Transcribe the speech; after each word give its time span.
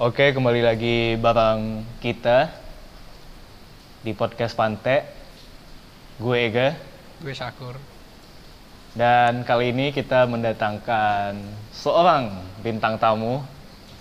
Oke, 0.00 0.32
kembali 0.32 0.64
lagi 0.64 1.12
bareng 1.20 1.84
kita 2.00 2.48
di 4.00 4.16
podcast 4.16 4.56
Pante. 4.56 5.04
Gue 6.16 6.48
Ega 6.48 6.72
Gue 7.20 7.36
Syakur. 7.36 7.76
dan 8.96 9.44
kali 9.44 9.76
ini 9.76 9.92
kita 9.92 10.24
mendatangkan 10.24 11.36
seorang 11.76 12.32
bintang 12.64 12.96
tamu. 12.96 13.44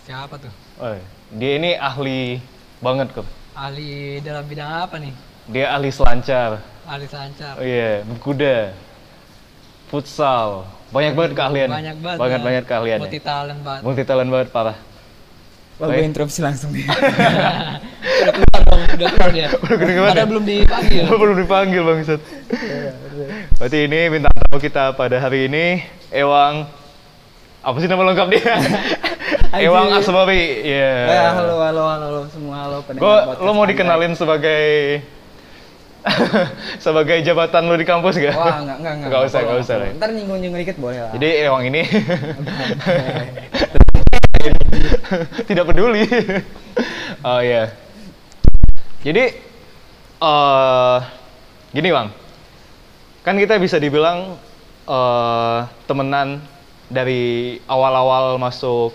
Siapa 0.08 0.40
tuh? 0.40 0.48
Oh, 0.80 0.96
dia 1.36 1.52
ini 1.60 1.76
ahli 1.76 2.40
banget 2.80 3.12
kok. 3.12 3.28
Ahli 3.52 4.24
dalam 4.24 4.48
bidang 4.48 4.72
apa 4.72 5.04
nih? 5.04 5.12
Dia 5.52 5.76
ahli 5.76 5.92
selancar. 5.92 6.64
Ahli 6.88 7.12
selancar. 7.12 7.60
Oh 7.60 7.66
iya, 7.68 8.08
berkuda, 8.08 8.72
futsal, 9.92 10.64
banyak 10.96 11.12
banget 11.12 11.32
keahlian. 11.36 11.70
Banyak 11.76 11.98
banget. 12.00 12.20
Banget 12.24 12.40
ya. 12.40 12.46
banget 12.48 12.64
keahlian. 12.72 13.00
Multi 13.04 13.20
talent 13.20 13.62
banget. 13.68 13.82
Multi 13.84 14.04
talent 14.08 14.32
banget 14.32 14.50
parah. 14.56 14.80
Wah, 15.80 15.88
gue 15.96 16.04
interupsi 16.04 16.44
langsung 16.44 16.76
nih. 16.76 16.84
udah 18.28 18.34
keluar 18.36 18.62
dong, 18.68 18.82
udah 19.00 19.08
keluar 19.16 19.30
dia. 19.32 19.48
keluar 19.56 20.12
Padahal 20.12 20.28
ya? 20.28 20.28
belum 20.28 20.44
dipanggil. 20.44 21.04
Belum 21.24 21.36
dipanggil 21.40 21.82
bangsat. 21.88 22.22
Berarti 23.56 23.78
ini 23.88 24.00
bintang 24.12 24.34
tamu 24.36 24.60
kita 24.60 24.92
pada 25.00 25.24
hari 25.24 25.48
ini 25.48 25.80
Ewang 26.12 26.68
apa 27.64 27.76
sih 27.80 27.88
nama 27.88 28.04
lengkap 28.12 28.28
dia? 28.28 28.54
Ewang. 29.64 29.88
Asmawi. 29.96 30.68
Iya. 30.68 30.92
Ya, 31.08 31.24
halo, 31.40 31.64
halo, 31.64 31.84
halo, 31.88 32.06
halo, 32.12 32.22
semua 32.28 32.56
halo 32.68 32.78
pendengar 32.84 33.08
Gue 33.08 33.16
podcast 33.24 33.40
lo 33.40 33.52
mau 33.52 33.64
Pantai. 33.64 33.72
dikenalin 33.72 34.14
sebagai 34.20 34.64
sebagai 36.84 37.18
jabatan 37.24 37.68
lo 37.68 37.76
di 37.76 37.88
kampus 37.88 38.20
gak? 38.20 38.36
Wah, 38.36 38.64
enggak, 38.64 38.78
enggak, 38.84 38.94
enggak. 39.00 39.10
Nggak 39.12 39.22
usah, 39.28 39.40
Perlu, 39.40 39.48
nggak 39.48 39.60
usah. 39.64 39.76
Ntar 39.96 40.10
nyinggung-nyinggung 40.12 40.60
dikit 40.64 40.78
boleh 40.80 41.00
lah. 41.08 41.12
Jadi 41.16 41.30
Ewang 41.44 41.64
ini 41.72 41.82
tidak 45.50 45.66
peduli. 45.68 46.04
oh 47.28 47.40
iya. 47.44 47.74
Jadi 49.04 49.24
eh 50.20 50.98
gini 51.72 51.90
bang, 51.94 52.08
kan 53.24 53.36
kita 53.40 53.56
bisa 53.60 53.80
dibilang 53.80 54.36
eh 54.90 55.60
temenan 55.88 56.44
dari 56.90 57.58
awal-awal 57.70 58.36
masuk 58.42 58.92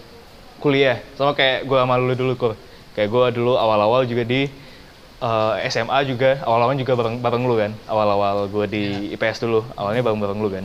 kuliah, 0.59 1.01
sama 1.15 1.37
kayak 1.37 1.69
gue 1.69 1.79
sama 1.79 1.97
lu 2.01 2.17
dulu 2.17 2.33
kok. 2.37 2.55
Kayak 2.97 3.09
gue 3.11 3.27
dulu 3.41 3.55
awal-awal 3.57 4.07
juga 4.09 4.25
di 4.25 4.49
eh, 5.25 5.55
SMA 5.71 5.99
juga, 6.09 6.41
awal-awal 6.45 6.75
juga 6.77 6.93
bareng, 6.99 7.17
bareng 7.21 7.45
lu 7.45 7.55
kan. 7.57 7.73
Awal-awal 7.89 8.49
gue 8.49 8.67
di 8.69 8.83
IPS 9.17 9.45
dulu, 9.45 9.61
awalnya 9.77 10.03
bareng-bareng 10.05 10.41
lu 10.41 10.49
kan. 10.53 10.65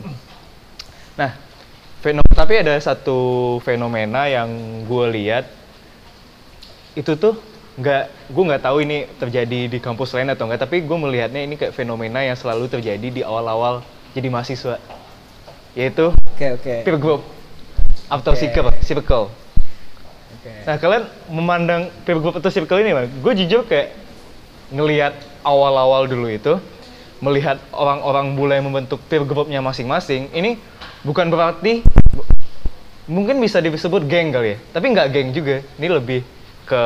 Nah, 1.20 1.49
fenomena 2.00 2.34
tapi 2.34 2.54
ada 2.56 2.74
satu 2.80 3.18
fenomena 3.60 4.24
yang 4.26 4.48
gue 4.88 5.06
lihat 5.20 5.44
itu 6.96 7.12
tuh 7.14 7.36
nggak 7.80 8.04
gue 8.32 8.44
nggak 8.50 8.62
tahu 8.64 8.76
ini 8.82 9.06
terjadi 9.20 9.60
di 9.70 9.78
kampus 9.78 10.16
lain 10.16 10.32
atau 10.32 10.48
enggak 10.48 10.64
tapi 10.66 10.82
gue 10.82 10.98
melihatnya 10.98 11.44
ini 11.44 11.54
kayak 11.60 11.76
fenomena 11.76 12.24
yang 12.24 12.34
selalu 12.34 12.66
terjadi 12.66 13.08
di 13.08 13.22
awal-awal 13.22 13.84
jadi 14.16 14.26
mahasiswa 14.32 14.80
yaitu 15.76 16.10
Oke, 16.34 16.46
oke. 16.56 16.74
peer 16.82 16.98
group 16.98 17.22
atau 18.10 18.32
Oke. 18.34 18.40
circle 18.42 18.68
circle 18.82 19.24
Oke. 20.40 20.52
nah 20.66 20.76
kalian 20.80 21.04
memandang 21.30 21.92
peer 22.02 22.18
group 22.18 22.34
atau 22.36 22.50
circle 22.50 22.80
ini 22.82 22.90
gue 23.06 23.32
jujur 23.44 23.62
kayak 23.68 23.94
ngelihat 24.74 25.14
awal-awal 25.46 26.08
dulu 26.10 26.26
itu 26.26 26.58
melihat 27.20 27.60
orang-orang 27.76 28.32
mulai 28.32 28.58
membentuk 28.64 28.98
peer 29.06 29.22
groupnya 29.22 29.60
masing-masing 29.60 30.32
ini 30.32 30.56
bukan 31.02 31.26
berarti 31.28 31.80
mungkin 33.10 33.40
bisa 33.40 33.58
disebut 33.58 34.06
geng 34.06 34.30
kali 34.30 34.54
ya. 34.54 34.58
Tapi 34.70 34.86
nggak 34.92 35.08
geng 35.10 35.28
juga. 35.32 35.64
Ini 35.76 35.86
lebih 35.90 36.20
ke 36.64 36.84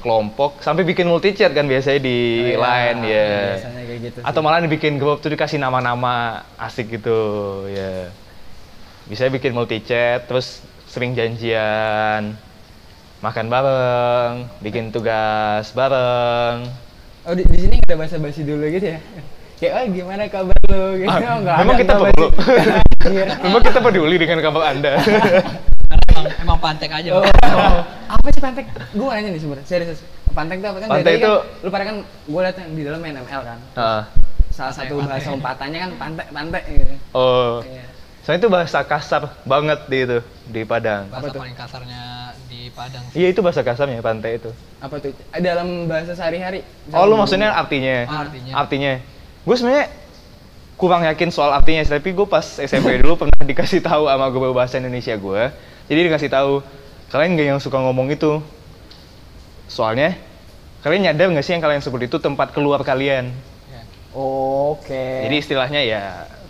kelompok. 0.00 0.62
Sampai 0.62 0.86
bikin 0.86 1.10
multi 1.10 1.34
chat 1.34 1.50
kan 1.50 1.66
biasanya 1.66 1.98
di 1.98 2.18
Oh, 2.38 2.46
iya, 2.46 2.58
line 2.62 3.00
ya. 3.02 3.28
biasanya 3.58 3.82
kayak 3.82 4.00
gitu 4.06 4.18
atau 4.22 4.40
malah 4.40 4.62
dibikin 4.62 4.94
grup 4.96 5.18
tuh 5.18 5.34
dikasih 5.34 5.58
nama-nama 5.58 6.46
asik 6.56 6.94
gitu 6.94 7.18
ya. 7.70 8.10
Bisa 9.06 9.26
bikin 9.26 9.50
multi 9.50 9.82
chat 9.82 10.26
terus 10.26 10.62
sering 10.86 11.14
janjian. 11.14 12.38
Makan 13.18 13.46
bareng 13.48 14.32
bikin 14.62 14.94
tugas 14.94 15.72
bareng. 15.74 16.68
Oh, 17.26 17.34
di, 17.34 17.42
di 17.42 17.58
sini 17.58 17.82
nggak 17.82 17.90
ada 17.90 17.96
basa-basi 18.06 18.46
dulu 18.46 18.62
gitu 18.70 18.94
ya? 18.94 19.02
Kayak, 19.56 19.72
oh 19.74 19.84
gimana 19.88 20.22
kabar 20.26 20.58
lu? 20.66 20.82
Gitu. 20.96 21.08
Ah, 21.08 21.16
Oh, 21.26 21.38
nggak 21.40 21.56
memang 21.56 21.74
ada 21.74 21.80
kita 21.80 21.94
perlu 21.96 22.26
memang 23.44 23.62
kita 23.62 23.78
peduli 23.80 24.16
dengan 24.16 24.38
kabar 24.40 24.62
anda 24.68 24.92
emang, 25.86 26.24
emang 26.38 26.58
pantek 26.58 26.90
aja. 26.90 27.08
Oh, 27.10 27.22
Bang. 27.22 27.84
apa 28.06 28.26
sih 28.28 28.42
pantek? 28.42 28.66
Gue 28.90 29.08
nanya 29.08 29.28
nih 29.28 29.40
sebenarnya, 29.40 29.64
serius. 29.64 30.00
Pantek 30.30 30.60
itu 30.60 30.66
apa 30.66 30.78
kan? 30.78 30.86
dari 30.86 30.92
Pantek 30.92 31.06
tadi 31.06 31.18
kan, 31.18 31.30
itu- 31.30 31.42
lu 31.62 31.68
pada 31.70 31.84
kan, 31.84 31.96
gue 32.04 32.40
liat 32.42 32.56
yang 32.58 32.70
di 32.70 32.82
dalam 32.82 33.00
ML 33.00 33.24
kan. 33.42 33.58
Ah, 33.72 34.02
Salah 34.50 34.70
Pantek, 34.70 34.76
satu 34.82 34.94
pantek. 34.94 35.08
bahasa 35.10 35.28
lompatannya 35.30 35.78
kan 35.78 35.90
pantek, 35.94 36.26
pantek 36.30 36.62
gitu. 36.66 36.94
oh 37.12 37.52
Iya. 37.62 37.84
soalnya 38.20 38.38
itu 38.38 38.48
bahasa 38.50 38.78
kasar 38.82 39.22
banget 39.42 39.78
di 39.86 39.98
itu 40.02 40.18
di 40.46 40.62
Padang 40.62 41.02
Bahasa 41.06 41.28
tuh? 41.28 41.38
paling 41.38 41.54
kasarnya 41.54 42.02
di 42.46 42.60
Padang 42.70 43.04
sih. 43.06 43.16
iya 43.16 43.28
itu 43.30 43.40
bahasa 43.40 43.60
kasarnya 43.62 44.00
pantai 44.00 44.36
itu 44.36 44.50
Apa 44.78 44.96
tuh? 44.96 45.12
Dalam 45.34 45.84
bahasa 45.86 46.12
sehari-hari. 46.12 46.60
oh 46.88 47.04
lu 47.04 47.14
maksudnya 47.14 47.52
artinya 47.52 48.04
Oh, 48.06 48.20
artinya. 48.22 48.52
artinya 48.56 48.92
gue 49.46 49.54
sebenarnya 49.54 49.86
kurang 50.76 51.06
yakin 51.06 51.30
soal 51.32 51.54
artinya 51.54 51.86
tapi 51.86 52.12
gue 52.12 52.26
pas 52.26 52.42
SMP 52.42 53.00
dulu 53.00 53.24
pernah 53.24 53.42
dikasih 53.50 53.80
tahu 53.80 54.10
sama 54.10 54.26
guru 54.28 54.52
bahasa 54.52 54.82
Indonesia 54.82 55.14
gue 55.14 55.42
jadi 55.86 56.00
dikasih 56.10 56.30
tahu 56.30 56.62
kalian 57.10 57.38
gak 57.38 57.46
yang 57.54 57.60
suka 57.62 57.78
ngomong 57.78 58.10
itu. 58.10 58.42
Soalnya 59.70 60.18
kalian 60.82 61.10
nyadar 61.10 61.30
nggak 61.34 61.42
sih 61.42 61.54
yang 61.54 61.62
kalian 61.62 61.82
sebut 61.82 62.06
itu 62.06 62.18
tempat 62.22 62.54
keluar 62.54 62.82
kalian? 62.86 63.34
Ya. 63.70 63.82
Oke. 64.14 65.26
jadi 65.26 65.42
istilahnya 65.42 65.82
ya 65.82 66.02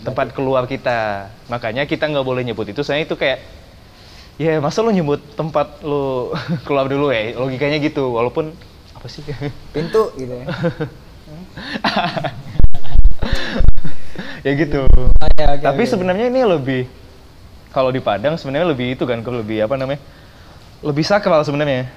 tempat 0.05 0.33
keluar 0.33 0.69
kita. 0.69 1.29
Makanya 1.49 1.89
kita 1.89 2.09
nggak 2.09 2.25
boleh 2.25 2.45
nyebut 2.45 2.69
itu. 2.69 2.81
Soalnya 2.85 3.09
itu 3.09 3.17
kayak 3.17 3.41
ya 4.37 4.61
masa 4.61 4.85
lu 4.85 4.93
nyebut 4.93 5.21
tempat 5.37 5.81
lu 5.85 6.33
keluar 6.69 6.89
dulu 6.89 7.13
ya? 7.13 7.37
Logikanya 7.37 7.81
gitu 7.81 8.17
walaupun 8.17 8.53
apa 8.97 9.07
sih? 9.09 9.25
Pintu 9.73 10.13
gitu 10.17 10.33
ya. 10.33 10.47
ya 14.47 14.53
gitu 14.55 14.87
Oke, 15.17 15.43
oke, 15.45 15.65
Tapi 15.65 15.83
oke. 15.85 15.91
sebenarnya 15.91 16.27
ini 16.33 16.41
lebih 16.45 16.83
kalau 17.77 17.93
di 17.93 18.01
Padang 18.01 18.41
sebenarnya 18.41 18.73
lebih 18.73 18.97
itu 18.97 19.05
kan 19.05 19.21
lebih 19.21 19.61
apa 19.61 19.77
namanya? 19.77 20.01
Lebih 20.81 21.05
sakral 21.05 21.45
sebenarnya. 21.45 21.93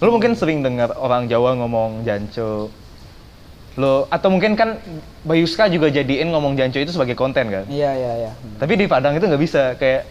Lu 0.00 0.08
mungkin 0.08 0.32
sering 0.32 0.64
dengar 0.64 0.96
orang 0.96 1.28
Jawa 1.28 1.52
ngomong 1.60 2.00
janco. 2.08 2.72
Lo 3.76 4.08
atau 4.08 4.32
mungkin 4.32 4.56
kan 4.56 4.80
Bayuska 5.28 5.68
juga 5.68 5.92
jadiin 5.92 6.32
ngomong 6.32 6.56
janco 6.56 6.80
itu 6.80 6.96
sebagai 6.96 7.12
konten 7.12 7.52
kan. 7.52 7.64
Iya, 7.68 7.92
iya, 7.92 8.12
iya. 8.24 8.32
Tapi 8.56 8.80
di 8.80 8.88
Padang 8.88 9.20
itu 9.20 9.28
nggak 9.28 9.42
bisa 9.42 9.76
kayak 9.76 10.08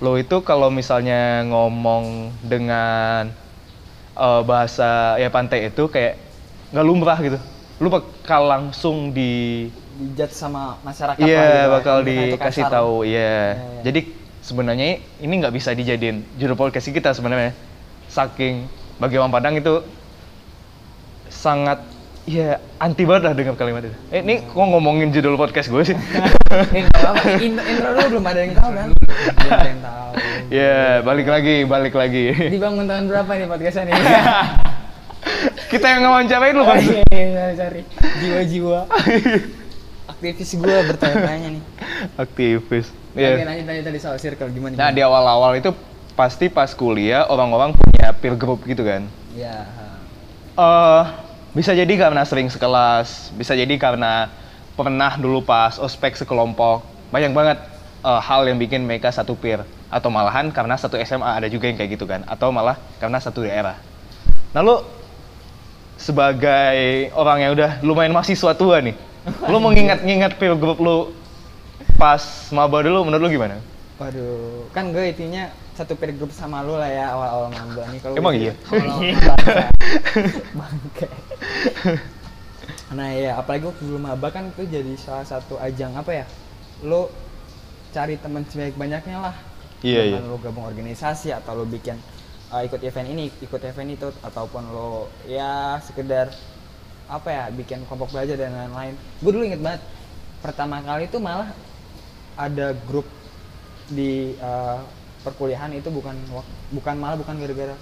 lo 0.00 0.16
itu 0.16 0.40
kalau 0.40 0.72
misalnya 0.72 1.44
ngomong 1.44 2.32
dengan 2.40 3.28
eh, 4.16 4.42
bahasa 4.48 5.20
ya 5.20 5.28
pantai 5.28 5.68
itu 5.68 5.84
kayak 5.92 6.16
nggak 6.72 6.86
lumrah 6.86 7.18
gitu. 7.20 7.36
Lu 7.82 7.90
bakal 7.90 8.46
langsung 8.46 9.10
di 9.10 9.66
Dijat 9.94 10.34
sama 10.34 10.74
masyarakat 10.82 11.22
lah 11.22 11.26
Iya, 11.26 11.46
gitu, 11.46 11.70
bakal 11.70 11.96
karena 12.02 12.10
itu 12.10 12.34
dikasih 12.34 12.64
tahu. 12.66 12.94
Iya. 13.06 13.14
Iya, 13.14 13.38
iya. 13.54 13.82
Jadi 13.86 14.00
sebenarnya 14.42 14.86
ini 15.22 15.34
nggak 15.38 15.54
bisa 15.54 15.70
dijadiin 15.70 16.26
judul 16.34 16.58
podcast 16.58 16.90
kita 16.90 17.14
sebenarnya. 17.14 17.54
Saking 18.10 18.66
bagi 18.98 19.18
orang 19.18 19.30
Padang 19.30 19.54
itu 19.54 19.86
sangat 21.30 21.82
ya 22.26 22.58
anti 22.82 23.06
banget 23.06 23.22
lah 23.30 23.34
dengan 23.38 23.54
kalimat 23.54 23.86
itu. 23.86 23.94
Eh, 24.10 24.22
ini 24.26 24.42
kok 24.42 24.58
ngomongin 24.58 25.14
judul 25.14 25.38
podcast 25.38 25.70
gue 25.70 25.94
sih? 25.94 25.98
Eh. 26.54 26.86
Intro, 27.50 27.90
dulu 27.98 28.18
belum 28.18 28.24
ada 28.30 28.40
yang 28.46 28.54
tahu 28.54 28.70
kan? 28.78 28.88
Belum 28.94 29.50
ada 29.50 29.66
yang 29.66 29.82
tahu. 29.82 30.10
Ya, 30.46 31.02
balik 31.02 31.26
lagi, 31.26 31.66
balik 31.66 31.94
lagi. 31.98 32.30
Dibangun 32.30 32.86
tahun 32.86 33.10
berapa 33.10 33.30
nih 33.34 33.46
podcastnya 33.50 33.90
nih? 33.90 33.94
kita 35.72 35.86
yang 35.90 36.00
ngawancarain 36.06 36.54
lu 36.54 36.62
Oh 36.62 36.68
kan. 36.70 36.80
iya, 36.80 37.02
iya, 37.10 37.44
cari 37.56 37.82
jiwa-jiwa. 38.22 38.80
Aktivis 40.14 40.50
gue 40.56 40.76
bertanya-tanya 40.94 41.48
nih. 41.58 41.62
Aktivis. 42.16 42.86
Iya. 43.14 43.46
nanya 43.46 43.64
tadi 43.66 43.80
tadi 43.82 43.98
soal 44.02 44.16
circle 44.18 44.50
gimana? 44.50 44.74
Nah, 44.74 44.90
gimana? 44.90 44.96
di 44.96 45.00
awal-awal 45.02 45.52
itu 45.58 45.70
pasti 46.14 46.46
pas 46.50 46.70
kuliah 46.74 47.26
orang-orang 47.26 47.74
punya 47.74 48.14
peer 48.14 48.34
group 48.38 48.62
gitu 48.66 48.82
kan. 48.86 49.06
Iya. 49.34 49.66
eh 50.54 51.02
bisa 51.54 51.74
jadi 51.74 51.90
karena 51.94 52.22
sering 52.26 52.50
sekelas, 52.50 53.30
bisa 53.34 53.54
jadi 53.54 53.74
karena 53.78 54.30
pernah 54.74 55.14
dulu 55.18 55.42
pas 55.42 55.78
ospek 55.78 56.14
sekelompok. 56.18 56.82
Banyak 57.10 57.30
banget 57.34 57.58
eh, 58.02 58.20
hal 58.22 58.46
yang 58.46 58.58
bikin 58.58 58.86
mereka 58.86 59.10
satu 59.10 59.34
peer 59.38 59.62
atau 59.90 60.10
malahan 60.10 60.50
karena 60.50 60.74
satu 60.74 60.98
SMA 60.98 61.38
ada 61.38 61.46
juga 61.46 61.70
yang 61.70 61.78
kayak 61.78 61.90
gitu 61.94 62.06
kan 62.10 62.26
atau 62.26 62.50
malah 62.50 62.74
karena 62.98 63.18
satu 63.22 63.46
daerah. 63.46 63.78
Nah, 64.50 64.62
lu 64.62 64.82
sebagai 65.96 67.10
orang 67.14 67.38
yang 67.40 67.52
udah 67.54 67.70
lumayan 67.86 68.12
mahasiswa 68.12 68.52
tua 68.54 68.82
nih, 68.82 68.94
lu 69.48 69.58
mengingat-ingat 69.62 70.36
peer 70.36 70.54
group 70.58 70.78
lu 70.82 71.14
pas 71.94 72.20
maba 72.50 72.82
dulu 72.82 73.06
menurut 73.06 73.22
lu 73.24 73.30
gimana? 73.30 73.56
Waduh, 73.94 74.66
kan 74.74 74.90
gue 74.90 75.14
intinya 75.14 75.48
satu 75.78 75.94
peer 75.94 76.14
group 76.14 76.34
sama 76.34 76.66
lu 76.66 76.74
lah 76.74 76.90
ya 76.90 77.14
awal-awal 77.14 77.48
maba 77.50 77.82
nih 77.90 77.98
kalau 78.02 78.14
Emang 78.18 78.34
iya? 78.34 78.52
Bangsa. 78.70 79.34
Bangke. 80.54 81.06
Nah 82.94 83.10
ya, 83.10 83.38
apalagi 83.38 83.64
waktu 83.70 83.82
dulu 83.86 83.98
maba 83.98 84.28
kan 84.30 84.50
itu 84.54 84.66
jadi 84.70 84.92
salah 84.98 85.26
satu 85.26 85.58
ajang 85.58 85.94
apa 85.98 86.22
ya? 86.22 86.26
Lo 86.82 87.10
cari 87.94 88.18
teman 88.18 88.42
sebanyak-banyaknya 88.46 89.18
lah. 89.18 89.34
Iya, 89.82 90.10
Dengan 90.10 90.22
iya. 90.26 90.30
Lo 90.30 90.38
gabung 90.42 90.66
organisasi 90.66 91.30
atau 91.34 91.58
lo 91.58 91.64
bikin 91.66 91.98
uh, 92.52 92.62
ikut 92.64 92.80
event 92.82 93.08
ini, 93.08 93.30
ikut 93.40 93.62
event 93.62 93.90
itu 93.92 94.08
ataupun 94.20 94.62
lo 94.68 95.08
ya 95.28 95.78
sekedar 95.84 96.32
apa 97.04 97.28
ya 97.28 97.44
bikin 97.52 97.84
kelompok 97.84 98.12
belajar 98.12 98.36
dan 98.36 98.52
lain-lain. 98.52 98.94
Gue 99.20 99.30
dulu 99.32 99.44
inget 99.44 99.60
banget 99.60 99.80
pertama 100.44 100.80
kali 100.84 101.08
itu 101.08 101.16
malah 101.16 101.48
ada 102.36 102.76
grup 102.84 103.08
di 103.88 104.36
uh, 104.40 104.80
perkuliahan 105.24 105.72
itu 105.72 105.88
bukan 105.88 106.12
bukan 106.72 106.94
malah 107.00 107.16
bukan 107.16 107.36
gara-gara 107.40 107.76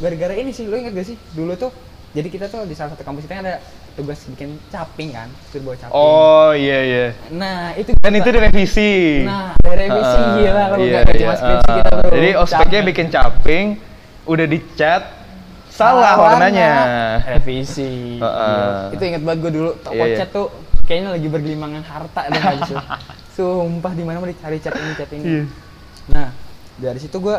gara-gara 0.00 0.34
ini 0.36 0.52
sih 0.52 0.68
lo 0.68 0.76
inget 0.76 0.92
gak 0.92 1.08
sih 1.08 1.16
dulu 1.32 1.56
tuh 1.56 1.72
jadi 2.12 2.28
kita 2.28 2.46
tuh 2.52 2.68
di 2.68 2.76
salah 2.76 2.92
satu 2.92 3.04
kampus 3.04 3.24
kita 3.24 3.40
ada 3.40 3.54
tugas 3.92 4.20
bikin 4.26 4.58
caping 4.66 5.10
kan 5.10 5.28
suruh 5.46 5.62
bawa 5.64 5.76
caping 5.76 5.94
Oh 5.94 6.50
iya 6.52 6.78
iya. 6.80 7.06
nah 7.30 7.70
itu 7.72 7.90
Dan 7.94 8.12
itu 8.14 8.28
direvisi. 8.28 9.22
nah 9.22 9.52
ada 9.56 9.74
revisi 9.76 10.16
Heeh, 10.16 10.34
gila 10.38 10.62
kalau 10.66 10.78
iya, 10.80 10.92
nggak 10.96 11.04
iya, 11.08 11.20
cuma 11.20 11.34
skripsi 11.34 11.66
heeh. 11.66 11.78
kita 11.78 11.90
bro 11.92 12.10
Jadi 12.10 12.30
ospeknya 12.34 12.80
bikin 12.82 13.06
caping, 13.08 13.66
udah 14.24 14.46
dicat, 14.46 15.02
salah 15.68 16.14
warnanya. 16.16 16.72
revisi 17.26 18.16
Heeh. 18.16 18.72
Gila. 18.86 18.92
itu 18.92 19.02
inget 19.04 19.22
banget 19.22 19.38
gue 19.40 19.52
dulu 19.54 19.70
toko 19.78 19.94
Iya, 19.96 20.06
iya. 20.06 20.16
cat 20.18 20.28
tuh 20.30 20.46
kayaknya 20.82 21.10
lagi 21.12 21.28
bergelimangan 21.28 21.82
harta 21.82 22.20
dan 22.26 22.42
aja 22.42 22.62
tuh 22.66 22.82
sumpah 23.32 23.92
di 23.92 24.02
mana 24.02 24.18
mau 24.18 24.26
dicari 24.26 24.58
cat 24.58 24.74
ini 24.74 24.92
cat 24.92 25.10
ini 25.12 25.24
Iya. 25.24 25.42
nah 26.08 26.28
dari 26.76 26.98
situ 26.98 27.16
gue 27.16 27.36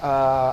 eh, 0.00 0.52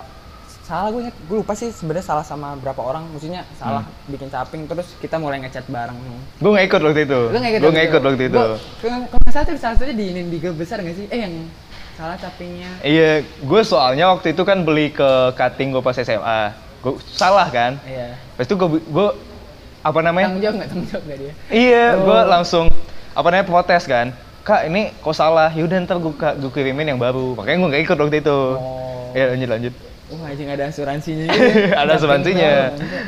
salah 0.72 0.88
gue 0.90 1.04
gue 1.04 1.38
lupa 1.38 1.52
sih 1.52 1.68
sebenarnya 1.70 2.06
salah 2.06 2.24
sama 2.24 2.56
berapa 2.56 2.80
orang 2.80 3.04
maksudnya 3.12 3.44
salah 3.54 3.84
Hmm. 3.84 4.08
bikin 4.08 4.32
caping 4.32 4.64
terus 4.66 4.96
kita 4.98 5.16
mulai 5.16 5.38
ngecat 5.38 5.68
bareng 5.68 6.00
Gue 6.40 6.50
nggak 6.50 6.66
ikut 6.66 6.82
waktu 6.82 7.02
itu. 7.04 7.20
lu 7.26 7.36
nggak 7.36 7.52
ikut 7.52 7.60
Gue 7.60 7.72
nggak 7.72 7.88
ikut 7.88 8.02
waktu 8.02 8.24
itu. 8.26 8.40
Kalau 8.80 8.98
nggak 9.04 9.30
salah 9.30 9.46
tuh 9.46 9.56
salah 9.58 9.76
satunya 9.76 9.94
di 9.94 10.06
ini 10.08 10.22
di 10.26 10.38
grup 10.38 10.56
besar 10.56 10.80
nggak 10.80 10.96
sih 10.96 11.06
eh 11.06 11.20
yang 11.20 11.34
salah 11.94 12.16
capingnya 12.16 12.72
Iya, 12.82 13.12
gue 13.22 13.62
soalnya 13.62 14.10
waktu 14.10 14.32
itu 14.32 14.42
kan 14.42 14.64
beli 14.64 14.90
ke 14.90 15.10
cutting 15.34 15.70
gue 15.70 15.82
pas 15.82 15.94
SMA. 15.94 16.42
Gue 16.80 16.96
salah 17.12 17.46
kan. 17.48 17.76
iya 17.84 18.16
Pas 18.34 18.42
itu 18.42 18.56
gue 18.56 18.70
gue 18.82 19.08
apa 19.82 20.00
namanya? 20.00 20.26
tanggung 20.30 20.42
jawab 20.42 20.56
nggak 20.56 20.70
tanggung 20.72 20.88
jawab 20.88 21.04
nggak 21.04 21.20
dia 21.20 21.34
Iya, 21.52 21.86
Oh. 21.92 22.02
gue 22.02 22.20
langsung 22.28 22.66
apa 23.12 23.28
namanya 23.28 23.44
protes 23.46 23.84
kan. 23.84 24.08
Kak 24.42 24.66
ini 24.66 24.96
kok 24.96 25.12
salah? 25.12 25.52
Yaudah 25.52 25.84
ntar 25.84 26.00
gue 26.00 26.10
gue 26.16 26.50
kirimin 26.50 26.88
yang 26.88 26.98
baru. 26.98 27.36
Makanya 27.36 27.58
gue 27.60 27.70
nggak 27.70 27.84
ikut 27.84 27.98
waktu 28.00 28.18
itu. 28.20 28.40
Oh. 28.56 29.12
Ya 29.12 29.30
lanjut 29.30 29.50
lanjut. 29.52 29.74
Wah, 30.12 30.28
anjing 30.28 30.48
ada 30.48 30.68
asuransinya 30.68 31.26
ya. 31.32 31.40
Ada 31.78 31.92
asuransinya. 31.96 32.52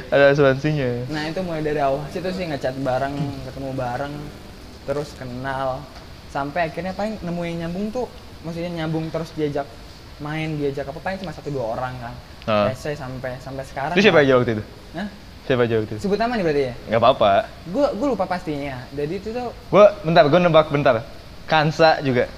Ada 0.07 0.25
asuransinya. 0.31 0.89
Nah 1.11 1.23
itu 1.27 1.39
mulai 1.44 1.59
dari 1.59 1.79
awal 1.79 2.00
situ 2.07 2.31
sih 2.31 2.47
ngecat 2.47 2.79
bareng, 2.79 3.15
ketemu 3.44 3.69
bareng, 3.75 4.13
terus 4.83 5.09
kenal, 5.13 5.83
sampai 6.31 6.71
akhirnya 6.71 6.95
paling 6.95 7.19
nemu 7.19 7.41
yang 7.44 7.57
nyambung 7.67 7.91
tuh, 7.91 8.07
maksudnya 8.41 8.71
nyambung 8.73 9.11
terus 9.11 9.35
diajak 9.35 9.67
main, 10.17 10.55
diajak 10.55 10.88
apa 10.88 11.00
paling 11.00 11.19
cuma 11.19 11.35
satu 11.35 11.51
dua 11.51 11.75
orang 11.75 11.91
kan. 12.00 12.13
Selesai 12.71 13.03
sampai 13.03 13.35
sampai 13.39 13.63
sekarang. 13.67 13.95
Itu 13.95 14.03
siapa 14.03 14.19
aja 14.19 14.33
waktu 14.35 14.51
itu? 14.59 14.63
Nah, 14.95 15.07
Siapa 15.44 15.67
aja 15.67 15.75
waktu 15.75 15.91
itu? 15.91 15.99
sebut 15.99 16.15
nama 16.15 16.39
nih 16.39 16.44
berarti 16.47 16.63
ya? 16.63 16.73
Nggak 16.88 17.01
apa-apa. 17.03 17.31
Gue 17.67 17.88
gue 17.99 18.07
lupa 18.07 18.23
pastinya. 18.23 18.79
Jadi 18.95 19.13
itu 19.19 19.29
tuh 19.31 19.51
Gue 19.67 19.85
bentar, 20.07 20.23
gue 20.23 20.39
nebak 20.39 20.71
bentar. 20.71 21.03
Kansa 21.51 21.99
juga. 21.99 22.31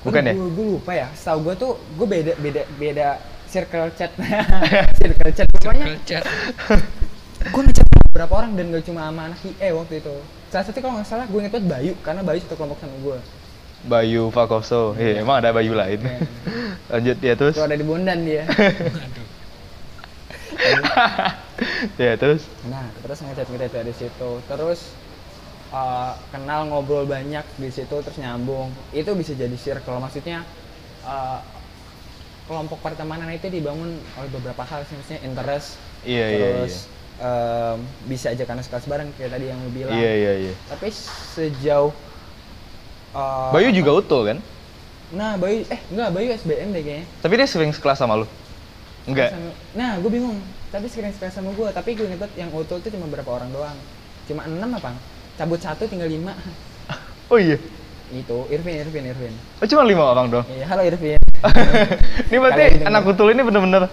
Bukan 0.00 0.24
ya? 0.24 0.32
Gue 0.32 0.64
lupa 0.76 0.96
ya. 0.96 1.12
Setahu 1.12 1.44
gue 1.44 1.54
tuh 1.60 1.72
gue 1.76 2.06
beda 2.08 2.32
beda 2.40 2.62
beda 2.80 3.08
circle 3.54 3.90
chat. 3.98 4.10
circle 4.98 5.30
chat 5.34 5.46
pokoknya 5.54 5.86
Circle 5.86 6.02
chat. 6.06 6.24
gue 7.40 7.62
ngechat 7.66 7.86
beberapa 8.10 8.32
orang 8.38 8.52
dan 8.54 8.70
gak 8.70 8.84
cuma 8.86 9.08
sama 9.08 9.22
anak 9.32 9.40
IE 9.42 9.68
waktu 9.72 9.94
itu 9.98 10.14
salah 10.50 10.64
satu 10.66 10.78
kalau 10.82 10.94
nggak 10.98 11.08
salah 11.08 11.24
gue 11.30 11.38
inget 11.40 11.52
banget 11.54 11.66
Bayu 11.70 11.92
karena 12.02 12.20
Bayu 12.26 12.38
satu 12.42 12.54
kelompok 12.58 12.78
sama 12.82 12.96
gue 13.00 13.18
Bayu 13.80 14.28
Fakoso. 14.28 14.92
Iya, 14.92 15.24
emang 15.24 15.40
ada 15.40 15.56
Bayu 15.56 15.72
lain. 15.72 16.04
Iya. 16.04 16.20
Lanjut 16.92 17.16
ya 17.24 17.32
terus. 17.32 17.56
tuh 17.56 17.64
ada 17.64 17.80
di 17.80 17.86
Bondan 17.86 18.28
dia 18.28 18.44
Aduh. 20.60 20.84
ya 21.96 22.12
terus. 22.20 22.44
nah 22.68 22.84
terus 23.00 23.24
ngechat 23.24 23.48
ngechat 23.48 23.72
dari 23.72 23.92
situ 23.96 24.30
terus 24.44 24.92
uh, 25.72 26.12
kenal 26.28 26.68
ngobrol 26.68 27.08
banyak 27.08 27.46
di 27.56 27.70
situ 27.72 27.94
terus 28.04 28.18
nyambung 28.20 28.68
itu 28.92 29.08
bisa 29.16 29.32
jadi 29.32 29.56
circle 29.56 29.96
maksudnya 30.02 30.44
uh, 31.06 31.40
kelompok 32.50 32.82
pertemanan 32.82 33.30
itu 33.30 33.46
dibangun 33.46 33.94
oleh 34.18 34.30
beberapa 34.34 34.66
hal 34.66 34.82
sih 34.82 34.98
maksudnya 34.98 35.22
interest 35.22 35.78
Iya, 36.02 36.26
iya, 36.26 36.48
terus 36.58 36.90
um, 37.22 37.78
bisa 38.10 38.34
aja 38.34 38.42
karena 38.42 38.66
sekelas 38.66 38.90
bareng 38.90 39.14
kayak 39.14 39.38
tadi 39.38 39.46
yang 39.46 39.58
lu 39.62 39.70
bilang 39.70 39.94
Iya 39.94 40.12
iya 40.18 40.32
iya. 40.50 40.54
tapi 40.66 40.90
sejauh 40.90 41.94
uh, 43.14 43.50
Bayu 43.54 43.70
juga 43.70 43.90
utuh 44.02 44.22
kan? 44.26 44.38
Nah, 45.10 45.34
Bayu 45.34 45.66
eh 45.66 45.80
enggak 45.90 46.10
Bayu 46.14 46.28
SBM 46.38 46.70
deh 46.70 46.82
kayaknya. 46.86 47.06
Tapi 47.18 47.32
dia 47.34 47.46
sering 47.50 47.74
sekelas 47.74 47.98
sama 47.98 48.14
lu? 48.22 48.26
Enggak. 49.10 49.34
Sama- 49.34 49.58
nah, 49.74 49.98
gue 49.98 50.06
bingung. 50.06 50.38
Tapi 50.70 50.86
sering 50.86 51.10
sekali 51.10 51.34
sama 51.34 51.50
gue, 51.50 51.66
tapi 51.74 51.98
gue 51.98 52.06
inget 52.06 52.30
yang 52.38 52.54
auto 52.54 52.78
itu 52.78 52.94
cuma 52.94 53.10
berapa 53.10 53.26
orang 53.26 53.50
doang. 53.50 53.74
Cuma 54.30 54.46
enam 54.46 54.70
apa? 54.78 54.94
Cabut 55.34 55.58
satu 55.58 55.86
tinggal 55.86 56.10
lima. 56.10 56.34
Oh 57.30 57.38
iya. 57.38 57.58
Itu 58.10 58.42
Irvin, 58.50 58.82
Irvin, 58.82 59.06
Irvin. 59.06 59.34
Oh 59.62 59.66
cuma 59.66 59.86
lima 59.86 60.02
orang 60.02 60.26
dong. 60.30 60.44
Iya, 60.50 60.66
halo 60.66 60.82
Irvin. 60.82 61.18
ini 62.28 62.36
berarti 62.36 62.62
Kalian 62.76 62.86
anak 62.86 63.02
utul 63.06 63.28
ini 63.30 63.42
bener-bener 63.42 63.84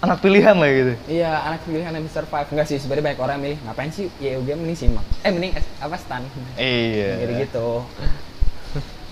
anak 0.00 0.18
pilihan 0.18 0.56
lah 0.56 0.68
gitu. 0.68 0.92
iya, 1.06 1.44
anak 1.44 1.60
pilihan 1.62 1.92
yang 1.92 2.08
survive. 2.08 2.48
Enggak 2.48 2.66
sih, 2.66 2.80
sebenarnya 2.80 3.12
banyak 3.12 3.20
orang 3.20 3.34
yang 3.36 3.44
milih 3.44 3.58
ngapain 3.62 3.90
sih 3.92 4.08
ya 4.16 4.40
UGM 4.40 4.58
mending 4.58 4.78
simak. 4.78 5.04
Eh 5.20 5.28
mending 5.28 5.52
apa 5.76 5.96
stan. 6.00 6.24
Iya. 6.56 7.20
Gitu 7.20 7.32
gitu. 7.44 7.68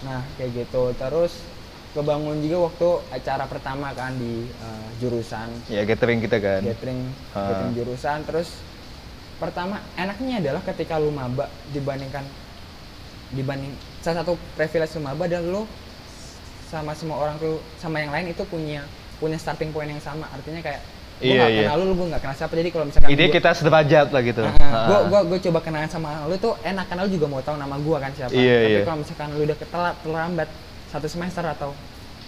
Nah, 0.01 0.25
kayak 0.35 0.51
gitu. 0.57 0.83
Terus 0.95 1.33
kebangun 1.93 2.41
juga 2.41 2.59
waktu 2.67 2.89
acara 3.11 3.45
pertama 3.45 3.93
kan 3.93 4.13
di 4.15 4.49
uh, 4.61 4.89
jurusan 4.97 5.49
Ya 5.69 5.83
gathering 5.83 6.21
kita 6.21 6.37
kan. 6.39 6.61
gathering 6.63 7.01
Ah. 7.33 7.49
gathering 7.49 7.73
jurusan 7.75 8.19
terus 8.25 8.49
pertama 9.37 9.81
enaknya 9.95 10.39
adalah 10.39 10.63
ketika 10.63 10.97
lu 10.97 11.09
maba 11.09 11.49
dibandingkan 11.69 12.23
dibanding 13.31 13.73
salah 13.99 14.23
satu 14.23 14.37
privilege 14.53 14.95
lu 14.95 15.03
maba 15.03 15.27
adalah 15.27 15.43
lu 15.45 15.63
sama 16.69 16.93
semua 16.93 17.17
orang 17.19 17.37
tuh 17.37 17.57
sama 17.77 17.99
yang 17.99 18.09
lain 18.09 18.29
itu 18.29 18.45
punya 18.45 18.85
punya 19.17 19.35
starting 19.35 19.73
point 19.73 19.89
yang 19.89 19.99
sama 19.99 20.29
artinya 20.29 20.61
kayak 20.61 20.81
gue 21.19 21.27
Iya, 21.27 21.41
gak 21.41 21.51
iya. 21.51 21.63
kenal 21.67 21.77
lu, 21.77 21.85
lu 21.85 21.95
gue 21.97 22.07
gak 22.09 22.23
kenal 22.23 22.37
siapa 22.37 22.53
jadi 22.55 22.69
kalau 22.69 22.85
misalkan 22.87 23.09
Ide 23.09 23.25
gua- 23.25 23.35
kita 23.35 23.49
sederajat 23.51 24.07
lah 24.09 24.23
gitu. 24.23 24.43
Nah, 24.45 24.55
Ah. 24.63 24.87
gue 24.87 24.99
gua, 25.09 25.21
gua 25.27 25.39
coba 25.41 25.59
kenalan 25.59 25.91
sama 25.91 26.09
lu 26.25 26.37
tuh 26.37 26.55
enak 26.63 26.85
karena 26.87 27.03
lu 27.03 27.11
juga 27.11 27.27
mau 27.27 27.41
tahu 27.41 27.57
nama 27.57 27.75
gua 27.77 27.97
kan 27.99 28.13
siapa. 28.13 28.31
Iya, 28.31 28.55
Tapi 28.55 28.71
iya. 28.71 28.81
kalau 28.85 28.99
misalkan 29.03 29.29
lu 29.35 29.43
udah 29.43 29.59
ketelat 29.59 29.95
terlambat 29.99 30.49
satu 30.87 31.07
semester 31.07 31.43
atau 31.43 31.75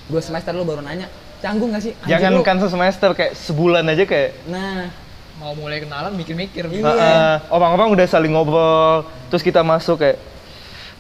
dua 0.07 0.19
semester 0.19 0.51
lu 0.51 0.65
baru 0.65 0.83
nanya, 0.83 1.07
canggung 1.39 1.71
gak 1.71 1.87
sih? 1.87 1.95
Anjir 1.95 2.11
Jangan 2.11 2.33
lu. 2.35 2.43
kan 2.43 2.57
semester 2.59 3.11
kayak 3.15 3.33
sebulan 3.39 3.85
aja 3.87 4.05
kayak 4.05 4.31
Nah, 4.47 4.91
Mau 5.39 5.57
mulai 5.57 5.81
kenalan 5.81 6.13
mikir-mikir. 6.13 6.67
Iya. 6.67 6.85
Ah, 6.85 6.93
ah. 6.93 7.35
orang-orang 7.49 7.95
udah 7.95 8.05
saling 8.05 8.29
ngobrol, 8.29 9.07
terus 9.31 9.41
kita 9.41 9.63
masuk 9.63 9.97
kayak 9.97 10.21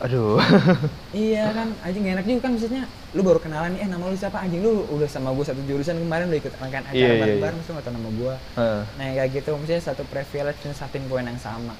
aduh. 0.00 0.40
iya 1.16 1.52
kan, 1.52 1.68
anjing 1.84 2.02
gak 2.08 2.14
enak 2.16 2.24
juga 2.24 2.40
kan 2.40 2.50
maksudnya 2.56 2.82
lu 3.12 3.20
baru 3.20 3.38
kenalan 3.42 3.76
nih, 3.76 3.84
eh 3.84 3.88
nama 3.92 4.04
lu 4.08 4.16
siapa 4.16 4.40
anjing 4.40 4.64
lu 4.64 4.88
udah 4.88 5.08
sama 5.10 5.28
gua 5.36 5.44
satu 5.44 5.60
jurusan 5.68 6.00
kemarin 6.00 6.32
udah 6.32 6.40
ikut 6.40 6.52
rangkaian 6.56 6.84
acara 6.88 6.96
Iya, 6.96 7.08
iya, 7.08 7.20
bareng-bareng, 7.20 7.56
iya. 7.58 7.62
terus 7.64 7.68
lu 7.68 7.78
gak 7.78 7.84
tau 7.84 7.94
nama 7.94 8.10
gua. 8.16 8.34
Heeh. 8.56 8.82
Nah 8.96 9.06
kayak 9.20 9.28
gitu, 9.36 9.50
maksudnya 9.60 9.82
satu 9.84 10.02
privilege 10.08 10.58
dan 10.64 10.72
starting 10.72 11.04
point 11.06 11.28
yang 11.28 11.36
sama. 11.36 11.74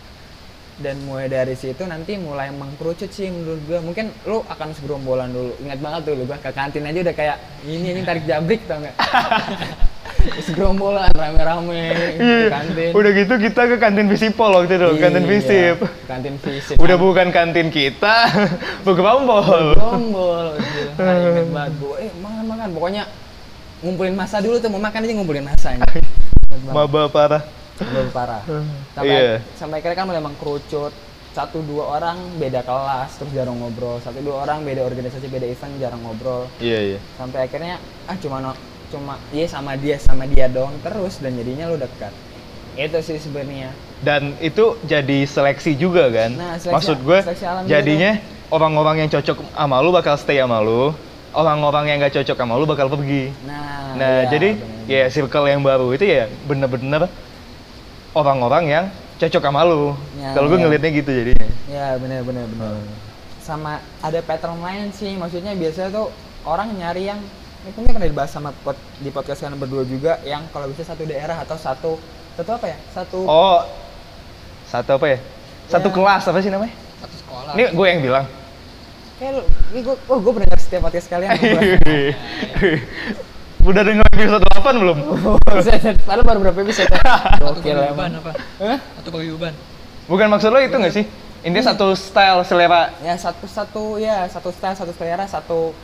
Dan 0.81 0.97
mulai 1.05 1.29
dari 1.29 1.53
situ 1.61 1.85
nanti 1.85 2.17
mulai 2.17 2.49
mengkerucut 2.53 3.13
sih 3.13 3.29
menurut 3.29 3.61
gua. 3.69 3.79
Mungkin 3.85 4.13
lu 4.25 4.41
akan 4.49 4.69
segerombolan 4.73 5.29
dulu. 5.29 5.53
Ingat 5.61 5.79
banget 5.81 6.01
tuh 6.09 6.15
lu 6.17 6.25
gua 6.25 6.41
ke 6.41 6.51
kantin 6.57 6.89
aja 6.89 7.01
udah 7.05 7.15
kayak 7.17 7.37
ini 7.69 7.89
ini 7.93 8.01
tarik 8.01 8.25
jabrik 8.25 8.65
tau 8.65 8.81
nggak? 8.81 8.97
segerombolan 10.41 11.11
rame-rame 11.11 11.81
kantin. 12.49 12.91
Iya. 12.91 12.97
Udah 12.97 13.11
gitu 13.13 13.35
kita 13.37 13.63
ke 13.67 13.77
kantin 13.77 14.07
Visipol 14.07 14.51
waktu 14.53 14.77
itu, 14.77 14.89
kantin 14.99 15.25
Iya, 15.25 15.31
Visip. 15.31 15.77
Kantin 16.05 16.35
visip. 16.37 16.77
Udah 16.77 16.97
bukan 16.97 17.29
kantin 17.31 17.69
kita, 17.69 18.17
bukan 18.87 19.03
Bambol. 19.03 19.75
Gerombol. 19.75 20.47
gitu. 20.59 20.91
Nah, 21.01 21.15
inget 21.17 21.49
banget 21.49 21.73
gua. 21.81 21.95
Eh 21.97 22.11
makan-makan. 22.15 22.69
Pokoknya 22.77 23.03
ngumpulin 23.81 24.13
masa 24.13 24.37
dulu 24.39 24.61
tuh 24.61 24.69
mau 24.69 24.79
makan 24.79 25.01
aja 25.01 25.13
ngumpulin 25.17 25.45
masa. 25.45 25.69
Maba 26.69 27.09
parah. 27.09 27.43
Belum 27.81 28.13
parah. 28.13 28.43
Sampai 28.93 29.09
Iya. 29.09 29.41
sampai 29.57 29.81
akhirnya 29.81 29.97
kan 29.97 30.05
mulai 30.05 30.21
mengkerucut 30.21 30.93
satu 31.31 31.63
dua 31.63 31.97
orang 31.97 32.19
beda 32.37 32.61
kelas 32.61 33.15
terus 33.17 33.31
jarang 33.31 33.55
ngobrol 33.57 34.03
satu 34.03 34.19
dua 34.19 34.43
orang 34.43 34.67
beda 34.67 34.83
organisasi 34.83 35.31
beda 35.31 35.47
event 35.47 35.79
jarang 35.79 36.03
ngobrol 36.03 36.51
Iya, 36.59 36.79
iya. 36.83 36.99
sampai 37.15 37.47
akhirnya 37.47 37.79
ah 38.05 38.19
cuma 38.19 38.43
no, 38.43 38.51
cuma 38.91 39.15
iya 39.31 39.47
sama 39.47 39.75
dia 39.75 39.97
sama 39.97 40.27
dia 40.27 40.47
doang 40.47 40.75
terus 40.81 41.17
dan 41.17 41.33
jadinya 41.33 41.67
lu 41.67 41.77
dekat 41.77 42.11
itu 42.73 42.99
sih 43.01 43.19
sebenarnya 43.19 43.71
Dan 44.01 44.33
itu 44.39 44.81
jadi 44.83 45.23
seleksi 45.25 45.77
juga 45.77 46.09
kan? 46.09 46.33
Nah, 46.33 46.57
seleksi- 46.57 46.73
Maksud 46.73 46.99
gue, 47.01 47.19
jadinya 47.67 48.17
orang-orang 48.49 49.05
yang 49.05 49.11
cocok 49.11 49.45
sama 49.45 49.77
lu 49.79 49.91
bakal 49.91 50.17
stay 50.17 50.37
sama 50.37 50.59
lu. 50.59 50.97
orang-orang 51.31 51.85
yang 51.87 51.97
nggak 52.01 52.17
cocok 52.17 52.35
sama 52.35 52.57
lu 52.57 52.65
bakal 52.65 52.89
pergi. 52.89 53.31
Nah, 53.45 53.95
Nah, 53.95 54.15
iya, 54.19 54.27
jadi 54.27 54.49
bener. 54.57 54.89
ya 54.89 55.03
circle 55.07 55.47
yang 55.47 55.61
baru 55.61 55.93
itu 55.93 56.03
ya 56.03 56.27
bener-bener 56.43 57.07
orang-orang 58.13 58.65
yang 58.67 58.85
cocok 59.17 59.39
sama 59.41 59.63
lu. 59.63 59.95
Ya, 60.17 60.33
Kalau 60.33 60.49
gue 60.49 60.57
ya. 60.57 60.63
ngelihatnya 60.65 60.91
gitu 60.93 61.11
jadinya. 61.13 61.47
Ya 61.69 61.87
benar 61.95 62.21
benar. 62.25 62.49
Sama 63.39 63.73
ada 64.01 64.21
pattern 64.21 64.59
lain 64.59 64.91
sih, 64.91 65.15
maksudnya 65.15 65.53
biasanya 65.53 65.91
tuh 65.93 66.09
orang 66.43 66.73
nyari 66.73 67.07
yang 67.07 67.21
mungkin 67.61 67.93
pernah 67.93 68.07
dibahas 68.07 68.31
sama 68.31 68.51
pod, 68.57 68.73
di 68.97 69.09
podcast 69.09 69.41
kalian 69.41 69.57
berdua 69.57 69.85
juga 69.85 70.17
yang 70.23 70.49
kalau 70.49 70.65
bisa 70.67 70.83
satu 70.83 71.05
daerah 71.05 71.37
atau 71.39 71.55
satu 71.55 71.91
satu 72.35 72.51
apa 72.53 72.67
ya? 72.67 72.77
Satu 72.91 73.19
Oh, 73.23 73.61
satu 74.65 74.91
apa 74.97 75.07
ya? 75.07 75.19
Satu 75.67 75.89
Ya. 75.89 75.95
kelas 75.95 76.23
apa 76.25 76.39
sih 76.41 76.49
namanya? 76.49 76.75
Satu 76.99 77.15
sekolah. 77.17 77.53
Ini 77.53 77.65
gue 77.71 77.87
yang 77.87 78.01
bilang. 78.01 78.27
kayak 79.17 79.33
lu, 79.37 79.43
ini 79.71 79.81
gue, 79.85 79.97
oh 80.09 80.19
gue 80.19 80.33
pernah 80.33 80.49
dengar 80.49 80.61
setiap 80.61 80.81
podcast 80.83 81.07
kalian. 81.07 81.37
Udah 83.61 83.83
denger 83.85 84.07
episode 84.17 84.41
8 84.57 84.81
belum? 84.81 84.99
Padahal 86.09 86.23
baru 86.25 86.39
berapa 86.41 86.59
episode? 86.65 86.89
Gokil 87.45 87.77
emang. 87.77 88.17
apa? 88.17 88.33
Hah? 88.57 88.79
Satu 88.97 89.09
paguyuban. 89.13 89.53
Bukan 90.09 90.27
maksud 90.27 90.49
lo 90.49 90.57
itu 90.59 90.73
nggak 90.73 90.95
sih? 90.97 91.05
Intinya 91.45 91.77
satu 91.77 91.93
style 91.93 92.41
selera. 92.49 92.89
Ya 93.05 93.13
satu 93.21 93.45
satu 93.45 93.83
ya 94.01 94.25
satu 94.33 94.49
style 94.49 94.77
satu 94.77 94.93
selera 94.97 95.29
satu 95.29 95.77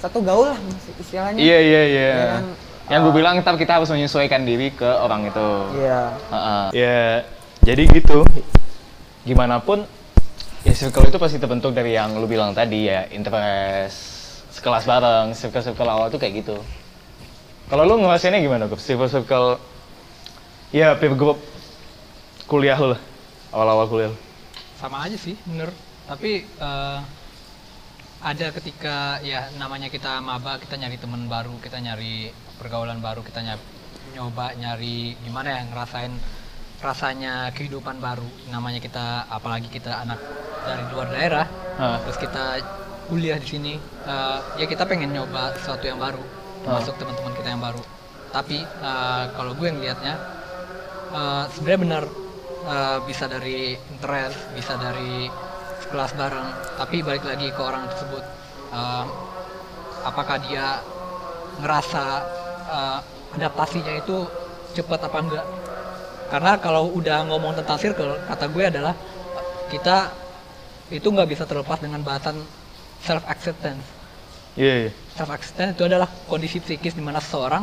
satu 0.00 0.24
gaul 0.24 0.48
lah 0.48 0.58
istilahnya. 0.96 1.36
Iya 1.36 1.58
iya 1.60 1.82
iya. 1.84 2.08
Ya 2.08 2.24
kan, 2.40 2.44
Yang 2.90 3.00
gue 3.06 3.12
uh, 3.12 3.16
bilang 3.20 3.34
ntar 3.44 3.54
kita 3.60 3.78
harus 3.78 3.92
menyesuaikan 3.92 4.42
diri 4.42 4.72
ke 4.72 4.88
orang 4.88 5.28
itu. 5.28 5.48
Iya. 5.76 6.02
Heeh. 6.32 6.64
Ya 6.74 6.98
jadi 7.62 7.82
gitu. 7.92 8.24
Gimana 9.28 9.60
pun 9.60 9.84
ya 10.64 10.72
circle 10.72 11.12
itu 11.12 11.20
pasti 11.20 11.36
terbentuk 11.36 11.76
dari 11.76 11.92
yang 11.92 12.16
lu 12.16 12.24
bilang 12.24 12.56
tadi 12.56 12.88
ya 12.88 13.04
interest 13.12 14.20
sekelas 14.50 14.84
bareng, 14.84 15.32
circle-circle 15.36 15.88
awal 15.88 16.08
tuh 16.10 16.18
kayak 16.18 16.42
gitu. 16.42 16.56
Kalau 17.70 17.86
lu 17.86 18.02
ngerasainnya 18.02 18.42
gimana, 18.42 18.66
Gup? 18.66 18.82
Circle-circle 18.82 19.62
ya 20.74 20.98
peer 20.98 21.14
group 21.14 21.38
kuliah 22.50 22.74
lu 22.74 22.98
lah. 22.98 23.00
Awal-awal 23.54 23.86
kuliah 23.86 24.10
lu. 24.10 24.18
Sama 24.74 25.06
aja 25.06 25.14
sih, 25.14 25.38
bener. 25.46 25.70
Tapi 26.10 26.42
eh, 26.42 26.98
ada 28.20 28.52
ketika 28.52 29.16
ya 29.24 29.48
namanya 29.56 29.88
kita 29.88 30.20
maba, 30.20 30.60
kita 30.60 30.76
nyari 30.76 31.00
teman 31.00 31.24
baru, 31.24 31.56
kita 31.64 31.80
nyari 31.80 32.28
pergaulan 32.60 33.00
baru, 33.00 33.24
kita 33.24 33.40
nyari, 33.40 33.64
nyoba 34.12 34.52
nyari 34.60 35.16
gimana 35.24 35.48
ya 35.56 35.62
ngerasain 35.72 36.12
rasanya 36.84 37.48
kehidupan 37.56 37.96
baru. 37.96 38.28
Namanya 38.52 38.80
kita 38.84 39.24
apalagi 39.32 39.72
kita 39.72 40.04
anak 40.04 40.20
dari 40.68 40.84
luar 40.92 41.08
daerah, 41.08 41.46
Hah. 41.80 41.96
terus 42.04 42.20
kita 42.20 42.60
kuliah 43.08 43.40
di 43.40 43.48
sini, 43.48 43.74
eh, 44.04 44.38
ya 44.60 44.66
kita 44.68 44.84
pengen 44.84 45.16
nyoba 45.16 45.56
sesuatu 45.56 45.88
yang 45.88 45.96
baru, 45.96 46.20
termasuk 46.60 47.00
teman-teman 47.00 47.32
kita 47.40 47.48
yang 47.56 47.62
baru. 47.64 47.82
Tapi 48.36 48.60
eh, 48.60 49.24
kalau 49.32 49.56
gue 49.56 49.66
yang 49.66 49.80
lihatnya 49.80 50.14
eh, 51.16 51.44
sebenarnya 51.56 51.80
benar 51.80 52.04
eh, 52.68 52.98
bisa 53.08 53.24
dari 53.32 53.80
interest, 53.96 54.36
bisa 54.52 54.76
dari 54.76 55.48
kelas 55.90 56.12
bareng. 56.14 56.48
Tapi 56.78 56.96
balik 57.02 57.24
lagi 57.26 57.50
ke 57.50 57.60
orang 57.60 57.86
tersebut, 57.90 58.24
Eh, 58.70 59.04
apakah 60.06 60.38
dia 60.46 60.78
ngerasa 61.58 62.04
eh, 62.70 62.98
adaptasinya 63.34 63.94
itu 63.98 64.16
cepat 64.72 65.00
apa 65.10 65.18
enggak? 65.18 65.46
Karena 66.30 66.52
kalau 66.62 66.94
udah 66.94 67.26
ngomong 67.26 67.58
tentang 67.58 67.78
circle, 67.82 68.14
kata 68.30 68.46
gue 68.46 68.64
adalah 68.70 68.94
kita 69.68 70.14
itu 70.90 71.06
nggak 71.06 71.28
bisa 71.30 71.42
terlepas 71.46 71.78
dengan 71.82 72.02
bahasan 72.02 72.38
self 73.02 73.22
acceptance 73.26 73.82
Iya, 74.58 74.74
iya. 74.86 74.90
self 75.14 75.30
acceptance 75.30 75.78
itu 75.78 75.84
adalah 75.86 76.06
kondisi 76.26 76.58
psikis 76.58 76.94
di 76.94 77.02
mana 77.02 77.22
seseorang 77.22 77.62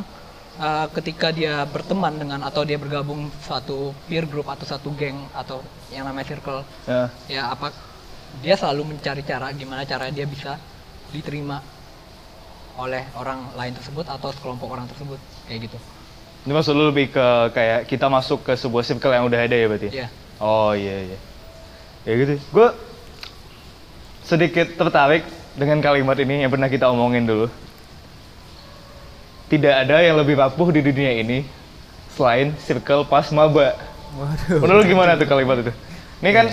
uh, 0.60 0.88
ketika 0.96 1.36
dia 1.36 1.68
berteman 1.68 2.16
dengan 2.16 2.40
atau 2.48 2.64
dia 2.64 2.80
bergabung 2.80 3.28
suatu 3.44 3.92
peer 4.08 4.24
group 4.24 4.48
atau 4.48 4.64
satu 4.64 4.96
geng 4.96 5.20
atau 5.36 5.60
yang 5.92 6.08
namanya 6.08 6.32
circle 6.32 6.64
Ya. 6.88 7.12
ya 7.28 7.44
apa 7.52 7.72
dia 8.42 8.56
selalu 8.56 8.96
mencari 8.96 9.22
cara 9.26 9.50
gimana 9.54 9.82
cara 9.88 10.10
dia 10.14 10.26
bisa 10.30 10.60
diterima 11.10 11.64
oleh 12.78 13.04
orang 13.18 13.58
lain 13.58 13.74
tersebut 13.74 14.06
atau 14.06 14.30
sekelompok 14.30 14.70
orang 14.70 14.86
tersebut 14.86 15.18
kayak 15.50 15.70
gitu 15.70 15.78
Ini 16.46 16.52
maksud 16.56 16.74
lu 16.78 16.94
lebih 16.94 17.12
ke 17.12 17.28
kayak 17.52 17.90
kita 17.92 18.08
masuk 18.08 18.46
ke 18.48 18.54
sebuah 18.56 18.86
circle 18.86 19.12
yang 19.12 19.28
udah 19.28 19.36
ada 19.36 19.52
ya 19.52 19.68
berarti? 19.68 19.90
Iya. 19.92 20.08
Oh 20.40 20.72
iya 20.72 21.12
iya. 21.12 21.18
Ya 22.08 22.14
gitu. 22.24 22.40
Gue 22.56 22.72
sedikit 24.24 24.72
tertarik 24.80 25.28
dengan 25.60 25.84
kalimat 25.84 26.16
ini 26.16 26.48
yang 26.48 26.52
pernah 26.54 26.72
kita 26.72 26.88
omongin 26.88 27.28
dulu. 27.28 27.52
Tidak 29.52 29.74
ada 29.76 30.00
yang 30.00 30.16
lebih 30.16 30.40
rapuh 30.40 30.72
di 30.72 30.80
dunia 30.80 31.20
ini 31.20 31.44
selain 32.16 32.56
circle 32.64 33.04
pas 33.04 33.28
maba. 33.36 33.76
Waduh. 34.16 34.64
Menurut 34.64 34.88
lu 34.88 34.92
gimana 34.96 35.20
tuh 35.20 35.28
kalimat 35.28 35.68
itu? 35.68 35.74
Ini 36.24 36.32
kan 36.32 36.48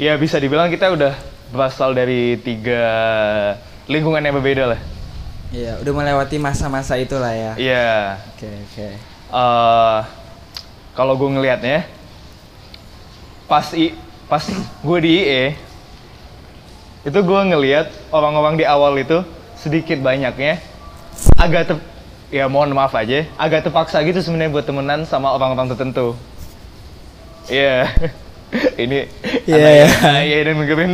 ya 0.00 0.18
bisa 0.18 0.42
dibilang 0.42 0.70
kita 0.70 0.90
udah 0.90 1.14
berasal 1.54 1.94
dari 1.94 2.34
tiga 2.42 2.82
lingkungan 3.86 4.22
yang 4.22 4.34
berbeda 4.38 4.74
lah. 4.74 4.80
Iya, 5.54 5.78
udah 5.86 5.92
melewati 5.94 6.36
masa-masa 6.42 6.98
itulah 6.98 7.30
ya. 7.30 7.52
Iya. 7.54 8.18
Oke, 8.34 8.48
oke. 8.50 8.88
eh 9.34 10.00
kalau 10.94 11.18
gue 11.18 11.26
ngelihatnya 11.26 11.86
pas 13.50 13.66
i 13.74 13.94
pas 14.30 14.42
gue 14.80 14.98
di 15.02 15.10
IE 15.20 15.44
itu 17.04 17.18
gue 17.18 17.40
ngelihat 17.50 17.92
orang-orang 18.08 18.56
di 18.56 18.64
awal 18.64 18.96
itu 18.96 19.20
sedikit 19.58 20.00
banyaknya 20.00 20.62
agak 21.36 21.62
ter 21.68 21.76
ya 22.32 22.48
mohon 22.48 22.72
maaf 22.72 22.94
aja 22.96 23.28
agak 23.36 23.68
terpaksa 23.68 24.00
gitu 24.06 24.22
sebenarnya 24.24 24.54
buat 24.54 24.64
temenan 24.64 25.04
sama 25.04 25.34
orang-orang 25.34 25.68
tertentu 25.74 26.16
iya 27.50 27.90
ini 28.76 29.08
Iya, 29.44 29.56
iya. 29.56 29.70
yang- 29.84 30.24
iya 30.24 30.38
dan 30.42 30.54
dengerin 30.58 30.92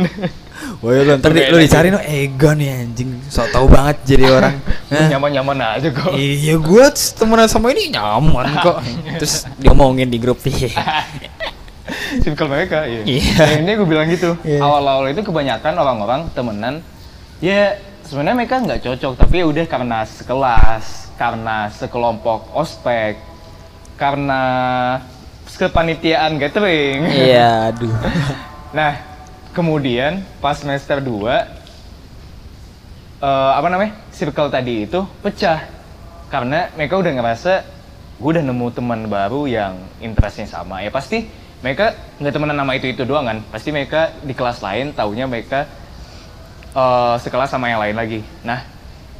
Woi, 0.81 0.97
lu 0.99 1.13
ntar 1.15 1.29
di- 1.31 1.45
lu 1.45 1.57
dicari 1.57 1.89
no 1.89 1.97
Egon 1.97 2.57
ya 2.57 2.73
anjing. 2.75 3.21
So 3.27 3.45
tau 3.47 3.65
banget 3.65 4.01
jadi 4.07 4.29
orang. 4.35 4.55
Nyaman-nyaman 4.89 5.57
aja 5.77 5.89
kok 5.89 6.13
Iya, 6.13 6.57
gua 6.57 6.89
t- 6.89 7.13
temenan 7.13 7.45
sama 7.45 7.69
ini 7.69 7.89
nyaman 7.89 8.49
kok. 8.59 8.77
Terus 9.19 9.45
diomongin 9.57 10.07
di 10.07 10.17
grup 10.17 10.41
iya. 10.43 10.69
circle 12.21 12.47
mereka 12.47 12.85
iya. 12.85 13.01
Iya. 13.03 13.35
Ya, 13.35 13.57
ini 13.59 13.71
gue 13.73 13.85
bilang 13.85 14.07
gitu 14.07 14.37
Iya. 14.41 14.61
awal-awal 14.61 15.09
itu 15.09 15.21
kebanyakan 15.21 15.73
orang-orang 15.75 16.21
temenan 16.31 16.75
ya 17.39 17.75
sebenarnya 18.03 18.37
mereka 18.37 18.55
nggak 18.59 18.81
cocok 18.81 19.13
tapi 19.17 19.39
ya 19.39 19.45
udah 19.47 19.65
karena 19.65 20.03
sekelas 20.03 20.85
karena 21.15 21.69
sekelompok 21.69 22.51
ospek 22.53 23.17
karena 23.95 24.41
kepanitiaan 25.57 26.37
gathering 26.37 27.07
Iya, 27.07 27.49
aduh. 27.73 27.95
nah 28.71 28.95
kemudian 29.51 30.23
pas 30.39 30.55
semester 30.55 30.99
2 30.99 31.27
eh, 33.21 33.51
apa 33.55 33.67
namanya 33.67 33.93
circle 34.11 34.49
tadi 34.49 34.87
itu 34.87 35.03
pecah. 35.21 35.67
Karena 36.31 36.71
mereka 36.79 36.95
udah 36.95 37.11
ngerasa 37.11 37.53
gue 38.21 38.31
udah 38.37 38.45
nemu 38.45 38.67
teman 38.71 39.03
baru 39.11 39.43
yang 39.49 39.75
interestnya 39.99 40.47
sama. 40.47 40.79
Ya 40.79 40.87
pasti 40.93 41.27
mereka 41.59 41.91
nggak 42.17 42.33
temenan 42.33 42.57
nama 42.57 42.71
itu 42.79 42.87
itu 42.87 43.03
doang 43.03 43.27
kan. 43.27 43.37
Pasti 43.51 43.75
mereka 43.75 44.15
di 44.23 44.31
kelas 44.31 44.63
lain 44.63 44.95
taunya 44.95 45.27
mereka 45.27 45.67
eh, 46.71 47.15
sekelas 47.19 47.51
sama 47.51 47.67
yang 47.67 47.83
lain 47.83 47.95
lagi. 47.99 48.19
Nah 48.47 48.63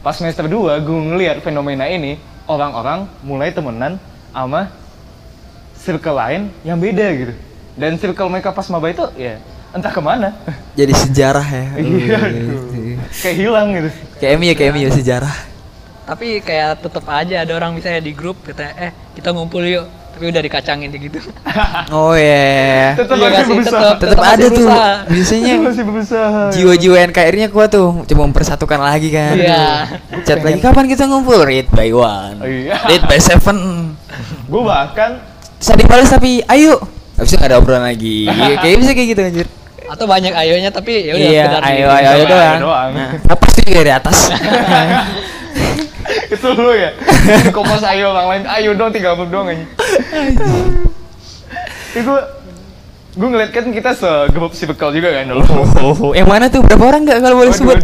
pas 0.02 0.16
semester 0.16 0.48
2 0.48 0.82
gue 0.82 1.00
ngeliat 1.14 1.44
fenomena 1.46 1.86
ini 1.86 2.16
orang-orang 2.48 3.06
mulai 3.22 3.52
temenan 3.54 4.00
sama 4.32 4.72
circle 5.82 6.14
lain 6.14 6.42
yang 6.62 6.78
beda 6.78 7.06
gitu 7.12 7.34
dan 7.74 7.98
circle 7.98 8.28
mereka 8.28 8.50
pas 8.50 8.68
maba 8.68 8.88
itu 8.88 9.02
ya 9.16 9.42
entah 9.72 9.90
ke 9.90 10.00
mana 10.00 10.36
Jadi 10.74 10.94
sejarah 10.94 11.48
ya. 11.48 11.66
Iya, 11.80 12.18
aduh. 12.20 13.00
kayak 13.18 13.36
hilang 13.36 13.68
gitu 13.72 13.90
Kayak 14.18 14.32
MU 14.36 14.46
ya, 14.46 14.54
kayak 14.54 14.72
MU 14.72 14.90
sejarah. 14.92 15.36
tapi 16.04 16.28
kayak 16.40 16.82
tetep 16.82 17.06
aja 17.06 17.36
ada 17.40 17.54
orang 17.54 17.72
misalnya 17.72 18.00
di 18.00 18.12
grup 18.12 18.36
kita 18.42 18.68
eh 18.76 18.92
kita 19.14 19.32
ngumpul 19.32 19.64
yuk 19.64 19.88
tapi 20.12 20.28
udah 20.28 20.44
dikacangin 20.44 20.92
gitu 20.92 21.24
Oh 21.96 22.12
iya. 22.14 22.94
tetap 22.94 23.16
Iya 23.16 23.24
masih 23.24 23.32
nggak 23.32 23.42
sih? 23.42 23.54
berusaha 23.56 23.80
Tetep. 23.82 23.98
Tetap 24.04 24.20
ada 24.22 24.36
masih 24.36 24.52
tuh. 24.52 24.68
Biasanya 25.08 25.54
masih 25.58 25.84
berusaha 25.84 26.42
jiwa-jiwa 26.52 26.98
NKR-nya 27.08 27.48
kuat 27.48 27.70
tuh, 27.72 27.90
coba 28.04 28.22
mempersatukan 28.28 28.80
lagi 28.82 29.10
kan. 29.10 29.34
Iya. 29.34 29.64
Chat 30.22 30.40
lagi 30.42 30.60
kapan 30.60 30.86
kita 30.86 31.08
ngumpul? 31.08 31.40
Read 31.42 31.72
by 31.72 31.90
one. 31.90 32.38
Oh, 32.38 32.46
iya. 32.46 32.76
Read 32.86 33.08
by 33.08 33.18
seven. 33.18 33.58
gue 34.46 34.62
bahkan 34.62 35.16
Terus 35.62 35.70
ada 35.70 35.80
yang 35.80 35.92
balas 35.92 36.10
tapi 36.10 36.32
ayo. 36.44 36.74
Habis 37.16 37.30
itu 37.30 37.38
nggak 37.38 37.48
ada 37.48 37.58
obrolan 37.58 37.86
lagi. 37.86 38.26
kayak 38.58 38.76
bisa 38.82 38.92
kayak 38.92 39.10
gitu 39.10 39.22
anjir. 39.24 39.48
atau 39.86 40.08
banyak 40.08 40.32
ayonya 40.32 40.72
tapi 40.72 41.04
ya 41.04 41.12
udah 41.12 41.28
Iya, 41.28 41.44
sekedar 41.46 41.64
ayo 41.68 41.86
ayo 41.92 42.08
ayo 42.10 42.24
doang. 42.26 42.60
doang. 42.64 42.90
Nah, 42.96 43.10
apa 43.28 43.46
sih 43.52 43.64
dari 43.68 43.92
atas? 43.92 44.18
itu 46.32 46.48
lu 46.50 46.72
ya 46.72 46.92
kompos 47.56 47.84
ayo 47.86 48.12
orang 48.12 48.28
lain 48.30 48.44
ayo 48.50 48.72
dong 48.74 48.90
tinggal 48.90 49.16
ngomong 49.16 49.30
doang 49.30 49.48
aja 49.48 49.64
itu 51.92 52.14
gue 53.12 53.28
ngeliat 53.28 53.52
kan 53.52 53.68
kita 53.68 53.92
segrup 53.92 54.52
circle 54.52 54.92
juga 54.92 55.12
kan 55.12 55.28
dulu 55.28 55.44
oh, 55.44 56.12
yang 56.12 56.24
mana 56.26 56.48
tuh? 56.48 56.64
Berapa 56.64 56.84
orang 56.86 57.04
nggak 57.04 57.20
kalau 57.20 57.36
boleh 57.38 57.52
sebut? 57.52 57.80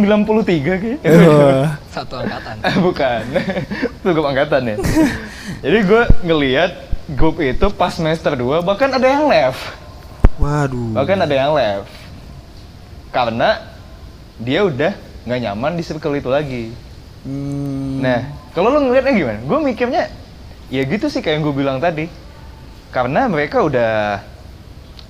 Waduh. 0.00 0.44
93 0.44 0.80
kayaknya. 0.80 0.98
Oh. 1.28 1.64
satu 1.92 2.14
angkatan 2.16 2.54
Eh, 2.64 2.76
Bukan. 2.80 3.22
Itu 4.00 4.08
grup 4.16 4.26
angkatan 4.26 4.62
ya. 4.64 4.76
Jadi 5.60 5.78
gue 5.84 6.02
ngelihat 6.24 6.70
grup 7.12 7.42
itu 7.42 7.66
pas 7.74 7.92
semester 7.92 8.32
2 8.32 8.64
bahkan 8.64 8.88
ada 8.88 9.04
yang 9.04 9.28
left. 9.28 9.60
Waduh. 10.40 10.96
Bahkan 10.96 11.18
ada 11.28 11.34
yang 11.34 11.52
left. 11.52 11.90
Karena 13.12 13.60
dia 14.40 14.64
udah 14.64 14.92
nggak 15.28 15.40
nyaman 15.44 15.72
di 15.76 15.82
circle 15.84 16.16
itu 16.16 16.30
lagi. 16.32 16.64
Hmm. 17.22 18.02
Nah, 18.02 18.26
kalau 18.56 18.72
lu 18.74 18.88
ngeliatnya 18.90 19.12
gimana? 19.14 19.38
Gue 19.44 19.58
mikirnya 19.62 20.10
ya 20.72 20.82
gitu 20.88 21.06
sih 21.12 21.20
kayak 21.20 21.38
yang 21.38 21.44
gue 21.46 21.54
bilang 21.54 21.78
tadi. 21.78 22.08
Karena 22.90 23.28
mereka 23.28 23.62
udah 23.62 24.20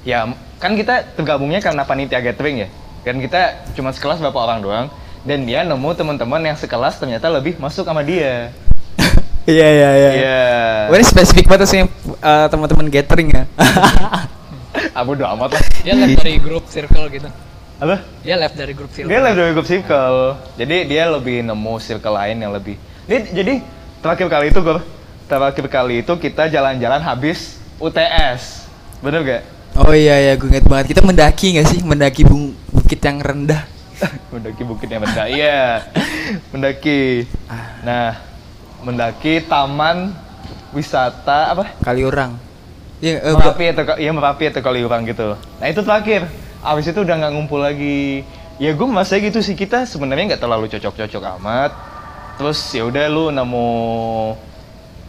ya 0.03 0.27
kan 0.59 0.75
kita 0.75 1.15
tergabungnya 1.15 1.63
karena 1.63 1.87
panitia 1.87 2.19
gathering 2.21 2.67
ya. 2.67 2.69
Kan 3.03 3.19
kita 3.19 3.67
cuma 3.75 3.91
sekelas 3.91 4.23
berapa 4.23 4.39
orang 4.39 4.59
doang 4.63 4.87
dan 5.23 5.43
dia 5.47 5.63
nemu 5.63 5.91
teman-teman 5.95 6.43
yang 6.43 6.59
sekelas 6.59 6.99
ternyata 6.99 7.31
lebih 7.31 7.59
masuk 7.59 7.87
sama 7.87 8.03
dia. 8.03 8.51
Iya 9.43 9.67
iya 9.75 9.91
iya. 9.99 10.11
Iya. 10.15 10.43
Ini 10.95 11.03
spesifik 11.03 11.51
banget 11.51 11.67
sih 11.67 11.83
uh, 11.83 12.47
teman-teman 12.47 12.87
gathering 12.87 13.27
ya. 13.27 13.43
Abu 14.99 15.19
udah 15.19 15.35
amat 15.35 15.59
lah. 15.59 15.63
dia 15.83 15.99
left 15.99 16.23
dari 16.23 16.39
grup 16.39 16.65
circle 16.71 17.11
gitu 17.11 17.29
Apa? 17.83 18.07
dia 18.23 18.39
left 18.39 18.55
dari 18.55 18.73
grup 18.73 18.89
circle 18.95 19.11
Dia 19.11 19.19
left 19.19 19.37
dari 19.43 19.51
grup 19.51 19.67
circle. 19.67 20.19
Jadi 20.55 20.77
dia 20.87 21.11
lebih 21.11 21.43
nemu 21.43 21.75
circle 21.83 22.15
lain 22.15 22.39
yang 22.39 22.55
lebih. 22.55 22.79
Jadi, 23.11 23.35
jadi 23.35 23.55
terakhir 23.99 24.27
kali 24.31 24.47
itu 24.55 24.63
gue 24.63 24.79
terakhir 25.27 25.67
kali 25.67 25.95
itu 26.07 26.13
kita 26.23 26.47
jalan-jalan 26.47 27.03
habis 27.03 27.59
UTS. 27.83 28.71
Bener 29.03 29.27
gak? 29.27 29.43
Oh 29.79 29.93
iya 29.95 30.17
iya, 30.21 30.33
gue 30.37 30.49
inget 30.49 30.67
banget. 30.69 30.93
Kita 30.97 31.01
mendaki 31.05 31.57
nggak 31.57 31.67
sih? 31.69 31.81
Mendaki 31.85 32.23
bung- 32.27 32.57
bukit 32.73 33.01
yang 33.01 33.19
rendah. 33.23 33.65
mendaki 34.35 34.63
bukit 34.67 34.89
yang 34.91 35.03
rendah. 35.05 35.27
Iya. 35.29 35.87
mendaki. 36.53 37.27
Nah, 37.85 38.19
mendaki 38.83 39.45
taman 39.47 40.13
wisata 40.73 41.53
apa? 41.57 41.65
Kaliurang. 41.85 42.37
Iya, 43.03 43.19
eh, 43.19 43.35
Merapi 43.35 43.65
atau 43.75 43.85
iya 43.99 44.11
Merapi 44.15 44.45
atau 44.49 44.63
Kaliurang 44.63 45.03
gitu. 45.07 45.35
Nah, 45.59 45.67
itu 45.67 45.81
terakhir. 45.83 46.31
Abis 46.63 46.95
itu 46.95 47.03
udah 47.03 47.19
nggak 47.19 47.33
ngumpul 47.35 47.59
lagi. 47.59 48.23
Ya 48.63 48.71
gue 48.71 48.87
merasa 48.87 49.19
gitu 49.19 49.43
sih 49.43 49.59
kita 49.59 49.83
sebenarnya 49.89 50.35
nggak 50.37 50.43
terlalu 50.43 50.71
cocok-cocok 50.71 51.23
amat. 51.41 51.71
Terus 52.39 52.59
ya 52.71 52.87
udah 52.87 53.05
lu 53.11 53.35
nemu 53.35 53.69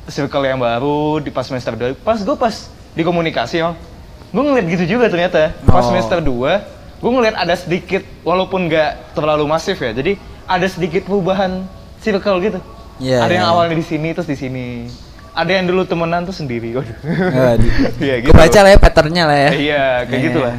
circle 0.09 0.43
yang 0.43 0.59
baru 0.59 1.21
di 1.21 1.29
pas 1.29 1.45
semester 1.45 1.77
2. 1.77 1.93
Pas 2.01 2.17
gue 2.17 2.35
pas 2.35 2.55
di 2.93 3.01
komunikasi, 3.05 3.61
Om. 3.61 3.92
Gue 4.33 4.41
ngeliat 4.41 4.65
gitu 4.65 4.97
juga 4.97 5.05
ternyata. 5.13 5.53
Pas 5.61 5.85
Oh. 5.85 5.93
semester 5.93 6.17
2, 6.17 6.65
gue 6.97 7.11
ngeliat 7.13 7.37
ada 7.37 7.53
sedikit 7.53 8.01
walaupun 8.25 8.65
nggak 8.65 9.13
terlalu 9.13 9.45
masif 9.45 9.77
ya. 9.77 9.93
Jadi 9.93 10.17
ada 10.49 10.65
sedikit 10.65 11.05
perubahan 11.05 11.69
circle 12.01 12.41
gitu. 12.41 12.59
Iya, 12.97 13.25
ada 13.25 13.33
yang 13.33 13.45
iya. 13.45 13.53
awalnya 13.53 13.77
di 13.77 13.85
sini 13.85 14.09
terus 14.11 14.25
di 14.25 14.33
sini. 14.33 14.89
Ada 15.33 15.61
yang 15.61 15.65
dulu 15.69 15.85
temenan 15.85 16.25
tuh 16.25 16.33
sendiri. 16.33 16.73
Waduh. 16.77 16.97
Iya 18.05 18.21
Gue 18.25 18.33
baca 18.33 18.59
lah 18.61 18.69
ya 18.73 18.79
patternnya 18.81 19.23
lah 19.25 19.37
ya. 19.37 19.51
Iya, 19.53 19.85
kayak 20.09 20.21
gitu 20.25 20.39
lah. 20.41 20.55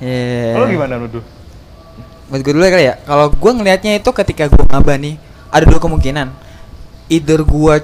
Iya. 0.00 0.60
Lo 0.60 0.64
gimana 0.68 0.94
Nudu? 1.00 1.20
Buat 2.28 2.40
gue 2.40 2.52
dulu 2.56 2.64
ya 2.64 2.72
kali 2.72 2.84
ya. 2.88 2.94
Kalau 3.04 3.26
gue 3.32 3.52
ngelihatnya 3.56 3.92
itu 4.00 4.10
ketika 4.16 4.48
gue 4.48 4.64
ngaba 4.68 4.96
nih, 5.00 5.16
ada 5.48 5.64
dua 5.64 5.80
kemungkinan. 5.80 6.28
Either 7.12 7.40
gue 7.44 7.74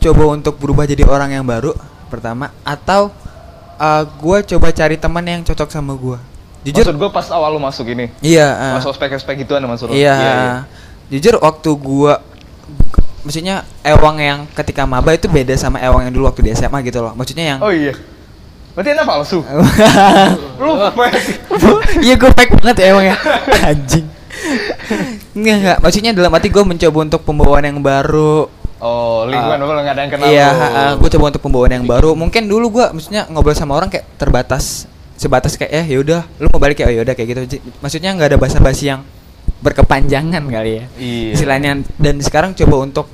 coba 0.00 0.22
untuk 0.32 0.56
berubah 0.56 0.84
jadi 0.88 1.04
orang 1.04 1.36
yang 1.36 1.44
baru 1.44 1.76
pertama, 2.08 2.52
atau 2.64 3.12
uh, 3.82 4.02
gue 4.06 4.38
coba 4.54 4.70
cari 4.70 4.94
teman 4.94 5.24
yang 5.26 5.42
cocok 5.42 5.68
sama 5.68 5.98
gue. 5.98 6.18
Jujur, 6.62 6.86
Maksud 6.86 6.98
gue 7.02 7.10
pas 7.10 7.26
awal 7.34 7.50
lu 7.50 7.58
masuk 7.58 7.90
ini. 7.90 8.06
iya. 8.22 8.54
uh, 8.54 8.72
Masuk 8.78 8.94
spek-spek 8.94 9.42
gituan 9.42 9.66
maksud 9.66 9.90
lu? 9.90 9.98
Iya. 9.98 10.62
Jujur 11.10 11.42
waktu 11.42 11.70
gua 11.74 12.22
maksudnya 13.22 13.62
Ewang 13.82 14.18
yang 14.18 14.46
ketika 14.54 14.86
maba 14.86 15.14
itu 15.14 15.26
beda 15.26 15.54
sama 15.58 15.78
Ewang 15.82 16.06
yang 16.06 16.14
dulu 16.14 16.30
waktu 16.30 16.46
di 16.46 16.50
SMA 16.54 16.78
gitu 16.86 17.02
loh. 17.02 17.12
Maksudnya 17.18 17.54
yang 17.54 17.58
Oh 17.58 17.74
iya. 17.74 17.92
Berarti 18.72 18.94
enak 18.96 19.04
palsu. 19.04 19.42
lu 20.62 20.70
fake. 20.94 21.18
Iya 22.00 22.14
gue 22.16 22.30
fake 22.32 22.52
banget 22.62 22.76
ya 22.78 22.86
Ewang 22.94 23.04
ya. 23.10 23.16
Anjing. 23.74 24.06
Enggak 25.36 25.56
enggak, 25.60 25.78
maksudnya 25.82 26.10
dalam 26.16 26.32
arti 26.32 26.48
gue 26.48 26.64
mencoba 26.64 26.98
untuk 27.04 27.20
pembawaan 27.26 27.66
yang 27.68 27.78
baru. 27.82 28.48
Oh, 28.82 29.22
lingkungan 29.24 29.56
Ah. 29.56 29.62
lu 29.62 29.72
nggak 29.78 29.94
ada 29.94 30.02
yang 30.02 30.10
kenal 30.10 30.26
Iya, 30.26 30.48
lu. 30.50 30.98
gue 30.98 31.10
coba 31.14 31.24
untuk 31.30 31.42
pembawaan 31.42 31.72
yang 31.72 31.86
baru. 31.86 32.18
Mungkin 32.18 32.50
dulu 32.50 32.66
gua 32.72 32.90
maksudnya 32.90 33.30
ngobrol 33.30 33.54
sama 33.54 33.78
orang 33.78 33.86
kayak 33.86 34.10
terbatas 34.18 34.90
sebatas 35.14 35.54
kayak 35.54 35.70
eh 35.70 35.86
yaudah 35.94 36.26
lu 36.36 36.50
mau 36.50 36.58
balik 36.58 36.82
ya 36.82 36.90
oh, 36.90 36.94
yaudah 36.98 37.14
kayak 37.14 37.46
gitu 37.46 37.62
maksudnya 37.78 38.10
nggak 38.10 38.34
ada 38.34 38.38
basa-basi 38.42 38.90
yang 38.90 39.06
berkepanjangan 39.62 40.42
kali 40.42 40.82
ya 40.82 40.84
Iya. 40.98 41.30
istilahnya 41.38 41.70
dan 41.94 42.14
sekarang 42.18 42.50
coba 42.52 42.76
untuk 42.82 43.06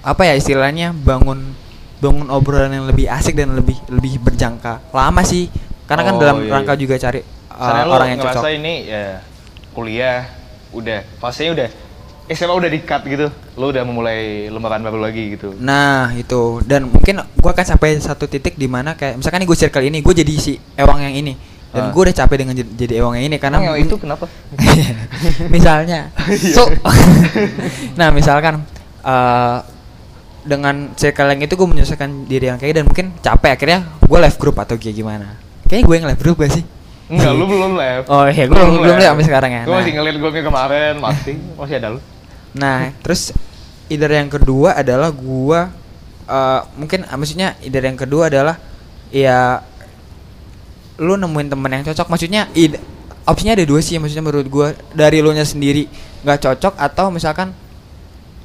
apa 0.00 0.24
ya 0.24 0.32
istilahnya 0.32 0.96
bangun 0.96 1.52
bangun 2.00 2.32
obrolan 2.32 2.72
yang 2.72 2.88
lebih 2.88 3.12
asik 3.12 3.36
dan 3.36 3.52
lebih 3.52 3.76
lebih 3.92 4.16
berjangka 4.18 4.80
lama 4.88 5.20
sih 5.20 5.52
karena 5.84 6.02
kan 6.02 6.14
Oh, 6.16 6.20
dalam 6.22 6.36
iya, 6.40 6.48
rangka 6.48 6.72
iya. 6.72 6.80
juga 6.80 6.94
cari 6.96 7.20
uh, 7.52 7.84
orang 7.84 8.08
yang 8.08 8.20
cocok 8.24 8.42
ini 8.48 8.74
ya 8.88 9.02
kuliah 9.76 10.24
udah 10.72 11.04
fasenya 11.20 11.50
udah 11.52 11.68
SMA 12.28 12.52
udah 12.52 12.66
di 12.66 12.80
cut 12.80 13.02
gitu. 13.02 13.26
Lu 13.54 13.68
udah 13.68 13.82
memulai 13.82 14.18
lembaran 14.46 14.80
baru 14.80 15.00
lagi 15.00 15.32
gitu. 15.32 15.56
Nah 15.56 16.12
itu 16.12 16.60
dan 16.62 16.86
mungkin 16.86 17.20
gua 17.34 17.50
akan 17.50 17.66
sampai 17.66 17.96
satu 17.96 18.24
titik 18.24 18.54
di 18.54 18.66
mana 18.66 18.92
kayak 18.92 19.16
misalkan 19.16 19.38
nih 19.38 19.48
gue 19.48 19.58
circle 19.58 19.82
ini 19.82 19.98
gue 19.98 20.14
jadi 20.14 20.32
si 20.34 20.54
ewang 20.74 21.00
yang 21.00 21.12
ini 21.12 21.34
dan 21.68 21.84
Ah. 21.84 21.90
gue 21.90 22.00
udah 22.00 22.16
capek 22.16 22.36
dengan 22.38 22.54
jadi, 22.54 22.70
jadi 22.74 22.94
ewang 22.98 23.12
yang 23.14 23.26
ini 23.26 23.36
karena 23.36 23.60
yang 23.62 23.76
itu 23.76 23.94
kenapa? 23.94 24.24
misalnya 25.48 26.08
Iya. 26.26 26.54
so 26.54 26.64
nah 28.00 28.08
misalkan 28.08 28.64
eh, 28.98 29.58
dengan 30.42 30.92
circle 30.94 31.28
yang 31.28 31.40
itu 31.42 31.54
gue 31.54 31.68
menyelesaikan 31.68 32.24
diri 32.24 32.48
yang 32.48 32.56
kayak 32.56 32.72
dan 32.74 32.84
mungkin 32.84 33.12
capek 33.18 33.50
akhirnya 33.52 33.78
gue 34.00 34.18
left 34.18 34.38
group 34.38 34.56
atau 34.56 34.74
kayak 34.74 34.96
gimana 34.96 35.36
kayaknya 35.66 35.84
gue 35.84 35.94
yang 35.94 36.06
left 36.06 36.22
group 36.22 36.36
gak 36.38 36.52
sih 36.52 36.64
Enggak, 37.08 37.32
lu 37.32 37.48
belum 37.48 37.72
left. 37.72 38.04
Oh, 38.06 38.28
iya, 38.28 38.44
gua 38.44 38.60
belum- 38.60 38.84
belum 38.84 38.96
lihat 38.96 39.16
sampai 39.16 39.24
sekarang 39.24 39.48
ya. 39.50 39.62
Gue 39.64 39.72
Nah. 39.72 39.80
masih 39.80 39.92
ngeliat 39.96 40.16
grupnya 40.18 40.42
kemarin, 40.44 40.92
masih 41.00 41.34
masih 41.56 41.74
ada 41.80 41.88
lu. 41.88 42.00
Nah, 42.54 42.92
terus 43.00 43.32
either 43.88 44.08
yang 44.08 44.28
kedua 44.28 44.76
adalah 44.76 45.10
gua 45.10 45.68
eh, 46.24 46.60
mungkin 46.76 47.04
ah, 47.04 47.16
maksudnya 47.16 47.56
either 47.60 47.80
yang 47.80 47.96
kedua 47.96 48.28
adalah 48.28 48.56
ya 49.08 49.60
lu 50.98 51.14
nemuin 51.14 51.48
temen 51.48 51.70
yang 51.70 51.84
cocok. 51.84 52.06
Maksudnya 52.08 52.48
id- 52.52 52.80
opsinya 53.24 53.52
ada 53.52 53.64
dua 53.64 53.80
sih 53.80 54.00
maksudnya 54.00 54.24
menurut 54.24 54.48
gua 54.48 54.72
dari 54.90 55.20
lu 55.20 55.30
nya 55.30 55.44
sendiri 55.44 55.86
nggak 56.24 56.40
cocok 56.42 56.74
atau 56.74 57.12
misalkan 57.12 57.52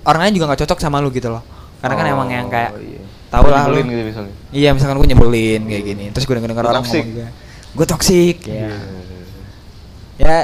orang 0.04 0.28
lain 0.28 0.34
juga 0.36 0.52
nggak 0.52 0.62
cocok 0.68 0.80
sama 0.80 1.00
lu 1.00 1.10
gitu 1.10 1.32
loh. 1.32 1.42
Karena 1.80 1.96
kan 1.96 2.06
emang 2.08 2.30
yang 2.30 2.48
kayak 2.48 2.72
Oh, 2.72 2.80
iya. 2.80 3.02
tau 3.28 3.44
lah 3.48 3.68
lu. 3.68 3.76
Gitu 3.82 4.04
misalnya. 4.08 4.34
Iya, 4.54 4.70
misalkan 4.72 4.96
gue 4.96 5.08
nyebelin 5.10 5.62
kayak 5.66 5.84
gini. 5.84 6.04
Terus 6.14 6.24
gue 6.24 6.36
denger 6.38 6.52
Lu 6.54 6.60
orang 6.64 6.80
toxic. 6.80 7.04
ngomong. 7.04 7.32
Gue 7.74 7.86
toksik. 7.90 8.38
Iya. 8.48 8.72
Ya 10.16 10.36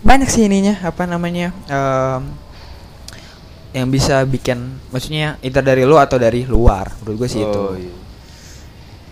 banyak 0.00 0.26
sih 0.26 0.46
ininya 0.46 0.80
apa 0.80 1.04
namanya 1.04 1.50
em, 1.66 2.22
yang 3.76 3.92
bisa 3.92 4.24
bikin 4.24 4.80
maksudnya 4.88 5.36
either 5.44 5.60
dari 5.60 5.84
lu 5.84 6.00
atau 6.00 6.16
dari 6.16 6.48
luar 6.48 6.88
menurut 7.04 7.16
gue 7.20 7.28
sih 7.28 7.44
itu 7.44 7.60
Oh, 7.60 7.76
iya. 7.76 7.92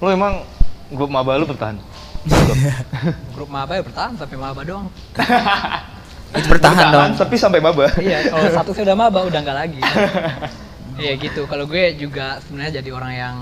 Lu 0.01 0.09
emang 0.09 0.41
grup 0.89 1.13
maba 1.13 1.37
lu 1.37 1.45
bertahan? 1.45 1.77
grup 3.37 3.53
maba 3.53 3.77
ya 3.77 3.83
bertahan 3.85 4.17
sampai 4.17 4.37
maba 4.41 4.65
doang 4.65 4.89
itu 6.35 6.49
bertahan 6.49 6.89
dong 6.91 7.13
tapi 7.21 7.37
sampai 7.37 7.61
maba. 7.61 7.93
iya 8.01 8.25
kalau 8.33 8.49
satu 8.49 8.71
sih 8.73 8.83
udah 8.83 8.97
maba 8.97 9.21
udah 9.29 9.39
nggak 9.45 9.59
lagi 9.69 9.81
iya 11.03 11.13
gitu 11.21 11.45
kalau 11.45 11.69
gue 11.69 11.95
juga 12.01 12.41
sebenarnya 12.43 12.81
jadi 12.81 12.91
orang 12.97 13.13
yang 13.15 13.37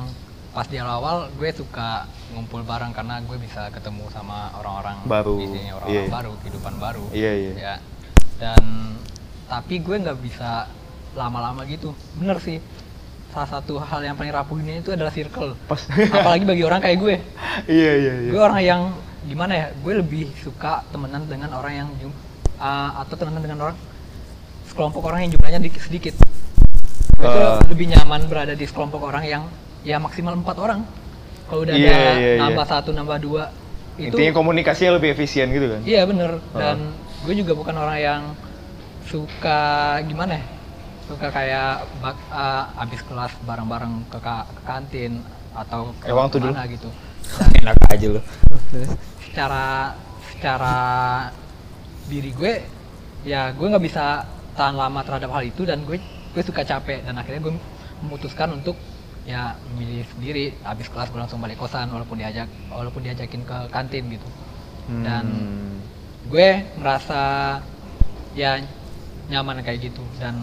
pas 0.53 0.67
di 0.69 0.77
awal 0.77 1.33
gue 1.39 1.49
suka 1.55 2.05
ngumpul 2.35 2.61
bareng 2.67 2.93
karena 2.93 3.23
gue 3.25 3.39
bisa 3.41 3.73
ketemu 3.73 4.05
sama 4.13 4.53
orang-orang 4.61 4.99
Baru, 5.09 5.41
di 5.41 5.47
sini 5.49 5.71
orang-orang 5.73 6.05
iya. 6.05 6.13
baru 6.13 6.33
kehidupan 6.45 6.75
baru 6.77 7.05
Iya, 7.15 7.33
iya. 7.33 7.53
ya 7.57 7.75
dan 8.43 8.63
tapi 9.49 9.81
gue 9.81 9.97
nggak 10.03 10.19
bisa 10.21 10.67
lama-lama 11.15 11.63
gitu 11.65 11.93
bener 12.17 12.39
sih 12.41 12.59
salah 13.33 13.49
satu 13.49 13.81
hal 13.81 14.05
yang 14.05 14.13
paling 14.13 14.29
rapuhnya 14.29 14.85
itu 14.85 14.93
adalah 14.93 15.09
circle 15.09 15.57
Pas. 15.65 15.81
apalagi 15.89 16.45
bagi 16.45 16.63
orang 16.65 16.81
kayak 16.81 16.99
gue 17.01 17.15
iya 17.81 17.93
iya 17.97 18.13
iya. 18.25 18.31
gue 18.31 18.41
orang 18.41 18.61
yang 18.61 18.81
gimana 19.25 19.53
ya 19.55 19.67
gue 19.73 19.93
lebih 19.97 20.29
suka 20.37 20.85
temenan 20.93 21.25
dengan 21.25 21.49
orang 21.57 21.75
yang 21.85 21.89
uh, 22.61 23.01
atau 23.01 23.15
temenan 23.17 23.41
dengan 23.41 23.59
orang 23.71 23.77
sekelompok 24.69 25.03
orang 25.05 25.25
yang 25.25 25.37
jumlahnya 25.37 25.61
dikit 25.61 25.83
sedikit 25.85 26.15
gue 27.17 27.25
tuh 27.25 27.41
Uh. 27.41 27.61
lebih 27.71 27.87
nyaman 27.93 28.27
berada 28.27 28.53
di 28.53 28.65
sekelompok 28.67 29.01
orang 29.01 29.25
yang 29.25 29.43
ya 29.87 29.97
maksimal 29.97 30.35
empat 30.35 30.57
orang 30.59 30.81
kalau 31.47 31.63
udah 31.63 31.75
Iya, 31.77 31.89
ada 31.93 32.01
iya, 32.01 32.13
iya. 32.19 32.41
nambah 32.41 32.67
satu 32.67 32.91
nambah 32.93 33.19
dua 33.21 33.45
itu 34.01 34.13
Intinya 34.17 34.33
komunikasinya 34.33 34.97
lebih 34.97 35.13
efisien 35.13 35.53
gitu 35.53 35.69
kan? 35.73 35.81
iya 35.85 36.03
bener 36.05 36.37
Uh. 36.53 36.59
dan 36.59 36.77
gue 37.23 37.35
juga 37.39 37.53
bukan 37.55 37.77
orang 37.79 37.99
yang 38.01 38.23
suka 39.07 39.61
gimana 40.05 40.37
ya 40.37 40.45
suka 41.13 41.29
kayak 41.29 41.71
bak, 41.99 42.17
uh, 42.29 42.65
abis 42.79 43.01
kelas 43.03 43.33
bareng-bareng 43.43 44.09
ke, 44.09 44.19
ka- 44.19 44.49
ke 44.49 44.63
kantin 44.63 45.13
atau 45.53 45.93
ke 45.95 46.09
Emang 46.09 46.27
tuh 46.27 46.41
dulu. 46.41 46.57
gitu 46.67 46.89
enak 47.61 47.77
aja 47.87 48.07
lu 48.09 48.21
secara 49.23 49.93
secara 50.31 50.77
diri 52.05 52.33
gue 52.33 52.53
ya 53.23 53.53
gue 53.53 53.63
nggak 53.63 53.81
bisa 53.81 54.27
tahan 54.53 54.75
lama 54.75 55.01
terhadap 55.01 55.31
hal 55.31 55.43
itu 55.43 55.63
dan 55.63 55.85
gue 55.85 55.97
gue 56.33 56.43
suka 56.43 56.61
capek 56.63 57.05
dan 57.05 57.15
akhirnya 57.15 57.41
gue 57.43 57.55
memutuskan 58.01 58.53
untuk 58.53 58.75
ya 59.23 59.55
memilih 59.71 60.03
sendiri 60.11 60.45
habis 60.61 60.89
kelas 60.89 61.09
gue 61.09 61.21
langsung 61.21 61.39
balik 61.39 61.55
kosan 61.55 61.87
walaupun 61.87 62.19
diajak 62.19 62.51
walaupun 62.69 63.01
diajakin 63.01 63.43
ke 63.43 63.57
kantin 63.69 64.05
gitu 64.09 64.29
dan 65.01 65.25
Hmm. 65.25 65.79
gue 66.27 66.49
merasa 66.75 67.23
ya 68.33 68.59
nyaman 69.29 69.63
kayak 69.63 69.87
gitu 69.87 70.03
dan 70.19 70.35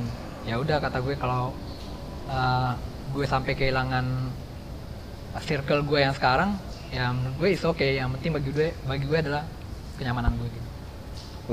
ya 0.50 0.58
udah 0.58 0.82
kata 0.82 0.98
gue 1.06 1.14
kalau 1.14 1.54
uh, 2.26 2.74
gue 3.14 3.26
sampai 3.30 3.54
kehilangan 3.54 4.06
circle 5.46 5.86
gue 5.86 6.02
yang 6.02 6.14
sekarang 6.18 6.58
ya 6.90 7.14
menurut 7.14 7.36
gue 7.38 7.50
is 7.54 7.62
oke 7.62 7.86
yang 7.86 8.10
penting 8.18 8.34
bagi 8.34 8.50
gue 8.50 8.68
bagi 8.90 9.06
gue 9.06 9.20
adalah 9.22 9.46
kenyamanan 10.02 10.34
gue 10.42 10.50
gitu. 10.50 10.68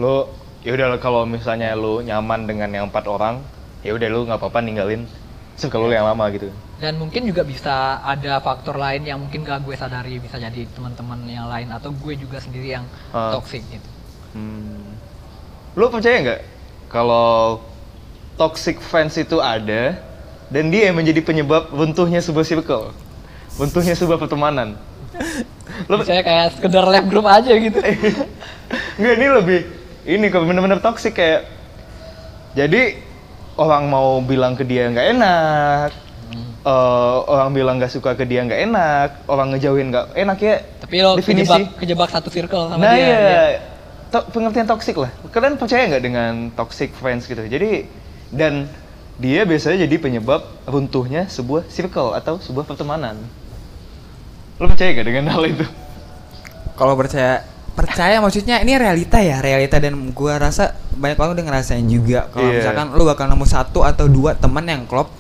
lu 0.01 0.17
ya 0.65 0.73
udah 0.73 0.97
kalau 0.97 1.29
misalnya 1.29 1.77
lu 1.77 2.01
nyaman 2.01 2.49
dengan 2.49 2.73
yang 2.73 2.85
empat 2.89 3.05
orang 3.05 3.45
ya 3.85 3.93
udah 3.93 4.09
lu 4.09 4.25
nggak 4.25 4.41
apa-apa 4.41 4.65
ninggalin 4.65 5.05
circle 5.61 5.85
lu 5.85 5.93
yang 5.93 6.09
lama 6.09 6.33
gitu 6.33 6.49
dan 6.81 6.97
mungkin 6.97 7.29
juga 7.29 7.45
bisa 7.45 8.01
ada 8.01 8.41
faktor 8.41 8.77
lain 8.77 9.05
yang 9.09 9.17
mungkin 9.17 9.41
gak 9.41 9.65
gue 9.65 9.73
sadari 9.73 10.21
bisa 10.21 10.37
jadi 10.37 10.69
teman-teman 10.77 11.25
yang 11.25 11.49
lain 11.49 11.73
atau 11.73 11.89
gue 11.89 12.13
juga 12.17 12.37
sendiri 12.37 12.77
yang 12.77 12.85
Ah. 13.13 13.33
toxic 13.37 13.61
gitu 13.69 13.89
Hmm. 14.37 15.01
Lu 15.81 15.89
percaya 15.89 16.21
nggak 16.21 16.41
kalau 16.93 17.57
toxic 18.37 18.79
friends 18.79 19.17
itu 19.17 19.41
ada 19.41 19.97
dan 20.53 20.71
dia 20.71 20.93
yang 20.93 20.97
menjadi 21.01 21.21
penyebab 21.25 21.73
runtuhnya 21.75 22.23
sebuah 22.23 22.47
circle, 22.47 22.95
runtuhnya 23.59 23.97
sebuah 23.97 24.21
pertemanan? 24.21 24.79
Lu 25.91 26.01
saya 26.05 26.23
kayak 26.23 26.61
sekedar 26.61 26.85
lab 26.87 27.09
group 27.09 27.27
aja 27.27 27.51
gitu 27.57 27.81
nggak 29.01 29.15
ini 29.17 29.27
lebih 29.29 29.61
ini 30.07 30.25
kok 30.31 30.45
bener-bener 30.47 30.79
toxic 30.81 31.17
kayak 31.17 31.49
jadi 32.57 32.97
orang 33.61 33.89
mau 33.89 34.21
bilang 34.25 34.57
ke 34.57 34.65
dia 34.65 34.89
nggak 34.89 35.07
enak, 35.17 35.91
eh, 36.65 37.17
orang 37.29 37.49
bilang 37.53 37.75
nggak 37.81 37.93
suka 37.93 38.17
ke 38.17 38.25
dia 38.25 38.45
nggak 38.45 38.61
enak, 38.69 39.09
orang 39.29 39.53
ngejauhin 39.53 39.93
nggak 39.93 40.07
enak 40.17 40.39
ya. 40.41 40.57
tapi 40.81 40.97
lo 41.05 41.17
Definisi. 41.17 41.49
kejebak 41.53 41.77
kejebak 41.81 42.09
satu 42.13 42.29
circle 42.33 42.73
sama 42.73 42.81
nah 42.81 42.93
dia 42.97 43.05
iya, 43.05 43.19
dia. 43.21 43.45
To- 44.07 44.27
pengertian 44.31 44.69
toxic 44.71 44.97
lah. 44.97 45.11
Kalian 45.35 45.59
percaya 45.59 45.83
nggak 45.91 46.05
dengan 46.05 46.33
toxic 46.55 46.95
friends 46.95 47.27
gitu? 47.27 47.43
Jadi 47.43 47.91
dan 48.29 48.67
dia 49.17 49.43
biasanya 49.43 49.83
jadi 49.83 49.97
penyebab 49.97 50.41
runtuhnya 50.65 51.25
sebuah 51.27 51.65
circle 51.67 52.13
atau 52.13 52.37
sebuah 52.37 52.65
pertemanan. 52.65 53.17
Lo 54.57 54.67
percaya 54.67 54.93
nggak 54.93 55.07
dengan 55.07 55.25
hal 55.31 55.43
itu? 55.47 55.65
Kalau 56.75 56.93
percaya 56.95 57.45
percaya 57.73 58.17
maksudnya 58.19 58.57
ini 58.59 58.73
realita 58.75 59.21
ya 59.21 59.39
realita 59.39 59.77
dan 59.77 59.93
gua 60.11 60.37
rasa 60.39 60.73
banyak 60.91 61.13
orang 61.15 61.33
udah 61.35 61.45
ngerasain 61.45 61.85
juga 61.85 62.25
kalau 62.27 62.49
Iya. 62.49 62.57
misalkan 62.59 62.87
lu 62.91 63.05
bakal 63.05 63.25
nemu 63.27 63.45
satu 63.45 63.85
atau 63.85 64.09
dua 64.09 64.33
temen 64.33 64.65
yang 64.65 64.83
klop 64.87 65.13